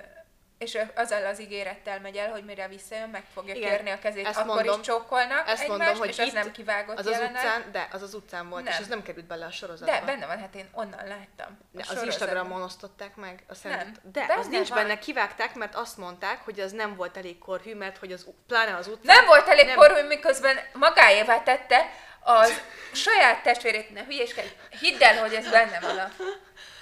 és 0.58 0.78
azzal 0.96 1.26
az 1.26 1.42
ígérettel 1.42 2.00
megy 2.00 2.16
el, 2.16 2.30
hogy 2.32 2.46
mire 2.46 2.68
visszajön, 2.68 3.10
meg 3.10 3.24
fogja 3.34 3.54
Igen, 3.54 3.70
kérni 3.70 3.90
a 3.90 4.00
kezét, 4.00 4.26
ezt 4.26 4.40
akkor 4.40 4.56
mondom. 4.56 4.80
is 4.80 4.86
csókolnak 4.86 5.48
Ezt 5.48 5.62
egymást, 5.62 5.68
mondom, 5.80 5.98
hogy 5.98 6.08
és 6.10 6.20
az 6.20 6.32
nem 6.34 6.52
kivágott 6.52 6.98
Az 6.98 7.06
az 7.06 7.12
jelenet. 7.12 7.44
utcán, 7.44 7.72
de 7.72 7.88
az 7.92 8.02
az 8.02 8.14
utcán 8.14 8.50
volt, 8.50 8.64
Nem. 8.64 8.74
és 8.74 8.80
ez 8.80 8.88
nem 8.88 9.04
került 9.04 9.26
bele 9.26 9.46
a 9.46 9.52
sorozatba. 9.52 9.94
De 9.94 10.02
benne 10.06 10.26
van, 10.26 10.40
hát 10.40 10.56
én 10.56 10.70
onnan 10.72 11.08
láttam. 11.08 11.58
Ne, 11.72 11.80
az 11.80 11.86
sorozatban. 11.88 12.06
Instagramon 12.06 12.62
osztották 12.62 13.16
meg 13.16 13.44
a 13.48 13.54
szent. 13.56 13.76
Nem. 13.76 13.94
De 14.12 14.26
Benne 14.28 14.40
az 14.40 14.48
nincs 14.48 14.70
van. 14.70 14.78
benne, 14.78 15.00
kivágták, 15.00 15.56
mert 15.56 15.76
azt 15.76 15.98
mondták, 15.98 16.40
hogy 16.44 16.60
az 16.60 16.72
nem 16.72 16.96
volt 16.96 17.18
elég 17.18 17.38
korhű, 17.38 17.76
mert 17.76 17.98
hogy 17.98 18.12
az, 18.12 18.28
pláne 18.48 18.76
az 18.76 18.88
utcán... 18.88 19.16
Nem 19.16 19.26
volt 19.26 19.48
elég 19.48 19.66
Nem. 19.66 19.76
korú, 19.76 20.08
miközben 20.08 20.58
magáévá 20.74 21.40
tette 21.44 21.90
az 22.24 22.62
saját 22.94 23.44
testvérét, 23.44 23.94
ne 23.94 24.04
hülyéskedj, 24.04 24.48
hidd 24.80 25.04
el, 25.04 25.20
hogy 25.20 25.34
ez 25.34 25.50
benne 25.50 25.80
van 25.80 25.98
a, 25.98 26.12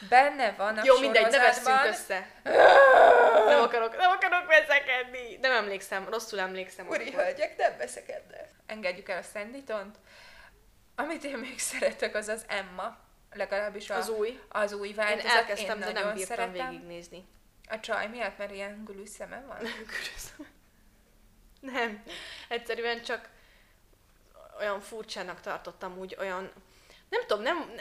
benne 0.10 0.52
van 0.58 0.78
a 0.78 0.82
Jó, 0.86 1.00
mindegy, 1.00 1.32
ne 1.32 1.38
vesszünk 1.38 1.84
össze. 1.86 2.28
Nem 3.46 3.62
akarok, 3.62 3.98
nem 3.98 4.10
akarok 4.12 4.48
veszekedni. 4.48 5.38
Nem 5.42 5.52
emlékszem, 5.52 6.10
rosszul 6.10 6.40
emlékszem. 6.40 6.88
Úri 6.88 7.12
hölgyek, 7.12 7.58
nem 7.58 7.78
veszekednek. 7.78 8.50
Engedjük 8.66 9.10
el 9.10 9.18
a 9.18 9.22
Sanditont. 9.34 9.96
Amit 10.96 11.24
én 11.24 11.38
még 11.38 11.60
szeretek, 11.60 12.16
az 12.16 12.28
az 12.28 12.46
Emma. 12.48 12.98
Legalábbis 13.34 13.90
a, 13.90 13.96
Az 13.96 14.10
új. 14.10 14.40
az 14.50 14.74
új 14.74 14.88
Én 14.88 14.96
változat. 14.96 15.32
elkezdtem, 15.32 15.82
én 15.82 15.94
de 15.94 16.00
nem 16.02 16.14
bírtam 16.14 16.38
szeretem. 16.38 16.70
végignézni. 16.70 17.26
A 17.70 17.80
csaj 17.80 18.08
miatt, 18.08 18.38
mert 18.38 18.52
ilyen 18.52 18.84
gülű 18.86 19.06
szeme 19.06 19.44
van? 19.48 19.58
Köszönöm. 20.14 20.52
Nem. 21.60 22.04
Egyszerűen 22.48 23.02
csak 23.04 23.30
olyan 24.62 24.80
furcsának 24.82 25.40
tartottam 25.42 25.98
úgy, 25.98 26.16
olyan 26.20 26.52
nem 27.10 27.22
tudom, 27.28 27.44
nem... 27.44 27.72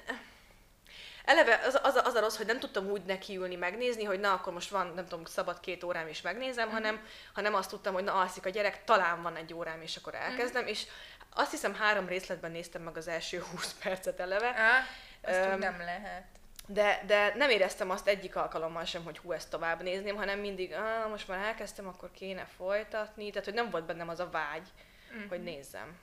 Eleve 1.24 1.60
az, 1.66 1.78
az, 1.82 1.94
az 2.04 2.14
a 2.14 2.20
rossz, 2.20 2.36
hogy 2.36 2.46
nem 2.46 2.58
tudtam 2.60 2.86
úgy 2.86 3.02
nekiülni 3.04 3.54
megnézni, 3.56 4.04
hogy 4.04 4.20
na, 4.20 4.32
akkor 4.32 4.52
most 4.52 4.70
van, 4.70 4.86
nem 4.94 5.06
tudom, 5.06 5.24
szabad 5.24 5.60
két 5.60 5.84
órám 5.84 6.06
és 6.06 6.20
megnézem, 6.20 6.66
Mhm. 6.66 6.74
hanem, 6.76 7.06
hanem 7.34 7.54
azt 7.54 7.70
tudtam, 7.70 7.92
hogy 7.94 8.04
na, 8.04 8.14
alszik 8.14 8.46
a 8.46 8.48
gyerek, 8.50 8.84
talán 8.84 9.22
van 9.22 9.36
egy 9.36 9.54
órám, 9.54 9.82
és 9.82 9.96
akkor 9.96 10.14
elkezdem, 10.14 10.66
és 10.66 10.86
azt 11.34 11.50
hiszem 11.50 11.74
három 11.74 12.06
részletben 12.06 12.50
néztem 12.50 12.82
meg 12.82 12.96
az 12.96 13.08
első 13.08 13.38
20 13.50 13.74
percet 13.82 14.20
eleve, 14.20 14.54
Á, 14.56 14.82
azt 15.22 15.52
úgy 15.52 15.58
nem 15.58 15.78
lehet. 15.78 16.24
de, 16.66 17.02
de 17.06 17.32
nem 17.36 17.50
éreztem 17.50 17.90
azt 17.90 18.06
egyik 18.08 18.36
alkalommal 18.36 18.84
sem, 18.84 19.04
hogy 19.04 19.18
hú, 19.18 19.32
ezt 19.32 19.50
tovább 19.50 19.82
nézném, 19.82 20.16
hanem 20.16 20.38
mindig, 20.38 20.72
ah, 20.72 21.08
most 21.10 21.28
már 21.28 21.46
elkezdtem, 21.46 21.88
akkor 21.88 22.10
kéne 22.10 22.44
folytatni, 22.56 23.30
tehát 23.30 23.44
hogy 23.44 23.54
nem 23.54 23.70
volt 23.70 23.84
bennem 23.84 24.08
az 24.08 24.20
a 24.20 24.30
vágy, 24.30 24.68
Mhm. 25.12 25.28
hogy 25.28 25.42
nézzem. 25.42 25.98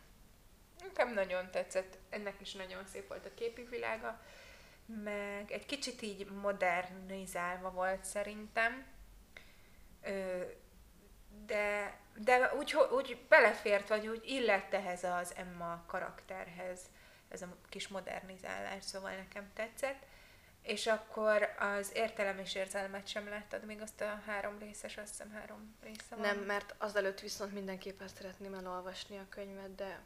Nekem 0.84 1.13
nagyon 1.13 1.51
tetszett, 1.51 1.97
ennek 2.09 2.41
is 2.41 2.53
nagyon 2.53 2.86
szép 2.86 3.07
volt 3.07 3.25
a 3.25 3.34
képi 3.34 3.67
világa, 3.69 4.21
meg 5.03 5.51
egy 5.51 5.65
kicsit 5.65 6.01
így 6.01 6.30
modernizálva 6.32 7.71
volt 7.71 8.05
szerintem, 8.05 8.86
de, 11.45 11.97
de 12.15 12.53
úgy, 12.57 12.75
úgy 12.91 13.25
belefért, 13.30 13.88
vagy 13.88 14.07
úgy 14.07 14.21
illett 14.25 14.73
ehhez 14.73 15.03
az 15.03 15.34
Emma 15.36 15.84
karakterhez, 15.88 16.82
ez 17.30 17.41
a 17.41 17.47
kis 17.69 17.88
modernizálás, 17.88 18.84
szóval 18.84 19.15
nekem 19.15 19.51
tetszett. 19.53 20.05
És 20.61 20.88
akkor 20.88 21.55
az 21.59 21.91
értelem 21.93 22.39
és 22.39 22.55
érzelmet 22.55 23.07
sem 23.07 23.30
láttad, 23.30 23.65
még 23.65 23.82
azt 23.82 24.01
a 24.01 24.21
három 24.25 24.59
részes, 24.59 24.97
azt 24.97 25.09
hiszem 25.09 25.32
három 25.32 25.75
része 25.84 26.15
van. 26.15 26.19
Nem, 26.19 26.38
mert 26.38 26.75
azelőtt 26.78 27.19
viszont 27.19 27.53
mindenképpen 27.53 28.07
szeretném 28.07 28.53
elolvasni 28.53 29.17
a 29.17 29.25
könyvet, 29.30 29.75
de... 29.75 29.99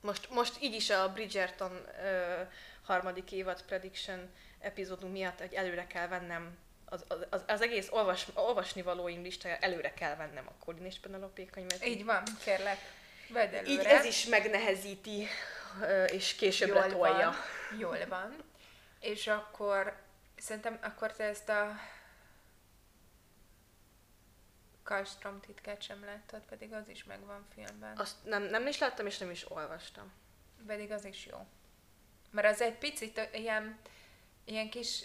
Most, 0.00 0.30
most 0.30 0.62
így 0.62 0.74
is 0.74 0.90
a 0.90 1.12
Bridgerton 1.12 1.86
ö, 2.04 2.42
harmadik 2.82 3.32
évad 3.32 3.62
prediction 3.62 4.30
epizódunk 4.60 5.12
miatt, 5.12 5.38
hogy 5.38 5.52
előre 5.52 5.86
kell 5.86 6.08
vennem 6.08 6.56
az, 6.84 7.04
az, 7.30 7.42
az, 7.46 7.60
egész 7.60 7.88
olvas, 7.90 8.26
olvasni 8.34 8.82
valóim 8.82 9.22
listája, 9.22 9.56
előre 9.56 9.94
kell 9.94 10.16
vennem 10.16 10.46
a 10.48 10.64
Colin 10.64 10.84
és 10.84 10.98
Penelope 10.98 11.44
könyvet. 11.44 11.86
Így 11.86 12.04
van, 12.04 12.22
kérlek, 12.44 12.78
vedd 13.28 13.54
előre. 13.54 13.70
így 13.70 13.84
ez 13.84 14.04
is 14.04 14.24
megnehezíti, 14.24 15.26
és 16.06 16.34
később 16.34 16.68
Jól 16.68 16.78
letolja. 16.78 17.30
Van, 17.70 17.78
jól 17.78 17.98
van. 18.08 18.44
És 19.00 19.26
akkor 19.26 19.96
szerintem 20.36 20.78
akkor 20.82 21.12
te 21.12 21.24
ezt 21.24 21.48
a 21.48 21.80
Karlstrom 24.88 25.40
titkát 25.40 25.82
sem 25.82 26.04
láttad, 26.04 26.42
pedig 26.48 26.72
az 26.72 26.88
is 26.88 27.04
megvan 27.04 27.46
filmben. 27.54 27.96
Azt 27.96 28.24
nem, 28.24 28.42
nem 28.42 28.66
is 28.66 28.78
láttam, 28.78 29.06
és 29.06 29.18
nem 29.18 29.30
is 29.30 29.50
olvastam. 29.50 30.12
Pedig 30.66 30.90
az 30.90 31.04
is 31.04 31.26
jó. 31.26 31.46
Mert 32.30 32.52
az 32.52 32.60
egy 32.60 32.78
picit 32.78 33.28
ilyen, 33.32 33.78
ilyen 34.44 34.70
kis 34.70 35.04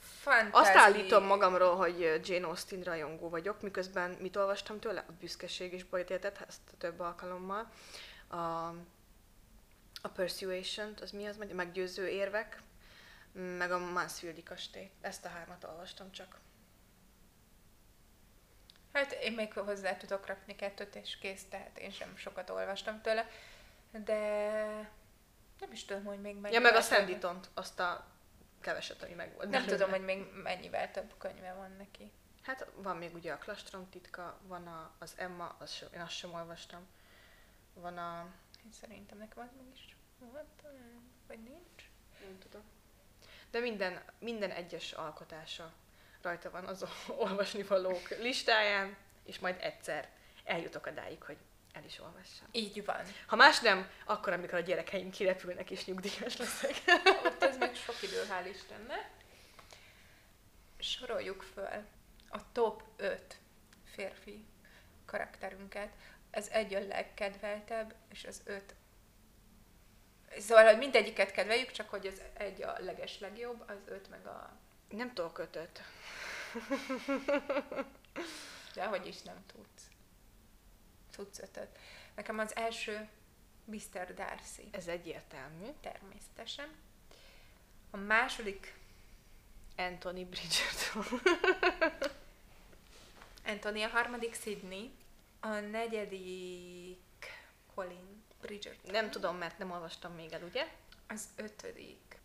fantázi... 0.00 0.50
Azt 0.52 0.76
állítom 0.76 1.24
magamról, 1.24 1.76
hogy 1.76 2.20
Jane 2.24 2.46
Austen 2.46 2.82
rajongó 2.82 3.28
vagyok, 3.28 3.62
miközben 3.62 4.10
mit 4.10 4.36
olvastam 4.36 4.80
tőle? 4.80 5.04
A 5.08 5.12
büszkeség 5.20 5.72
is 5.72 5.84
bajt 5.84 6.10
értett, 6.10 6.44
ezt 6.48 6.60
több 6.78 7.00
alkalommal. 7.00 7.70
A, 8.28 8.36
a 10.02 10.08
Persuasion, 10.14 10.94
az 11.00 11.10
mi 11.10 11.26
az? 11.26 11.36
Meggyőző 11.52 12.08
érvek, 12.08 12.62
meg 13.32 13.70
a 13.70 13.78
Mansfieldi 13.78 14.42
kastély. 14.42 14.90
Ezt 15.00 15.24
a 15.24 15.28
hármat 15.28 15.64
olvastam 15.64 16.12
csak. 16.12 16.38
Hát 18.96 19.12
én 19.12 19.32
még 19.32 19.52
hozzá 19.52 19.96
tudok 19.96 20.26
rakni 20.26 20.56
kettőt, 20.56 20.94
és 20.94 21.18
kész, 21.18 21.44
tehát 21.48 21.78
én 21.78 21.90
sem 21.90 22.16
sokat 22.16 22.50
olvastam 22.50 23.00
tőle. 23.00 23.28
De 23.90 24.18
nem 25.60 25.72
is 25.72 25.84
tudom, 25.84 26.04
hogy 26.04 26.20
még 26.20 26.34
Ja, 26.34 26.40
mennyivel 26.40 26.62
meg 26.62 26.74
a 26.74 26.80
több- 26.86 26.96
Sanditon, 26.96 27.40
azt 27.54 27.80
a 27.80 28.06
keveset, 28.60 29.02
ami 29.02 29.12
meg 29.12 29.34
volt. 29.34 29.48
Nem 29.48 29.60
belőle. 29.60 29.76
tudom, 29.76 29.90
hogy 29.90 30.04
még 30.04 30.24
mennyivel 30.42 30.90
több 30.90 31.14
könyve 31.18 31.52
van 31.52 31.70
neki. 31.78 32.12
Hát 32.42 32.66
van 32.74 32.96
még 32.96 33.14
ugye 33.14 33.32
a 33.32 33.38
Klastrom 33.38 33.88
titka, 33.90 34.38
van 34.42 34.66
a, 34.66 34.90
az 34.98 35.12
Emma, 35.16 35.56
az 35.58 35.72
sem, 35.72 35.88
én 35.94 36.00
azt 36.00 36.16
sem 36.16 36.34
olvastam. 36.34 36.86
Van 37.74 37.98
a... 37.98 38.26
Én 38.64 38.72
szerintem 38.72 39.18
nekem 39.18 39.42
az 39.42 39.50
meg 39.56 39.66
is 39.74 39.96
volt 40.18 40.62
vagy 41.26 41.42
nincs. 41.42 41.90
Nem 42.20 42.38
tudom. 42.38 42.62
De 43.50 43.58
minden, 43.60 44.02
minden 44.18 44.50
egyes 44.50 44.92
alkotása 44.92 45.72
rajta 46.26 46.50
van 46.50 46.64
az 46.64 46.84
olvasni 47.24 47.62
valók 47.62 48.08
listáján, 48.08 48.96
és 49.24 49.38
majd 49.38 49.56
egyszer 49.60 50.08
eljutok 50.44 50.86
odáig, 50.86 51.22
hogy 51.22 51.36
el 51.72 51.84
is 51.84 51.98
olvassam. 51.98 52.48
Így 52.52 52.84
van. 52.84 53.02
Ha 53.26 53.36
más 53.36 53.60
nem, 53.60 53.90
akkor, 54.04 54.32
amikor 54.32 54.54
a 54.54 54.60
gyerekeim 54.60 55.10
kirepülnek 55.10 55.70
és 55.70 55.84
nyugdíjas 55.84 56.36
leszek. 56.36 56.74
Ott 57.26 57.42
ez 57.42 57.56
még 57.56 57.74
sok 57.74 58.02
idő, 58.02 58.22
hál' 58.30 58.48
Istennek. 58.54 59.10
Soroljuk 60.78 61.42
föl 61.42 61.84
a 62.28 62.52
top 62.52 62.82
5 62.96 63.36
férfi 63.84 64.44
karakterünket. 65.04 65.92
Ez 66.30 66.48
egy 66.48 66.74
a 66.74 66.86
legkedveltebb, 66.86 67.94
és 68.08 68.24
az 68.24 68.42
öt 68.44 68.74
Szóval, 70.38 70.64
hogy 70.64 70.78
mindegyiket 70.78 71.30
kedveljük, 71.30 71.70
csak 71.70 71.88
hogy 71.88 72.06
az 72.06 72.22
egy 72.34 72.62
a 72.62 72.76
leges 72.78 73.18
legjobb, 73.18 73.64
az 73.66 73.76
öt 73.86 74.08
meg 74.08 74.26
a... 74.26 74.58
Nem 74.88 75.14
tudok 75.14 75.32
kötött. 75.32 75.80
De 78.74 78.86
hogy 78.86 79.06
is 79.06 79.22
nem 79.22 79.46
tudsz. 79.46 79.90
Tudsz 81.10 81.38
ötöt. 81.38 81.78
Nekem 82.14 82.38
az 82.38 82.56
első 82.56 83.08
Mr. 83.64 84.14
Darcy. 84.14 84.68
Ez 84.70 84.86
egyértelmű. 84.86 85.66
Természetesen. 85.80 86.68
A 87.90 87.96
második 87.96 88.74
Anthony 89.76 90.28
Bridgerton. 90.28 91.20
Anthony, 93.52 93.84
a 93.84 93.88
harmadik 93.88 94.34
Sydney, 94.34 94.90
a 95.40 95.48
negyedik 95.48 96.98
Colin 97.74 98.22
Bridgerton. 98.40 98.90
Nem 98.90 99.10
tudom, 99.10 99.36
mert 99.36 99.58
nem 99.58 99.70
olvastam 99.70 100.12
még 100.12 100.32
el, 100.32 100.42
ugye? 100.42 100.72
Az 101.08 101.28
ötödik. 101.36 102.18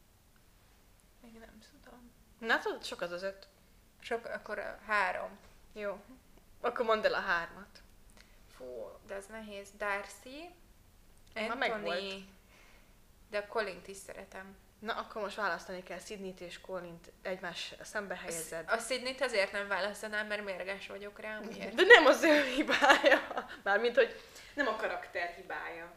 Még 1.22 1.34
nem. 1.34 1.59
Na, 2.46 2.60
tudod, 2.60 2.84
sok 2.84 3.02
az 3.02 3.12
az 3.12 3.24
öt. 3.24 3.48
Sok, 4.00 4.26
akkor 4.26 4.60
a 4.60 4.80
három. 4.86 5.38
Jó. 5.74 6.02
Akkor 6.62 6.86
mondd 6.86 7.06
el 7.06 7.14
a 7.14 7.20
hármat. 7.20 7.82
Fú, 8.56 9.00
de 9.08 9.16
az 9.16 9.26
nehéz. 9.26 9.70
Darcy. 9.78 10.50
Anthony, 11.36 12.30
de 13.30 13.38
a 13.38 13.48
Colint 13.48 13.88
is 13.88 13.98
szeretem. 13.98 14.56
Na, 14.80 14.94
akkor 14.94 15.22
most 15.22 15.36
választani 15.36 15.84
kell 15.84 16.00
Sydney-t 16.00 16.39
és 16.39 16.62
Colin-t 16.62 17.12
egymás 17.22 17.74
szembe 17.82 18.16
helyezed. 18.16 18.70
A 18.70 18.78
Sydney-t 18.78 19.22
azért 19.22 19.52
nem 19.52 19.68
választanám, 19.68 20.28
mert 20.28 20.44
mérges 20.44 20.88
vagyok 20.88 21.20
rá, 21.20 21.39
miért? 21.39 21.76
De 21.76 21.84
nem 21.84 22.06
az 22.06 22.24
ő 22.24 22.44
hibája. 22.44 23.48
Mármint, 23.64 23.96
hogy 23.96 24.22
nem 24.54 24.68
a 24.68 24.76
karakter 24.76 25.34
hibája. 25.36 25.92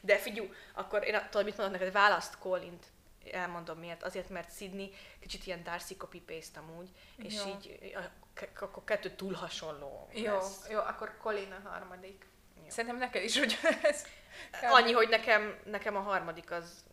De 0.00 0.18
figyú, 0.18 0.52
akkor 0.72 1.04
én 1.04 1.20
tudod, 1.30 1.44
mit 1.44 1.56
mondok 1.56 1.78
neked, 1.78 1.92
választ 1.92 2.38
Colint. 2.38 2.86
Elmondom 3.32 3.78
miért. 3.78 4.02
Azért, 4.02 4.28
mert 4.28 4.56
Sydney 4.56 4.94
kicsit 5.20 5.46
ilyen 5.46 5.62
Darcy 5.62 5.96
copy-paste 5.96 6.60
amúgy, 6.60 6.88
és 7.16 7.34
Jó. 7.34 7.46
így 7.48 7.94
a- 7.96 8.18
akkor 8.64 8.84
kettő 8.84 9.10
túl 9.10 9.32
hasonló 9.34 10.08
Jó, 10.12 10.34
lesz. 10.34 10.66
jó, 10.70 10.78
akkor 10.78 11.16
Colin 11.16 11.52
a 11.64 11.68
harmadik. 11.68 12.26
Jó. 12.56 12.68
Szerintem 12.68 12.98
neked 12.98 13.22
is 13.22 13.36
ugyanez. 13.36 14.06
Annyi, 14.76 14.92
hogy 14.92 15.08
nekem, 15.08 15.58
nekem 15.64 15.96
a 15.96 16.00
harmadik 16.00 16.50
az 16.50 16.84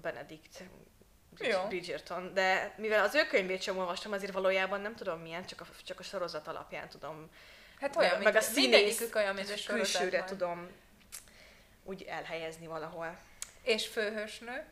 Benedict 0.00 0.62
Jó. 1.38 1.66
Bridgerton, 1.68 2.34
de 2.34 2.74
mivel 2.76 3.02
az 3.04 3.14
ő 3.14 3.26
könyvét 3.26 3.62
sem 3.62 3.78
olvastam, 3.78 4.12
azért 4.12 4.32
valójában 4.32 4.80
nem 4.80 4.94
tudom 4.94 5.20
milyen, 5.20 5.46
csak 5.46 5.60
a, 5.60 5.66
csak 5.84 5.98
a 6.00 6.02
sorozat 6.02 6.46
alapján 6.46 6.88
tudom 6.88 7.30
Hát 7.80 7.96
olyan, 7.96 8.10
meg, 8.10 8.20
mint, 8.20 8.32
meg 8.32 8.42
a 8.42 8.44
színész 8.44 9.14
olyan, 9.14 9.34
mint 9.34 9.46
a 9.48 9.52
külsőre 9.52 9.84
sorozatban. 9.84 10.26
tudom 10.26 10.70
úgy 11.84 12.02
elhelyezni 12.02 12.66
valahol. 12.66 13.18
És 13.62 13.86
főhősnő. 13.86 14.66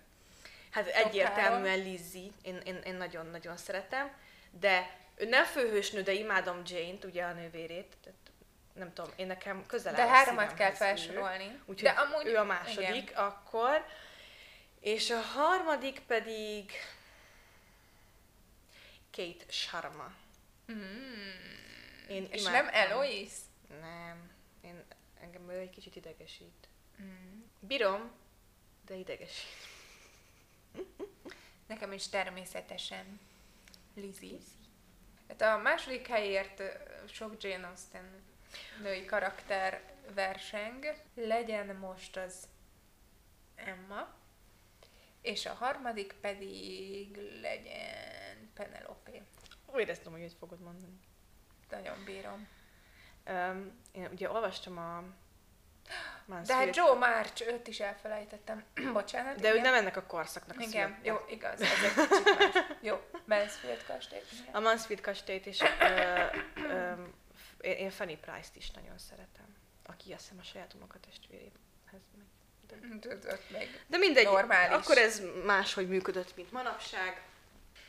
Hát 0.75 0.85
Top 0.85 0.95
egyértelműen 0.95 1.79
Lizzie, 1.79 2.31
én, 2.43 2.61
én, 2.65 2.81
én 2.85 2.95
nagyon-nagyon 2.95 3.57
szeretem, 3.57 4.13
de 4.51 4.99
ő 5.15 5.29
nem 5.29 5.45
főhősnő, 5.45 6.03
de 6.03 6.13
imádom 6.13 6.63
Jane-t, 6.67 7.05
ugye 7.05 7.25
a 7.25 7.33
nővérét, 7.33 7.97
tehát 8.03 8.19
nem 8.73 8.93
tudom, 8.93 9.13
én 9.17 9.27
nekem 9.27 9.67
közel 9.67 9.95
De 9.95 10.07
háromat 10.07 10.55
kell 10.55 10.71
felsorolni. 10.71 11.61
Úgyhogy 11.65 11.83
De 11.83 11.91
amúgy, 11.91 12.27
ő 12.27 12.37
a 12.37 12.45
második, 12.45 13.11
Igen. 13.11 13.15
akkor. 13.15 13.87
És 14.81 15.11
a 15.11 15.21
harmadik 15.21 16.01
pedig 16.01 16.73
Kate 19.11 19.45
Sharma. 19.49 20.13
Mm. 20.73 20.79
Én 22.09 22.29
És 22.31 22.41
imádtam. 22.41 22.65
nem 22.65 22.75
Eloise? 22.75 23.35
Nem. 23.81 24.31
Én, 24.61 24.85
engem 25.21 25.51
ő 25.51 25.59
egy 25.59 25.71
kicsit 25.71 25.97
idegesít. 25.97 26.69
Mm. 27.03 27.41
Bírom, 27.61 28.11
de 28.87 28.95
idegesít. 28.95 29.73
Nekem 31.67 31.93
is 31.93 32.09
természetesen 32.09 33.21
Lizzie. 33.95 34.39
Hát 35.29 35.41
a 35.41 35.63
második 35.63 36.07
helyért 36.07 36.63
sok 37.09 37.43
Jane 37.43 37.67
Austen 37.67 38.23
női 38.83 39.05
karakter 39.05 39.95
verseng. 40.15 40.95
Legyen 41.15 41.77
most 41.77 42.17
az 42.17 42.49
Emma, 43.55 44.15
és 45.21 45.47
a 45.47 45.53
harmadik 45.53 46.13
pedig 46.21 47.17
legyen 47.41 48.51
Penelope. 48.55 49.23
Úgy 49.67 49.81
éreztem, 49.81 50.13
hogy 50.13 50.21
így 50.21 50.37
fogod 50.39 50.61
mondani. 50.61 50.99
Nagyon 51.71 52.05
bírom. 52.05 52.49
Um, 53.27 53.81
én 53.93 54.09
ugye 54.13 54.31
olvastam 54.31 54.79
a 54.79 55.05
Mansfield. 56.27 56.47
De 56.47 56.55
hát 56.55 56.77
Joe 56.77 56.95
March, 56.95 57.49
őt 57.49 57.67
is 57.67 57.81
elfelejtettem. 57.81 58.65
Bocsánat. 58.93 59.41
De 59.41 59.49
igen. 59.49 59.57
ő 59.57 59.61
nem 59.61 59.75
ennek 59.75 59.97
a 59.97 60.03
korszaknak 60.03 60.59
a 60.59 60.63
Igen, 60.63 60.99
jó, 61.03 61.17
igaz, 61.29 61.61
ez 61.61 61.69
egy 61.85 62.09
kicsit 62.09 62.39
más. 62.39 62.65
Jó, 62.81 63.01
Mansfield 63.25 63.85
kastélyt. 63.87 64.25
A 64.53 64.61
Mansfield 64.61 65.03
kastélyt 65.03 65.47
is, 65.47 65.61
ö, 65.61 66.25
ö, 66.57 66.93
én 67.61 67.91
Fanny 67.91 68.21
Price-t 68.21 68.57
is 68.57 68.71
nagyon 68.71 68.99
szeretem, 68.99 69.57
aki 69.87 70.13
azt 70.13 70.23
hiszem 70.23 70.39
a 70.41 70.45
saját 70.45 70.75
unokatestvéréhez 70.75 71.53
megy. 71.91 72.23
De, 73.01 73.19
de 73.87 73.99
mindegy, 73.99 74.25
normális. 74.25 74.77
akkor 74.77 74.99
ez 74.99 75.23
máshogy 75.45 75.89
működött, 75.89 76.37
mint 76.37 76.53
manapság. 76.53 77.23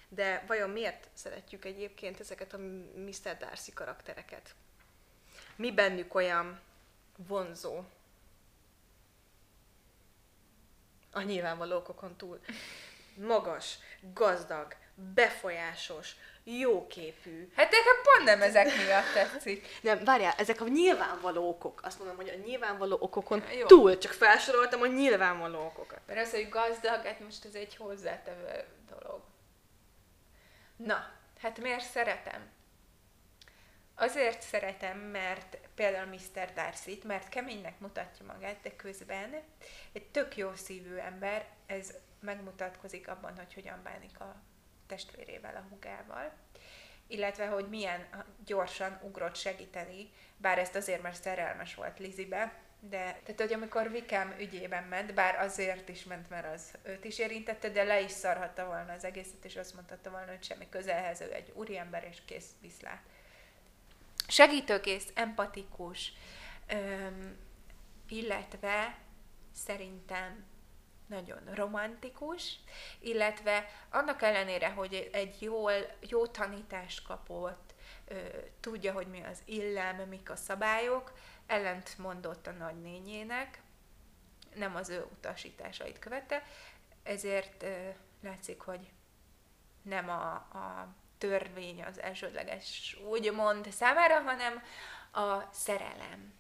De 0.09 0.43
vajon 0.47 0.69
miért 0.69 1.07
szeretjük 1.13 1.65
egyébként 1.65 2.19
ezeket 2.19 2.53
a 2.53 2.57
Mr. 2.95 3.37
Darcy 3.39 3.73
karaktereket? 3.73 4.55
Mi 5.55 5.71
bennük 5.71 6.15
olyan 6.15 6.59
vonzó? 7.27 7.83
A 11.11 11.21
nyilvánvaló 11.21 11.75
okokon 11.75 12.15
túl. 12.15 12.39
Magas, 13.15 13.77
gazdag, 14.13 14.75
befolyásos, 15.13 16.15
jóképű. 16.43 17.51
Hát 17.55 17.71
nekem 17.71 18.01
pont 18.03 18.23
nem 18.23 18.41
ezek 18.41 18.65
miatt 18.65 19.13
tetszik. 19.13 19.67
Nem, 19.81 20.03
várjál, 20.03 20.33
ezek 20.37 20.61
a 20.61 20.67
nyilvánvaló 20.67 21.49
okok. 21.49 21.79
Azt 21.83 21.97
mondom, 21.97 22.15
hogy 22.15 22.29
a 22.29 22.45
nyilvánvaló 22.45 22.97
okokon 22.99 23.43
Jó. 23.57 23.65
túl, 23.65 23.97
csak 23.97 24.11
felsoroltam 24.11 24.81
a 24.81 24.87
nyilvánvaló 24.87 25.65
okokat. 25.65 25.99
Mert 26.07 26.19
az, 26.19 26.31
hogy 26.31 26.49
gazdag, 26.49 27.05
hát 27.05 27.19
most 27.19 27.45
ez 27.45 27.55
egy 27.55 27.75
hozzátevő 27.75 28.63
dolog. 28.89 29.21
Na, 30.75 31.11
hát 31.39 31.59
miért 31.59 31.89
szeretem? 31.89 32.49
Azért 33.95 34.41
szeretem, 34.41 34.97
mert 34.97 35.57
például 35.75 36.09
Mr. 36.09 36.53
darcy 36.53 36.99
mert 37.03 37.29
keménynek 37.29 37.79
mutatja 37.79 38.25
magát, 38.25 38.61
de 38.61 38.75
közben 38.75 39.41
egy 39.91 40.05
tök 40.05 40.37
jó 40.37 40.55
szívű 40.55 40.95
ember, 40.95 41.47
ez 41.65 41.93
megmutatkozik 42.19 43.07
abban, 43.07 43.35
hogy 43.35 43.53
hogyan 43.53 43.79
bánik 43.83 44.19
a 44.19 44.35
testvérével, 44.87 45.55
a 45.55 45.67
hugával, 45.69 46.31
illetve 47.07 47.47
hogy 47.47 47.69
milyen 47.69 48.25
gyorsan 48.45 48.99
ugrott 49.03 49.35
segíteni, 49.35 50.11
bár 50.37 50.59
ezt 50.59 50.75
azért, 50.75 51.01
mert 51.01 51.21
szerelmes 51.21 51.75
volt 51.75 51.99
Lizibe, 51.99 52.53
de 52.79 53.19
tehát, 53.23 53.41
hogy 53.41 53.53
amikor 53.53 53.91
Vikem 53.91 54.35
ügyében 54.39 54.83
ment, 54.83 55.13
bár 55.13 55.39
azért 55.39 55.89
is 55.89 56.03
ment, 56.03 56.29
mert 56.29 56.53
az 56.53 56.71
őt 56.83 57.03
is 57.03 57.19
érintette, 57.19 57.69
de 57.69 57.83
le 57.83 58.01
is 58.01 58.11
szarhatta 58.11 58.65
volna 58.65 58.93
az 58.93 59.03
egészet, 59.03 59.45
és 59.45 59.55
azt 59.55 59.73
mondhatta 59.73 60.09
volna, 60.09 60.31
hogy 60.31 60.43
semmi 60.43 60.69
közelhez, 60.69 61.21
ő 61.21 61.33
egy 61.33 61.51
úriember, 61.55 62.07
és 62.09 62.17
kész, 62.25 62.49
viszlát. 62.61 63.01
Segítőkész, 64.27 65.07
empatikus, 65.13 66.13
öm, 66.67 67.37
illetve 68.09 68.97
szerintem 69.53 70.45
nagyon 71.07 71.39
romantikus, 71.53 72.59
illetve 72.99 73.69
annak 73.89 74.21
ellenére, 74.21 74.69
hogy 74.69 75.09
egy 75.13 75.41
jól, 75.41 75.73
jó 75.99 76.27
tanítást 76.27 77.07
kapott, 77.07 77.73
ö, 78.07 78.15
tudja, 78.59 78.93
hogy 78.93 79.07
mi 79.07 79.23
az 79.23 79.41
illem, 79.45 79.95
mik 79.95 80.29
a 80.29 80.35
szabályok, 80.35 81.17
ellent 81.47 81.97
mondott 81.97 82.47
a 82.47 82.51
nagynényének, 82.51 83.61
nem 84.55 84.75
az 84.75 84.89
ő 84.89 85.05
utasításait 85.11 85.99
követte, 85.99 86.43
ezért 87.03 87.63
ö, 87.63 87.89
látszik, 88.21 88.61
hogy 88.61 88.91
nem 89.81 90.09
a, 90.09 90.33
a 90.33 90.95
törvény 91.17 91.83
az 91.83 92.01
elsődleges 92.01 92.97
úgymond 93.09 93.71
számára, 93.71 94.19
hanem 94.19 94.63
a 95.11 95.49
szerelem. 95.51 96.33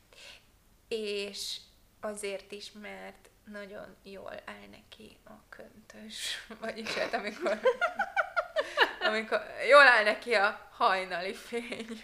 És 0.87 1.57
azért 2.01 2.51
is, 2.51 2.71
mert 2.71 3.29
nagyon 3.43 3.95
jól 4.03 4.41
áll 4.45 4.67
neki 4.71 5.17
a 5.25 5.33
köntös, 5.49 6.37
vagyis 6.61 6.93
hát 6.93 7.13
amikor, 7.13 7.59
amikor 9.09 9.41
jól 9.69 9.87
áll 9.87 10.03
neki 10.03 10.33
a 10.33 10.69
hajnali 10.71 11.33
fény. 11.33 12.03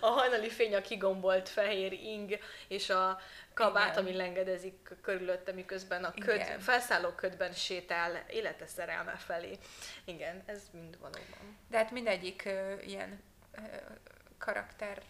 A 0.00 0.06
hajnali 0.06 0.50
fény 0.50 0.74
a 0.74 0.80
kigombolt 0.80 1.48
fehér 1.48 1.92
ing, 1.92 2.38
és 2.68 2.90
a 2.90 3.20
kabát, 3.54 3.92
Igen. 3.92 4.04
ami 4.04 4.16
lengedezik 4.16 4.90
körülötte, 5.02 5.52
miközben 5.52 6.04
a 6.04 6.12
köd, 6.12 6.34
Igen. 6.34 6.60
felszálló 6.60 7.08
ködben 7.08 7.52
sétál 7.52 8.24
élete 8.28 8.66
szerelme 8.66 9.16
felé. 9.16 9.58
Igen, 10.04 10.42
ez 10.46 10.62
mind 10.72 10.98
valóban. 10.98 11.58
De 11.68 11.76
hát 11.76 11.90
mindegyik 11.90 12.42
uh, 12.46 12.86
ilyen 12.88 13.22
uh, 13.58 13.64
karaktert 14.38 15.04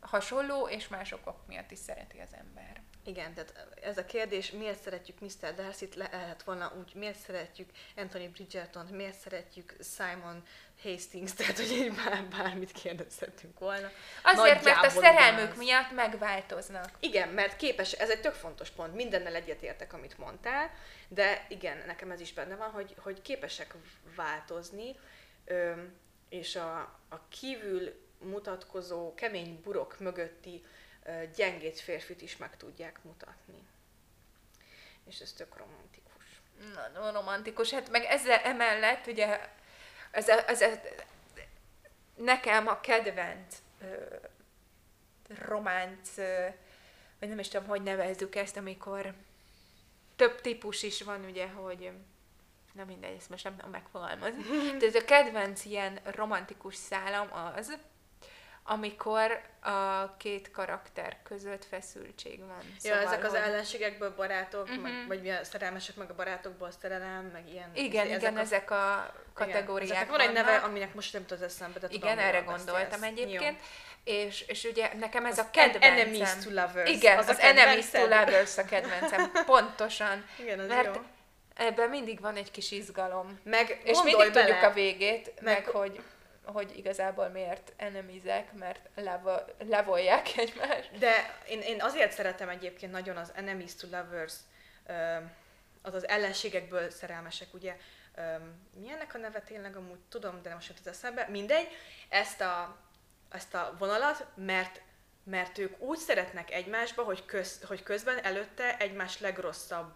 hasonló, 0.00 0.68
és 0.68 0.88
mások 0.88 1.46
miatt 1.46 1.70
is 1.70 1.78
szereti 1.78 2.18
az 2.18 2.34
ember. 2.34 2.80
Igen, 3.08 3.34
tehát 3.34 3.66
ez 3.82 3.98
a 3.98 4.04
kérdés, 4.04 4.50
miért 4.50 4.82
szeretjük 4.82 5.20
Mr. 5.20 5.54
Darcy-t, 5.54 5.94
lehet 5.94 6.42
volna 6.42 6.72
úgy, 6.78 6.94
miért 6.94 7.18
szeretjük 7.18 7.70
Anthony 7.96 8.30
bridgerton 8.30 8.86
miért 8.86 9.18
szeretjük 9.18 9.76
Simon 9.96 10.42
Hastings, 10.82 11.32
tehát 11.32 11.56
hogy 11.56 11.70
így 11.70 11.92
bár, 11.94 12.24
bármit 12.24 12.72
kérdezhetünk 12.72 13.58
volna. 13.58 13.90
Azért, 14.22 14.64
mert 14.64 14.84
a 14.84 14.88
szerelmük 14.88 15.50
az. 15.50 15.56
miatt 15.56 15.92
megváltoznak. 15.92 16.90
Igen, 17.00 17.28
mert 17.28 17.56
képes, 17.56 17.92
ez 17.92 18.10
egy 18.10 18.20
tök 18.20 18.34
fontos 18.34 18.70
pont, 18.70 18.94
mindennel 18.94 19.34
egyetértek, 19.34 19.92
amit 19.92 20.18
mondtál, 20.18 20.70
de 21.08 21.46
igen, 21.48 21.82
nekem 21.86 22.10
ez 22.10 22.20
is 22.20 22.32
benne 22.32 22.56
van, 22.56 22.70
hogy, 22.70 22.94
hogy 22.98 23.22
képesek 23.22 23.74
változni, 24.16 24.96
és 26.28 26.56
a, 26.56 26.78
a 27.08 27.28
kívül 27.28 28.06
mutatkozó 28.18 29.14
kemény 29.14 29.60
burok 29.62 29.98
mögötti 29.98 30.62
gyengét 31.34 31.80
férfit 31.80 32.22
is 32.22 32.36
meg 32.36 32.56
tudják 32.56 32.98
mutatni. 33.02 33.66
És 35.04 35.20
ez 35.20 35.32
tök 35.32 35.56
romantikus. 35.56 36.40
Nagyon 36.74 37.12
romantikus. 37.12 37.70
Hát 37.70 37.90
meg 37.90 38.04
ezzel 38.04 38.38
emellett 38.38 39.06
ugye 39.06 39.40
ez, 40.10 40.28
a, 40.28 40.48
ez 40.48 40.60
a, 40.60 40.80
nekem 42.14 42.68
a 42.68 42.80
kedvenc 42.80 43.56
ö, 43.80 44.16
románc, 45.38 46.16
ö, 46.16 46.46
vagy 47.18 47.28
nem 47.28 47.38
is 47.38 47.48
tudom, 47.48 47.66
hogy 47.66 47.82
nevezzük 47.82 48.34
ezt, 48.34 48.56
amikor 48.56 49.14
több 50.16 50.40
típus 50.40 50.82
is 50.82 51.02
van, 51.02 51.24
ugye, 51.24 51.48
hogy 51.48 51.90
nem 52.72 52.86
mindegy, 52.86 53.16
ezt 53.16 53.28
most 53.28 53.44
nem 53.44 53.56
tudom 53.56 53.70
megfogalmazni. 53.70 54.42
De 54.78 54.86
ez 54.86 54.94
a 54.94 55.04
kedvenc 55.04 55.64
ilyen 55.64 55.98
romantikus 56.04 56.74
szálam 56.74 57.32
az, 57.56 57.78
amikor 58.70 59.40
a 59.60 60.16
két 60.16 60.50
karakter 60.50 61.16
között 61.22 61.64
feszültség 61.64 62.38
van. 62.38 62.74
Szóval, 62.78 62.98
ja, 62.98 63.06
ezek 63.06 63.24
az 63.24 63.30
hogy... 63.30 63.40
ellenségekből 63.40 64.14
barátok, 64.16 64.62
uh-huh. 64.62 64.82
meg, 64.82 64.92
vagy 65.06 65.22
mi 65.22 65.30
a 65.30 65.44
szerelmesek, 65.44 65.96
meg 65.96 66.10
a 66.10 66.14
barátokból 66.14 66.70
szerelem, 66.80 67.30
meg 67.32 67.48
ilyen. 67.48 67.70
Igen, 67.74 68.06
ezek 68.06 68.18
igen, 68.18 68.36
a... 68.36 68.40
ezek 68.40 68.70
a 68.70 69.14
kategóriák 69.34 69.90
igen, 69.90 70.08
van 70.08 70.20
egy 70.20 70.32
neve, 70.32 70.56
aminek 70.56 70.94
most 70.94 71.12
nem 71.12 71.26
tud 71.26 71.42
eszembe, 71.42 71.78
de 71.78 71.86
Igen, 71.90 72.00
tudom, 72.00 72.24
erre 72.24 72.40
gondoltam 72.40 73.00
beszélsz. 73.00 73.18
egyébként. 73.18 73.58
És, 74.04 74.40
és 74.40 74.64
ugye 74.64 74.94
nekem 74.94 75.26
ez 75.26 75.38
az 75.38 75.44
a 75.44 75.50
kedvencem. 75.50 75.92
Enemies 75.92 76.30
to 76.44 76.50
lovers. 76.50 76.90
Igen, 76.90 77.18
az, 77.18 77.28
az 77.28 77.38
enemies 77.38 77.90
to 77.90 78.00
lovers 78.00 78.58
a 78.58 78.64
kedvencem. 78.64 79.32
Pontosan. 79.46 80.24
Igen, 80.38 80.58
az 80.58 80.68
mert 80.68 80.94
jó. 80.94 81.02
ebben 81.54 81.88
mindig 81.88 82.20
van 82.20 82.36
egy 82.36 82.50
kis 82.50 82.70
izgalom. 82.70 83.40
Meg 83.44 83.80
és 83.84 84.02
mindig 84.02 84.32
bele. 84.32 84.46
tudjuk 84.46 84.62
a 84.62 84.72
végét, 84.72 85.32
meg, 85.40 85.54
meg 85.54 85.66
hogy 85.66 86.00
hogy 86.52 86.76
igazából 86.76 87.28
miért 87.28 87.72
enemizek, 87.76 88.52
mert 88.52 88.88
levo- 88.94 89.54
levolják 89.58 90.36
egymást. 90.36 90.98
De 90.98 91.40
én, 91.48 91.60
én 91.60 91.82
azért 91.82 92.12
szeretem 92.12 92.48
egyébként 92.48 92.92
nagyon 92.92 93.16
az 93.16 93.32
enemies 93.34 93.74
to 93.74 93.86
lovers, 93.90 94.34
az 95.82 95.94
az 95.94 96.08
ellenségekből 96.08 96.90
szerelmesek, 96.90 97.54
ugye, 97.54 97.76
milyennek 98.80 99.14
a 99.14 99.18
neve 99.18 99.40
tényleg 99.40 99.76
amúgy 99.76 100.00
tudom, 100.08 100.42
de 100.42 100.54
most 100.54 100.72
az 100.80 100.86
eszembe, 100.86 101.26
mindegy, 101.30 101.68
ezt 102.08 102.40
a, 102.40 102.76
ezt 103.30 103.54
a 103.54 103.74
vonalat, 103.78 104.26
mert 104.34 104.80
mert 105.22 105.58
ők 105.58 105.80
úgy 105.80 105.98
szeretnek 105.98 106.50
egymásba, 106.50 107.02
hogy, 107.02 107.24
köz, 107.24 107.62
hogy 107.62 107.82
közben 107.82 108.24
előtte 108.24 108.78
egymás 108.78 109.20
legrosszabb 109.20 109.92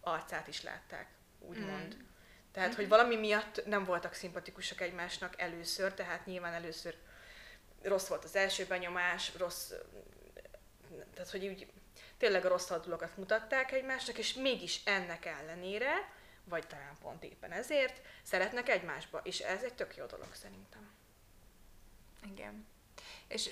arcát 0.00 0.48
is 0.48 0.62
látták, 0.62 1.08
úgymond. 1.38 1.96
Mm. 1.96 2.11
Tehát, 2.52 2.68
mm-hmm. 2.68 2.78
hogy 2.78 2.88
valami 2.88 3.16
miatt 3.16 3.66
nem 3.66 3.84
voltak 3.84 4.14
szimpatikusak 4.14 4.80
egymásnak 4.80 5.40
először, 5.40 5.94
tehát 5.94 6.26
nyilván 6.26 6.52
először 6.52 6.96
rossz 7.82 8.06
volt 8.06 8.24
az 8.24 8.36
első 8.36 8.66
benyomás, 8.66 9.32
rossz, 9.36 9.72
tehát 11.14 11.30
hogy 11.30 11.46
úgy 11.46 11.66
tényleg 12.18 12.44
a 12.44 12.48
rossz 12.48 12.68
dolgokat 12.68 13.16
mutatták 13.16 13.72
egymásnak, 13.72 14.18
és 14.18 14.34
mégis 14.34 14.80
ennek 14.84 15.24
ellenére, 15.24 16.12
vagy 16.44 16.66
talán 16.66 16.96
pont 17.00 17.24
éppen 17.24 17.52
ezért, 17.52 18.00
szeretnek 18.22 18.68
egymásba, 18.68 19.20
és 19.24 19.38
ez 19.38 19.62
egy 19.62 19.74
tök 19.74 19.96
jó 19.96 20.06
dolog 20.06 20.34
szerintem. 20.34 20.90
Igen. 22.32 22.66
És 23.28 23.50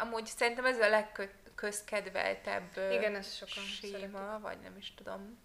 amúgy 0.00 0.26
szerintem 0.26 0.64
ez 0.64 0.78
a 0.78 0.88
legközkedveltebb 0.88 2.76
Igen, 2.90 3.14
ez 3.14 3.34
sokan 3.34 3.64
séma, 3.64 4.18
szeretik. 4.18 4.42
vagy 4.42 4.60
nem 4.60 4.76
is 4.76 4.94
tudom. 4.94 5.38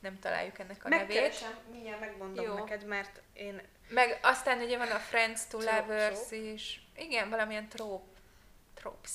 Nem 0.00 0.18
találjuk 0.18 0.58
ennek 0.58 0.84
a 0.84 0.88
nevét. 0.88 1.06
Megkeresem, 1.08 1.58
mindjárt 1.70 2.00
megmondom 2.00 2.44
Jó. 2.44 2.54
neked, 2.54 2.84
mert 2.84 3.20
én... 3.32 3.62
Meg 3.88 4.18
aztán 4.22 4.60
ugye 4.60 4.78
van 4.78 4.90
a 4.90 4.98
Friends 4.98 5.46
to 5.46 5.58
Lovers 5.58 6.30
is. 6.30 6.80
Igen, 6.96 7.28
valamilyen 7.30 7.68
trop, 7.68 8.04
tropes. 8.74 9.10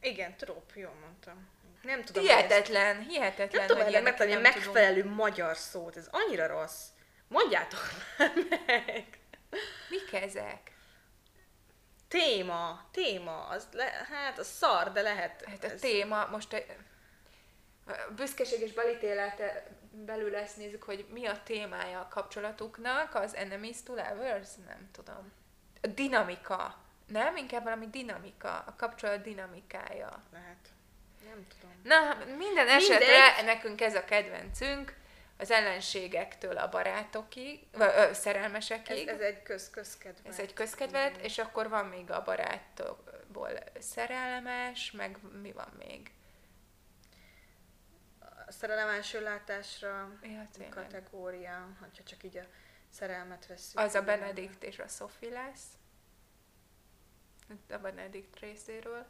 Igen, 0.00 0.36
tróp, 0.36 0.72
jól 0.74 0.94
mondtam. 1.00 1.48
Nem 1.82 2.04
tudom, 2.04 2.22
hogy 2.22 2.32
ezt- 2.32 2.40
Hihetetlen, 2.46 3.00
hihetetlen, 3.02 3.66
Nem 3.66 3.76
tudom 3.76 3.92
hogy 3.92 4.02
megtalálni 4.02 4.34
a 4.38 4.40
megfelelő 4.50 5.04
magyar 5.04 5.56
szót, 5.56 5.96
ez 5.96 6.08
annyira 6.10 6.46
rossz. 6.46 6.84
Mondjátok 7.28 7.80
már 8.18 8.32
meg! 8.66 9.18
Mik 9.88 10.12
ezek? 10.12 10.72
Téma, 12.08 12.88
téma, 12.92 13.46
az 13.46 13.66
le, 13.72 14.06
hát 14.10 14.38
a 14.38 14.44
szar, 14.44 14.92
de 14.92 15.00
lehet. 15.02 15.44
Hát 15.44 15.64
a 15.64 15.70
ez- 15.70 15.80
téma, 15.80 16.26
most 16.26 16.64
büszkeség 18.16 18.60
és 18.60 18.72
balítélete 18.72 19.66
belül 19.90 20.36
ezt 20.36 20.56
nézzük, 20.56 20.82
hogy 20.82 21.06
mi 21.12 21.26
a 21.26 21.42
témája 21.42 22.00
a 22.00 22.08
kapcsolatuknak, 22.08 23.14
az 23.14 23.34
enemies 23.34 23.82
to 23.82 23.94
lovers, 23.94 24.48
nem 24.66 24.88
tudom. 24.92 25.32
A 25.82 25.86
dinamika, 25.86 26.76
nem? 27.06 27.36
Inkább 27.36 27.62
valami 27.64 27.86
dinamika, 27.86 28.58
a 28.66 28.74
kapcsolat 28.76 29.22
dinamikája. 29.22 30.22
Lehet. 30.32 30.68
Nem 31.24 31.46
tudom. 31.48 31.74
Na, 31.82 32.24
minden 32.36 32.68
esetre 32.68 32.96
Mindegy. 32.98 33.44
nekünk 33.44 33.80
ez 33.80 33.94
a 33.94 34.04
kedvencünk, 34.04 34.96
az 35.38 35.50
ellenségektől 35.50 36.56
a 36.56 36.68
barátokig, 36.68 37.60
vagy 37.72 37.88
ö, 37.88 38.00
Ez, 38.00 38.18
szerelmesekig. 38.18 39.08
ez 39.08 39.20
egy 39.20 39.42
köz, 39.42 39.70
közkedve. 39.70 40.28
Ez 40.28 40.38
egy 40.38 40.52
közkedvelet, 40.54 41.16
és 41.16 41.38
akkor 41.38 41.68
van 41.68 41.86
még 41.86 42.10
a 42.10 42.22
barátokból 42.22 43.50
szerelmes, 43.80 44.90
meg 44.90 45.16
mi 45.42 45.52
van 45.52 45.72
még? 45.78 46.10
A 48.48 48.52
szerelem 48.52 48.88
első 48.88 49.22
látásra 49.22 50.10
Ja, 50.22 50.68
kategória, 50.70 51.68
hogyha 51.80 52.02
csak 52.02 52.22
így 52.22 52.36
a 52.36 52.44
szerelmet 52.90 53.46
veszünk. 53.46 53.84
Az 53.84 53.94
a 53.94 54.02
Benedikt 54.02 54.62
és 54.62 54.78
a 54.78 54.88
Sophie 54.88 55.30
lesz. 55.30 55.64
A 57.70 57.76
Benedikt 57.76 58.38
részéről. 58.38 59.06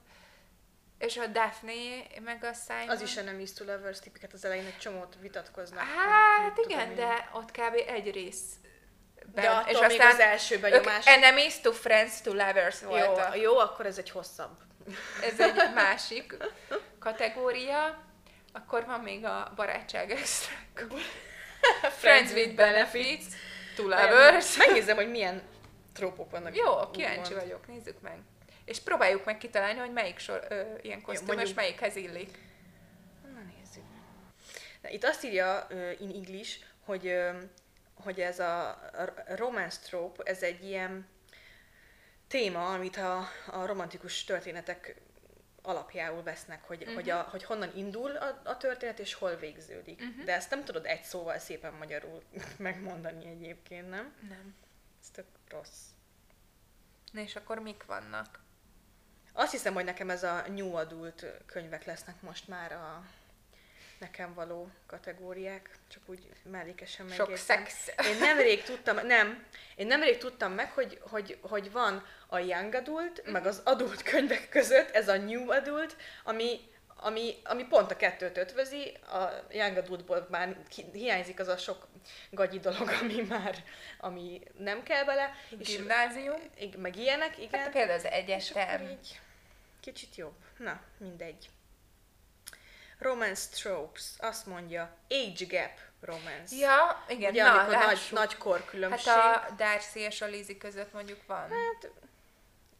És 0.98 1.16
a 1.16 1.26
Daphne 1.26 1.72
meg 2.20 2.44
a 2.44 2.52
Simon. 2.52 2.88
Az 2.88 3.00
is 3.00 3.16
a 3.16 3.22
nem 3.22 3.44
to 3.56 3.64
lovers 3.64 3.98
tipiket 3.98 4.32
az 4.32 4.44
elején 4.44 4.66
egy 4.66 4.78
csomót 4.78 5.16
vitatkoznak. 5.20 5.84
Hát 5.84 6.56
mit 6.56 6.66
igen, 6.66 6.88
tudom 6.88 6.94
de 6.94 7.30
ott 7.32 7.50
kb. 7.50 7.74
egy 7.86 8.10
rész. 8.10 8.52
De 9.34 9.50
attól 9.50 9.86
még 9.86 10.00
az 10.00 10.18
első 10.18 10.58
benyomás... 10.58 11.06
enemies 11.06 11.60
to 11.60 11.72
friends 11.72 12.20
to 12.20 12.32
lovers 12.32 12.80
Jó, 12.82 12.88
voltak. 12.88 13.40
jó, 13.40 13.58
akkor 13.58 13.86
ez 13.86 13.98
egy 13.98 14.10
hosszabb. 14.10 14.58
Ez 15.22 15.40
egy 15.40 15.74
másik 15.74 16.36
kategória. 16.98 18.06
Akkor 18.52 18.84
van 18.86 19.00
még 19.00 19.24
a 19.24 19.52
barátság 19.56 20.10
extra. 20.10 20.54
Friends 22.00 22.32
with 22.32 22.54
benefits 22.54 23.24
to 23.76 23.82
lovers. 23.82 24.56
Megnézem, 24.56 24.96
hogy 24.96 25.10
milyen 25.10 25.42
trópok 25.92 26.30
vannak. 26.30 26.56
Jó, 26.56 26.90
kíváncsi 26.90 27.20
úgymond. 27.20 27.40
vagyok, 27.42 27.66
nézzük 27.66 28.00
meg. 28.00 28.18
És 28.64 28.80
próbáljuk 28.80 29.24
meg 29.24 29.38
kitalálni, 29.38 29.78
hogy 29.78 29.92
melyik 29.92 30.18
sor, 30.18 30.46
ö, 30.48 30.62
ilyen 30.82 31.02
kosztümös, 31.02 31.34
mondjuk- 31.34 31.56
melyikhez 31.56 31.96
illik. 31.96 32.38
Na 33.22 33.40
nézzük. 33.56 33.82
Na, 34.82 34.88
Itt 34.88 35.04
azt 35.04 35.24
írja 35.24 35.66
uh, 35.70 36.00
in 36.00 36.10
English, 36.10 36.56
hogy, 36.84 37.06
uh, 37.06 37.34
hogy 37.94 38.20
ez 38.20 38.38
a, 38.38 38.68
a 38.68 39.12
romance 39.36 39.78
trope, 39.82 40.22
ez 40.30 40.42
egy 40.42 40.64
ilyen 40.64 41.08
téma, 42.28 42.72
amit 42.72 42.96
a, 42.96 43.28
a 43.46 43.66
romantikus 43.66 44.24
történetek 44.24 44.94
alapjául 45.62 46.22
vesznek, 46.22 46.64
hogy, 46.64 46.80
uh-huh. 46.80 46.94
hogy, 46.94 47.10
a, 47.10 47.22
hogy 47.22 47.44
honnan 47.44 47.76
indul 47.76 48.10
a, 48.16 48.40
a 48.44 48.56
történet, 48.56 48.98
és 48.98 49.14
hol 49.14 49.36
végződik. 49.36 50.00
Uh-huh. 50.00 50.24
De 50.24 50.34
ezt 50.34 50.50
nem 50.50 50.64
tudod 50.64 50.86
egy 50.86 51.02
szóval 51.02 51.38
szépen 51.38 51.72
magyarul 51.72 52.22
megmondani 52.56 53.26
egyébként, 53.26 53.88
nem? 53.88 54.14
Nem. 54.28 54.54
Ez 55.00 55.10
tök 55.10 55.26
rossz. 55.48 55.80
Na 57.12 57.20
és 57.20 57.36
akkor 57.36 57.58
mik 57.58 57.84
vannak? 57.84 58.40
Azt 59.32 59.52
hiszem, 59.52 59.74
hogy 59.74 59.84
nekem 59.84 60.10
ez 60.10 60.22
a 60.22 60.44
new 60.48 60.74
adult 60.74 61.26
könyvek 61.46 61.84
lesznek 61.84 62.20
most 62.22 62.48
már 62.48 62.72
a 62.72 63.04
nekem 63.98 64.34
való 64.34 64.68
kategóriák, 64.86 65.70
csak 65.88 66.02
úgy 66.06 66.28
mellékesen 66.42 67.08
Sok 67.08 67.18
megjegyzem. 67.18 67.64
szex. 67.64 67.88
Én 68.06 68.18
nemrég 68.18 68.62
tudtam, 68.62 69.06
nem, 69.06 69.44
én 69.76 69.86
nemrég 69.86 70.18
tudtam 70.18 70.52
meg, 70.52 70.72
hogy, 70.72 70.98
hogy, 71.02 71.38
hogy 71.40 71.72
van 71.72 72.06
a 72.26 72.38
young 72.38 72.74
adult, 72.74 73.30
meg 73.30 73.46
az 73.46 73.60
adult 73.64 74.02
könyvek 74.02 74.48
között 74.48 74.90
ez 74.90 75.08
a 75.08 75.16
new 75.16 75.50
adult, 75.50 75.96
ami, 76.24 76.60
ami, 76.96 77.34
ami 77.44 77.64
pont 77.64 77.90
a 77.90 77.96
kettőt 77.96 78.36
ötvözi, 78.36 78.96
a 79.02 79.44
young 79.50 79.76
adultból 79.76 80.26
már 80.30 80.56
ki- 80.68 80.86
hiányzik 80.92 81.40
az 81.40 81.48
a 81.48 81.56
sok 81.56 81.86
gagyi 82.30 82.58
dolog, 82.58 82.88
ami 83.02 83.20
már, 83.28 83.64
ami 83.98 84.40
nem 84.58 84.82
kell 84.82 85.04
bele, 85.04 85.34
és 85.58 85.76
Gimnázium? 85.76 86.40
ig- 86.58 86.76
meg 86.76 86.96
ilyenek, 86.96 87.38
igen. 87.38 87.60
Hát 87.60 87.70
például 87.72 87.98
az 87.98 88.04
És 88.04 88.10
egyetem. 88.10 88.82
így 88.88 89.20
kicsit 89.80 90.16
jobb. 90.16 90.34
Na, 90.58 90.80
mindegy. 90.98 91.48
Romance 92.98 93.48
tropes, 93.50 94.04
azt 94.18 94.46
mondja, 94.46 94.96
age 95.10 95.44
gap 95.48 95.78
romance. 96.00 96.56
Ja, 96.56 97.04
igen, 97.08 97.30
Ugye, 97.30 97.42
na, 97.42 97.52
amikor 97.52 97.74
nagy, 97.74 97.86
lássuk. 97.86 98.18
nagy 98.18 98.36
korkülönbség. 98.36 99.12
Hát 99.12 99.50
a 99.50 99.54
Darcy 99.54 99.98
és 100.00 100.20
a 100.20 100.26
Lizzie 100.26 100.56
között 100.56 100.92
mondjuk 100.92 101.26
van. 101.26 101.48
Hát, 101.50 101.90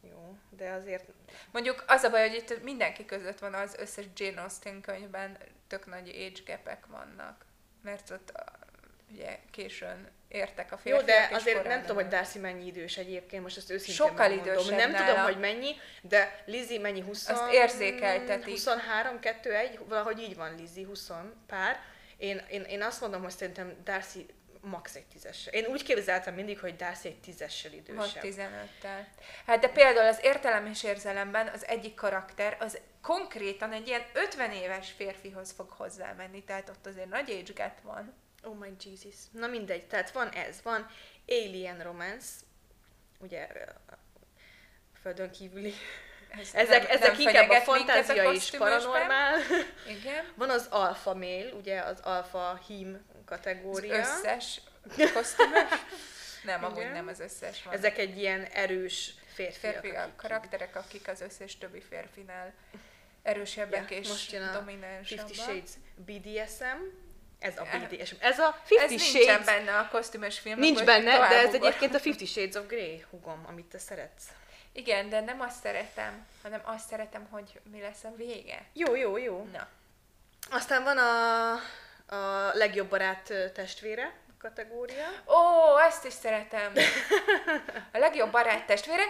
jó, 0.01 0.37
de 0.49 0.69
azért 0.69 1.03
Mondjuk 1.51 1.83
az 1.87 2.03
a 2.03 2.09
baj, 2.09 2.27
hogy 2.29 2.37
itt 2.37 2.63
mindenki 2.63 3.05
között 3.05 3.39
van 3.39 3.53
az 3.53 3.75
összes 3.75 4.05
Jane 4.15 4.41
Austen 4.41 4.81
könyvben 4.81 5.37
tök 5.67 5.85
nagy 5.85 6.09
age 6.09 6.53
gapek 6.53 6.85
vannak. 6.85 7.45
Mert 7.81 8.09
ott 8.09 8.31
ugye 9.11 9.39
későn 9.51 10.09
értek 10.29 10.71
a 10.71 10.79
jó, 10.83 10.97
férfiak, 10.97 11.05
de 11.05 11.27
és 11.29 11.35
azért 11.35 11.63
nem 11.63 11.81
tudom, 11.81 11.95
hogy. 11.95 12.07
Darcy 12.07 12.39
mennyi 12.39 12.65
idős 12.65 12.97
egyébként, 12.97 13.43
most 13.43 13.57
ezt 13.57 13.71
őszintén 13.71 14.07
Sokkal 14.07 14.31
idősebb 14.31 14.77
Nem 14.77 14.91
nála. 14.91 15.05
tudom, 15.05 15.23
hogy 15.23 15.39
mennyi, 15.39 15.75
de 16.01 16.43
Lizzie 16.45 16.79
mennyi 16.79 17.01
20... 17.01 17.29
Azt 17.29 17.53
érzékeltetik. 17.53 18.49
23, 18.49 19.19
2, 19.19 19.53
1, 19.53 19.79
valahogy 19.87 20.19
így 20.19 20.35
van 20.35 20.55
Lizzie, 20.55 20.85
20 20.85 21.11
pár. 21.47 21.79
Én, 22.17 22.41
én, 22.49 22.61
én 22.61 22.81
azt 22.81 23.01
mondom, 23.01 23.21
hogy 23.21 23.31
szerintem 23.31 23.75
Darcy 23.83 24.25
max 24.61 24.95
egy 24.95 25.05
tízessel. 25.05 25.53
Én 25.53 25.65
úgy 25.65 25.83
képzeltem 25.83 26.33
mindig, 26.33 26.59
hogy 26.59 26.75
Darcy 26.75 27.07
egy 27.07 27.19
tízessel 27.19 27.71
idősebb. 27.71 28.23
15-tel. 28.23 29.05
Hát 29.45 29.59
de 29.59 29.67
például 29.67 30.07
az 30.07 30.19
értelem 30.21 30.65
és 30.65 30.83
érzelemben 30.83 31.47
az 31.47 31.67
egyik 31.67 31.95
karakter 31.95 32.57
az 32.59 32.79
konkrétan 33.01 33.71
egy 33.71 33.87
ilyen 33.87 34.01
50 34.13 34.51
éves 34.51 34.91
férfihoz 34.91 35.51
fog 35.51 35.69
hozzámenni, 35.69 36.43
tehát 36.43 36.69
ott 36.69 36.85
azért 36.85 37.09
nagy 37.09 37.31
age 37.31 37.53
gap 37.63 37.81
van. 37.81 38.13
Oh 38.43 38.55
my 38.55 38.73
Jesus. 38.83 39.15
Na 39.31 39.47
mindegy, 39.47 39.87
tehát 39.87 40.11
van 40.11 40.29
ez, 40.29 40.61
van 40.63 40.87
Alien 41.27 41.83
Romance, 41.83 42.27
ugye 43.17 43.47
földön 45.01 45.31
kívüli. 45.31 45.73
Ez 46.29 46.49
Ezek, 46.53 46.81
nem- 46.87 46.91
ezek 46.97 47.11
nem 47.11 47.19
inkább 47.19 47.49
a 47.49 47.59
fantázia 47.61 48.23
kosztümösben. 48.23 48.79
paranormál. 48.81 49.39
Igen. 49.87 50.25
Van 50.37 50.49
az 50.49 50.67
alfa 50.69 51.13
male, 51.13 51.49
ugye 51.53 51.79
az 51.79 51.99
alfa 51.99 52.59
hím 52.67 53.05
Az 53.13 53.19
kategória. 53.25 53.97
összes 53.97 54.61
kosztümös. 55.13 55.69
Nem, 56.43 56.63
amúgy 56.63 56.77
Igen. 56.77 56.91
nem 56.91 57.07
az 57.07 57.19
összes 57.19 57.63
van. 57.63 57.73
Ezek 57.73 57.97
egy 57.97 58.17
ilyen 58.17 58.43
erős 58.43 59.13
férfiak. 59.33 59.73
férfi 59.73 59.95
akik- 59.97 60.15
karakterek, 60.15 60.75
akik 60.75 61.07
az 61.07 61.21
összes 61.21 61.57
többi 61.57 61.81
férfinál 61.81 62.53
erősebbek 63.23 63.91
Ja, 63.91 63.97
és 63.97 64.07
most 64.07 64.31
jön 64.31 64.43
a 64.47 64.51
dominánsabbak. 64.53 65.27
Fifty 65.27 65.41
Shades 65.41 65.69
BDSM. 65.95 66.83
Ez 67.39 67.57
a 67.57 67.65
Eh, 67.71 67.87
BDSM. 67.87 68.15
Ez 68.19 68.39
a 68.39 68.47
Ez 68.47 68.67
Fifty 68.67 68.95
nincsen 68.95 69.21
Shades. 69.21 69.45
benne 69.45 69.77
a 69.77 69.87
kosztümös 69.91 70.39
filmben. 70.39 70.65
Nincs 70.65 70.83
benne, 70.83 71.17
de 71.29 71.35
ez 71.37 71.53
ugor. 71.53 71.67
egyébként 71.67 71.95
a 71.95 71.99
Fifty 71.99 72.25
Shades 72.25 72.55
of 72.55 72.67
Grey, 72.67 73.05
hugom, 73.09 73.45
amit 73.47 73.65
te 73.65 73.77
szeretsz. 73.77 74.23
Igen, 74.71 75.09
de 75.09 75.19
nem 75.21 75.41
azt 75.41 75.61
szeretem, 75.63 76.25
hanem 76.43 76.61
azt 76.63 76.87
szeretem, 76.89 77.27
hogy 77.31 77.59
mi 77.71 77.81
lesz 77.81 78.03
a 78.03 78.13
vége. 78.15 78.65
Jó, 78.73 78.95
jó, 78.95 79.17
jó. 79.17 79.47
Na, 79.53 79.67
Aztán 80.51 80.83
van 80.83 80.97
a, 80.97 81.51
a 82.15 82.51
legjobb 82.53 82.89
barát 82.89 83.33
testvére 83.53 84.13
kategória. 84.39 85.05
Ó, 85.25 85.77
ezt 85.77 86.05
is 86.05 86.13
szeretem. 86.13 86.73
A 87.93 87.97
legjobb 87.97 88.31
barát 88.31 88.65
testvére, 88.65 89.03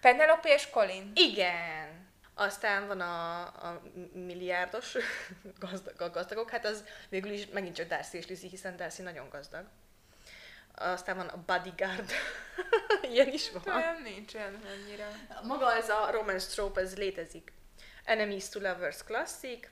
Penelope 0.00 0.48
és 0.54 0.70
Colin. 0.70 1.12
Igen! 1.14 1.95
Aztán 2.38 2.86
van 2.86 3.00
a, 3.00 3.40
a 3.40 3.82
milliárdos 4.12 4.96
gazdag, 5.58 6.00
a 6.00 6.10
gazdagok, 6.10 6.50
hát 6.50 6.64
az 6.64 6.84
végül 7.08 7.30
is 7.30 7.46
megint 7.52 7.74
csak 7.74 7.88
Darcy 7.88 8.16
és 8.16 8.26
Lizzie, 8.26 8.48
hiszen 8.48 8.76
Darcy 8.76 9.02
nagyon 9.02 9.28
gazdag. 9.28 9.64
Aztán 10.74 11.16
van 11.16 11.26
a 11.26 11.42
bodyguard. 11.46 12.12
Ilyen 13.12 13.28
is 13.28 13.50
van. 13.50 13.62
Nem, 13.64 14.02
nincsen 14.02 14.60
annyira. 14.74 15.08
Maga 15.42 15.74
ez 15.74 15.88
a 15.88 16.10
romance 16.10 16.46
trope, 16.50 16.80
ez 16.80 16.96
létezik. 16.96 17.52
Enemies 18.04 18.48
to 18.48 18.60
lovers 18.60 19.04
klasszik. 19.04 19.70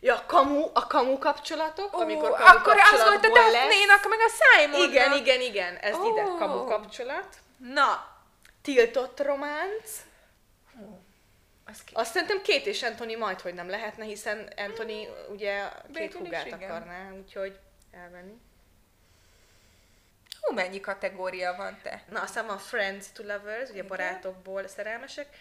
Ja, 0.00 0.24
kamu, 0.26 0.70
a 0.72 0.86
kamu 0.86 1.18
kapcsolatok, 1.18 1.96
Ó, 1.96 2.00
amikor 2.00 2.30
kamu 2.30 2.44
akkor 2.44 2.76
az 2.92 3.02
volt 3.02 3.24
a. 3.24 3.28
Daphne-nak, 3.28 4.08
meg 4.08 4.18
a 4.18 4.30
Simonnak. 4.38 4.88
Igen, 4.88 5.12
igen, 5.12 5.40
igen, 5.40 5.76
ez 5.76 5.94
Ó. 5.94 6.10
ide 6.10 6.22
kamu 6.22 6.64
kapcsolat. 6.64 7.36
Na, 7.56 8.10
Tiltott 8.62 9.20
románc. 9.20 10.10
Az 11.72 11.84
ki? 11.84 11.94
Azt 11.94 12.12
szerintem 12.12 12.42
két 12.42 12.66
és 12.66 12.82
Anthony 12.82 13.18
majd, 13.18 13.40
hogy 13.40 13.54
nem 13.54 13.68
lehetne, 13.68 14.04
hiszen 14.04 14.52
Anthony 14.56 15.08
ugye 15.30 15.68
két 15.94 16.14
húgát 16.14 16.52
akarná, 16.52 17.12
úgyhogy 17.12 17.58
elvenni. 17.90 18.40
Hú, 20.40 20.54
mennyi 20.54 20.80
kategória 20.80 21.54
van 21.56 21.78
te? 21.82 22.04
Na, 22.08 22.20
aztán 22.20 22.46
van 22.46 22.58
Friends 22.58 23.06
to 23.12 23.22
Lovers, 23.22 23.68
ugye 23.68 23.72
Igen. 23.72 23.86
barátokból 23.86 24.66
szerelmesek. 24.66 25.36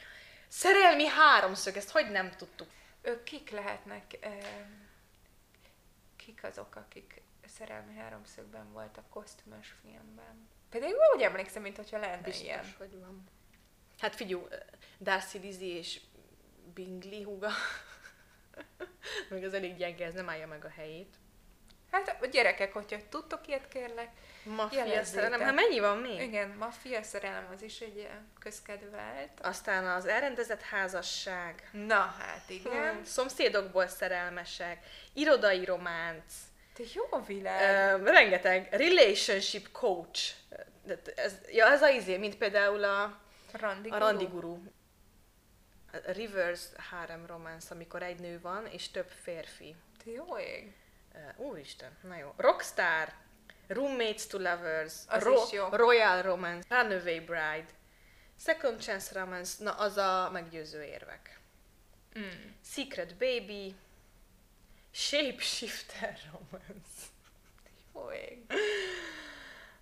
Szerelmi 0.48 1.06
háromszög, 1.06 1.76
ezt 1.78 1.90
hogy 1.90 2.12
nem 2.12 2.32
tudtuk? 2.32 2.68
Ők 3.02 3.24
kik 3.24 3.50
lehetnek, 3.50 4.04
eh, 4.20 4.38
kik 6.16 6.44
azok, 6.44 6.76
akik 6.76 7.22
szerelmi 7.58 7.98
háromszögben 7.98 8.72
voltak 8.72 9.10
kosztümös 9.10 9.74
filmben? 9.82 10.50
Pedig 10.70 10.94
úgy 11.16 11.22
emlékszem, 11.22 11.62
mintha 11.62 11.98
lenne 11.98 12.22
Biztos, 12.22 12.44
ilyen. 12.44 12.74
hogy 12.78 13.00
van. 13.00 13.24
Hát 14.00 14.16
figyelj, 14.16 14.42
Darcy 15.00 15.38
Lizzie 15.38 15.78
és 15.78 16.02
Bingley 16.74 17.24
húga. 17.24 17.50
Még 19.30 19.44
az 19.44 19.54
elég 19.54 19.78
gyenge, 19.78 20.06
ez 20.06 20.14
nem 20.14 20.30
állja 20.30 20.48
meg 20.48 20.66
a 20.66 20.70
helyét. 20.76 21.16
Hát 21.92 22.18
a 22.22 22.26
gyerekek, 22.26 22.74
hogyha 22.74 22.98
tudtok 23.10 23.48
ilyet 23.48 23.68
kérlek. 23.68 24.10
Maffia 24.44 25.04
szerelem, 25.04 25.40
hát 25.40 25.54
mennyi 25.54 25.80
van 25.80 25.98
még? 25.98 26.22
Igen, 26.22 26.50
maffia 26.50 27.04
szerelem 27.04 27.48
az 27.56 27.62
is 27.62 27.80
egy 27.80 27.98
ilyen 27.98 28.32
közkedvelt. 28.40 29.40
Aztán 29.42 29.86
az 29.88 30.06
elrendezett 30.06 30.62
házasság, 30.62 31.70
Na 31.72 32.16
hát 32.20 32.44
igen. 32.48 32.72
Igen. 32.74 33.06
Szomszédokból 33.06 33.88
szerelmesek, 33.88 34.86
irodai 35.14 35.66
románc, 35.66 36.34
Te 36.74 36.84
jó 36.94 37.24
világ. 37.26 38.00
ö, 38.02 38.12
rengeteg 38.12 38.68
relationship 38.72 39.72
coach. 39.72 40.34
Ez, 41.16 41.34
ja, 41.52 41.66
ez 41.66 41.82
a 41.82 41.90
izé, 41.90 42.18
mint 42.18 42.38
például 42.38 42.84
a, 42.84 43.20
Randi 43.52 43.90
a 43.90 43.98
Randi 43.98 44.26
Guru. 44.26 44.58
A 45.94 45.98
reverse 46.12 46.68
harem 46.90 47.26
romance, 47.26 47.74
amikor 47.74 48.04
egy 48.04 48.20
nő 48.20 48.40
van, 48.42 48.66
és 48.66 48.92
több 48.92 49.10
férfi. 49.10 49.76
Te 50.04 50.12
jó 50.12 50.38
ég. 50.38 50.74
Úristen, 51.36 51.98
na 52.02 52.18
jó. 52.18 52.34
Rockstar, 52.38 53.14
Roommates 53.68 54.28
to 54.28 54.38
Lovers, 54.38 54.94
Az 55.08 55.26
is 55.26 55.52
jó. 55.52 55.68
Royal 55.72 56.22
Romance, 56.22 56.82
Runaway 56.82 57.20
Bride, 57.20 57.68
Second 58.38 58.82
Chance 58.82 59.20
Romance, 59.20 59.64
na 59.64 59.72
az 59.72 59.98
a 59.98 60.30
meggyőző 60.32 60.84
érvek. 60.84 61.40
Mm. 62.20 62.52
Secret 62.64 63.16
Baby, 63.16 63.76
Shapeshifter 64.92 66.20
Romance. 66.32 67.02
Jó 67.94 68.12
ég. 68.12 68.46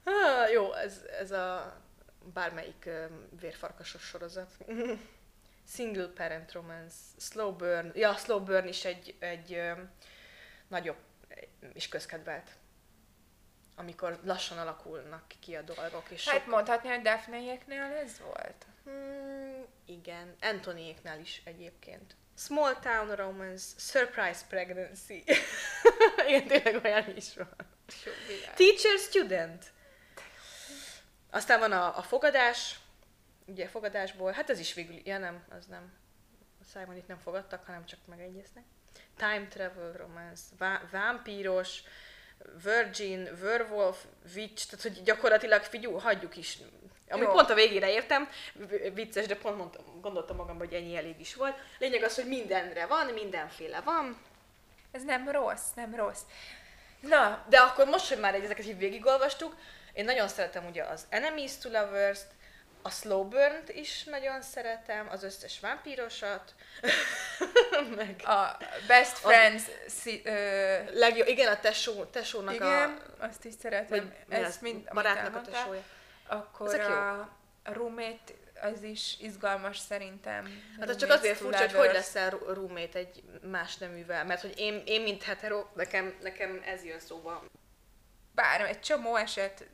Ah, 0.04 0.52
jó, 0.52 0.74
ez, 0.74 1.02
ez 1.20 1.32
a 1.32 1.78
bármelyik 2.34 2.84
uh, 2.86 3.06
vérfarkasos 3.40 4.02
sorozat. 4.02 4.52
Single 5.74 6.08
Parent 6.08 6.52
Romance, 6.52 6.96
Slow 7.18 7.56
Burn, 7.56 7.92
ja, 7.96 8.16
Slow 8.16 8.44
Burn 8.44 8.68
is 8.68 8.86
egy, 8.86 9.16
egy 9.20 9.52
uh, 9.52 9.80
nagyobb 10.68 10.98
és 11.74 11.88
közkedvelt. 11.88 12.50
Amikor 13.76 14.20
lassan 14.24 14.58
alakulnak 14.58 15.24
ki 15.40 15.56
a 15.56 15.62
dolgok, 15.62 16.04
és 16.10 16.30
Hát 16.30 16.40
sok... 16.40 16.48
mondhatni, 16.48 16.90
hogy 16.90 17.02
Daphne-éknél 17.02 17.82
ez 17.82 18.20
volt. 18.20 18.66
Hmm, 18.84 19.66
igen, 19.86 20.36
Antonyéknál 20.42 21.20
is 21.20 21.42
egyébként. 21.46 22.16
Small 22.38 22.76
Town 22.76 23.16
Romance, 23.16 23.66
Surprise 23.78 24.42
Pregnancy. 24.48 25.24
igen, 26.28 26.48
tényleg 26.48 26.84
olyan 26.84 27.16
is 27.16 27.36
van. 27.36 27.56
Teacher 28.56 28.98
Student. 28.98 29.72
Aztán 31.30 31.60
van 31.60 31.72
a, 31.72 31.98
a 31.98 32.02
fogadás, 32.02 32.80
ugye 33.50 33.68
fogadásból, 33.68 34.32
hát 34.32 34.50
ez 34.50 34.60
is 34.60 34.74
végül, 34.74 34.96
ja 35.04 35.18
nem, 35.18 35.44
az 35.58 35.66
nem. 35.66 35.94
Simon 36.74 36.96
itt 36.96 37.08
nem 37.08 37.18
fogadtak, 37.18 37.66
hanem 37.66 37.86
csak 37.86 38.00
megegyeztek. 38.06 38.64
Time 39.18 39.48
Travel 39.50 39.92
Romance, 39.92 40.44
vá- 40.58 40.92
vámpíros, 40.92 41.84
Virgin, 42.64 43.30
Werewolf, 43.42 44.04
Witch, 44.36 44.70
tehát 44.70 44.82
hogy 44.82 45.04
gyakorlatilag 45.04 45.62
figyú, 45.62 45.98
hagyjuk 45.98 46.38
is. 46.38 46.58
Ami 47.10 47.22
Jó. 47.22 47.32
pont 47.32 47.50
a 47.50 47.54
végére 47.54 47.92
értem, 47.92 48.30
vicces, 48.94 49.26
de 49.26 49.36
pont 49.36 49.58
mondtam, 49.58 50.02
gondoltam 50.02 50.36
magamban, 50.36 50.68
hogy 50.68 50.76
ennyi 50.76 50.96
elég 50.96 51.20
is 51.20 51.36
volt. 51.36 51.58
Lényeg 51.80 52.04
az, 52.04 52.16
hogy 52.16 52.28
mindenre 52.28 52.86
van, 52.86 53.06
mindenféle 53.06 53.82
van, 53.82 54.22
Ez 54.92 55.04
nem 55.04 55.30
rossz, 55.30 55.74
nem 55.76 55.96
rossz. 55.96 56.22
Na, 57.00 57.46
De 57.50 57.60
akkor 57.60 57.88
most, 57.88 58.10
hogy 58.10 58.20
már 58.20 58.36
ezeket 58.36 58.66
így 58.66 58.78
végigolvastuk, 58.78 59.56
én 59.94 60.06
nagyon 60.06 60.28
szeretem 60.28 60.66
ugye 60.66 60.84
az 60.84 61.06
Enemies 61.10 61.58
to 61.58 61.70
Lovers-t, 61.70 62.28
a 62.82 62.90
Slow 62.90 63.28
Burn-t 63.28 63.70
is 63.70 64.04
nagyon 64.04 64.42
szeretem, 64.42 65.08
az 65.10 65.24
összes 65.24 65.60
vámpírosat, 65.60 66.56
meg 67.96 68.22
a 68.26 68.58
Best 68.88 69.18
Friends 69.18 69.64
szi, 69.88 70.22
ö, 70.26 70.78
legjobb, 70.94 71.28
igen, 71.28 71.52
a 71.52 71.60
tesó, 71.60 72.04
tesónak 72.04 72.54
igen, 72.54 73.02
a... 73.20 73.24
azt 73.24 73.46
is 73.46 73.54
szeretem. 73.62 74.14
Vagy 74.28 74.40
ez 74.42 74.58
mind, 74.62 74.90
barátnak 74.94 75.36
a 75.36 75.42
tesója. 75.42 75.84
Akkor 76.28 76.68
Ezek 76.68 76.90
a, 76.90 77.20
a 77.64 77.74
roommate 77.74 78.34
az 78.62 78.82
is 78.82 79.18
izgalmas 79.20 79.78
szerintem. 79.78 80.64
Hát 80.80 80.96
csak 80.96 81.10
azért 81.10 81.38
furcsa, 81.38 81.60
hogy 81.60 81.74
hogy 81.74 81.94
leszel 81.94 82.30
roommate 82.30 83.00
egy 83.00 83.24
más 83.42 83.78
neművel, 83.78 84.26
mert 84.26 84.42
hogy 84.42 84.54
én, 84.58 84.82
én 84.86 85.02
mint 85.02 85.24
hetero, 85.24 85.66
nekem, 85.74 86.18
nekem 86.22 86.62
ez 86.66 86.84
jön 86.84 87.00
szóba. 87.00 87.44
Bár 88.32 88.62
egy 88.62 88.80
csomó 88.80 89.16
eset 89.16 89.68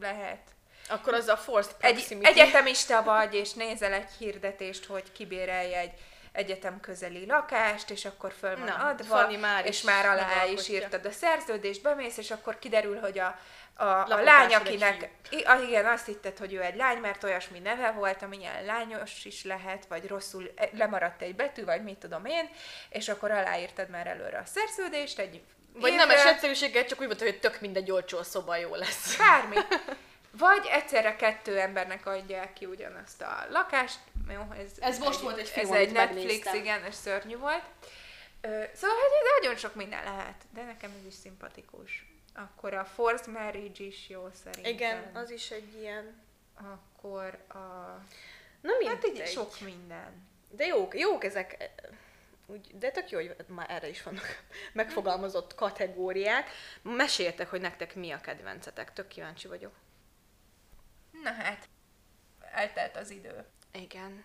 lehet. 0.00 0.54
Akkor 0.90 1.14
az 1.14 1.28
a 1.28 1.36
forced 1.36 1.74
Egy, 1.80 1.92
proximity. 1.92 2.26
egyetemista 2.26 3.02
vagy, 3.02 3.34
és 3.34 3.52
nézel 3.52 3.92
egy 3.92 4.10
hirdetést, 4.18 4.84
hogy 4.84 5.12
kibérelj 5.12 5.74
egy 5.74 5.92
egyetem 6.32 6.80
közeli 6.80 7.26
lakást, 7.26 7.90
és 7.90 8.04
akkor 8.04 8.32
föl 8.38 8.56
van 8.56 8.64
Na, 8.64 8.74
adva, 8.74 9.38
már 9.38 9.66
és 9.66 9.82
már 9.82 10.06
alá 10.06 10.44
is 10.44 10.68
írtad 10.68 11.04
a 11.04 11.10
szerződést, 11.10 11.82
bemész, 11.82 12.16
és 12.16 12.30
akkor 12.30 12.58
kiderül, 12.58 13.00
hogy 13.00 13.18
a, 13.18 13.38
a, 13.74 13.84
a 13.84 14.22
lány, 14.22 14.46
egy 14.46 14.52
akinek, 14.52 15.10
ah, 15.44 15.68
igen, 15.68 15.86
azt 15.86 16.06
hitted, 16.06 16.38
hogy 16.38 16.52
ő 16.52 16.62
egy 16.62 16.76
lány, 16.76 16.98
mert 16.98 17.24
olyasmi 17.24 17.58
neve 17.58 17.90
volt, 17.90 18.22
amilyen 18.22 18.64
lányos 18.64 19.24
is 19.24 19.44
lehet, 19.44 19.86
vagy 19.88 20.06
rosszul 20.06 20.50
e, 20.56 20.68
lemaradt 20.72 21.22
egy 21.22 21.34
betű, 21.34 21.64
vagy 21.64 21.82
mit 21.82 21.98
tudom 21.98 22.24
én, 22.24 22.50
és 22.88 23.08
akkor 23.08 23.30
aláírtad 23.30 23.88
már 23.88 24.06
előre 24.06 24.38
a 24.38 24.46
szerződést, 24.46 25.18
egy 25.18 25.42
Vagy 25.72 25.92
évre, 25.92 26.04
nem 26.04 26.16
es 26.16 26.24
egyszerűséggel, 26.24 26.84
csak 26.84 27.00
úgy 27.00 27.06
volt, 27.06 27.22
hogy 27.22 27.40
tök 27.40 27.60
mindegy 27.60 27.90
olcsó 27.90 28.18
a 28.18 28.24
szoba 28.24 28.56
jó 28.56 28.74
lesz. 28.74 29.16
Bármi. 29.16 29.56
Vagy 30.32 30.66
egyszerre 30.70 31.16
kettő 31.16 31.58
embernek 31.58 32.06
adják 32.06 32.52
ki 32.52 32.64
ugyanazt 32.66 33.22
a 33.22 33.46
lakást. 33.50 33.98
Jó, 34.28 34.46
ez, 34.58 34.72
Ez 34.80 34.98
most 34.98 35.20
volt 35.20 35.38
egy 35.38 35.48
film, 35.48 35.72
Ez 35.72 35.78
egy 35.78 35.92
Netflix, 35.92 36.24
megnéztem. 36.24 36.54
igen, 36.54 36.84
és 36.84 36.94
szörnyű 36.94 37.36
volt. 37.36 37.62
Szóval, 38.74 38.96
hogy 38.96 39.40
nagyon 39.40 39.56
sok 39.56 39.74
minden 39.74 40.04
lehet, 40.04 40.44
de 40.54 40.62
nekem 40.64 40.90
ez 41.00 41.06
is 41.06 41.14
szimpatikus. 41.14 42.06
Akkor 42.34 42.74
a 42.74 42.84
Forced 42.84 43.32
Marriage 43.32 43.84
is 43.84 44.08
jó 44.08 44.28
szerintem. 44.42 44.72
Igen, 44.72 45.10
az 45.14 45.30
is 45.30 45.50
egy 45.50 45.74
ilyen... 45.80 46.22
Akkor 46.54 47.38
a... 47.48 47.58
Na 48.60 48.70
Hát 48.86 49.02
mindegy. 49.02 49.16
így 49.26 49.26
sok 49.32 49.60
minden. 49.60 50.28
De 50.50 50.66
jók, 50.66 50.98
jók 50.98 51.24
ezek, 51.24 51.70
úgy, 52.46 52.78
de 52.78 52.90
tök 52.90 53.10
jó, 53.10 53.18
hogy 53.18 53.34
már 53.46 53.70
erre 53.70 53.88
is 53.88 54.02
vannak 54.02 54.42
megfogalmazott 54.72 55.54
kategóriák. 55.54 56.50
Meséltek, 56.82 57.50
hogy 57.50 57.60
nektek 57.60 57.94
mi 57.94 58.10
a 58.10 58.20
kedvencetek, 58.20 58.92
tök 58.92 59.08
kíváncsi 59.08 59.48
vagyok. 59.48 59.72
Na 61.22 61.32
hát, 61.32 61.68
eltelt 62.52 62.96
az 62.96 63.10
idő. 63.10 63.44
Igen. 63.72 64.24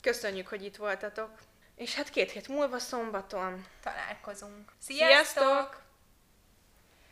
Köszönjük, 0.00 0.48
hogy 0.48 0.64
itt 0.64 0.76
voltatok. 0.76 1.30
És 1.76 1.94
hát 1.94 2.10
két 2.10 2.30
hét 2.30 2.48
múlva 2.48 2.78
szombaton 2.78 3.66
Találkozunk. 3.82 4.72
Sziasztok! 4.78 5.44
Sziasztok! 5.44 5.82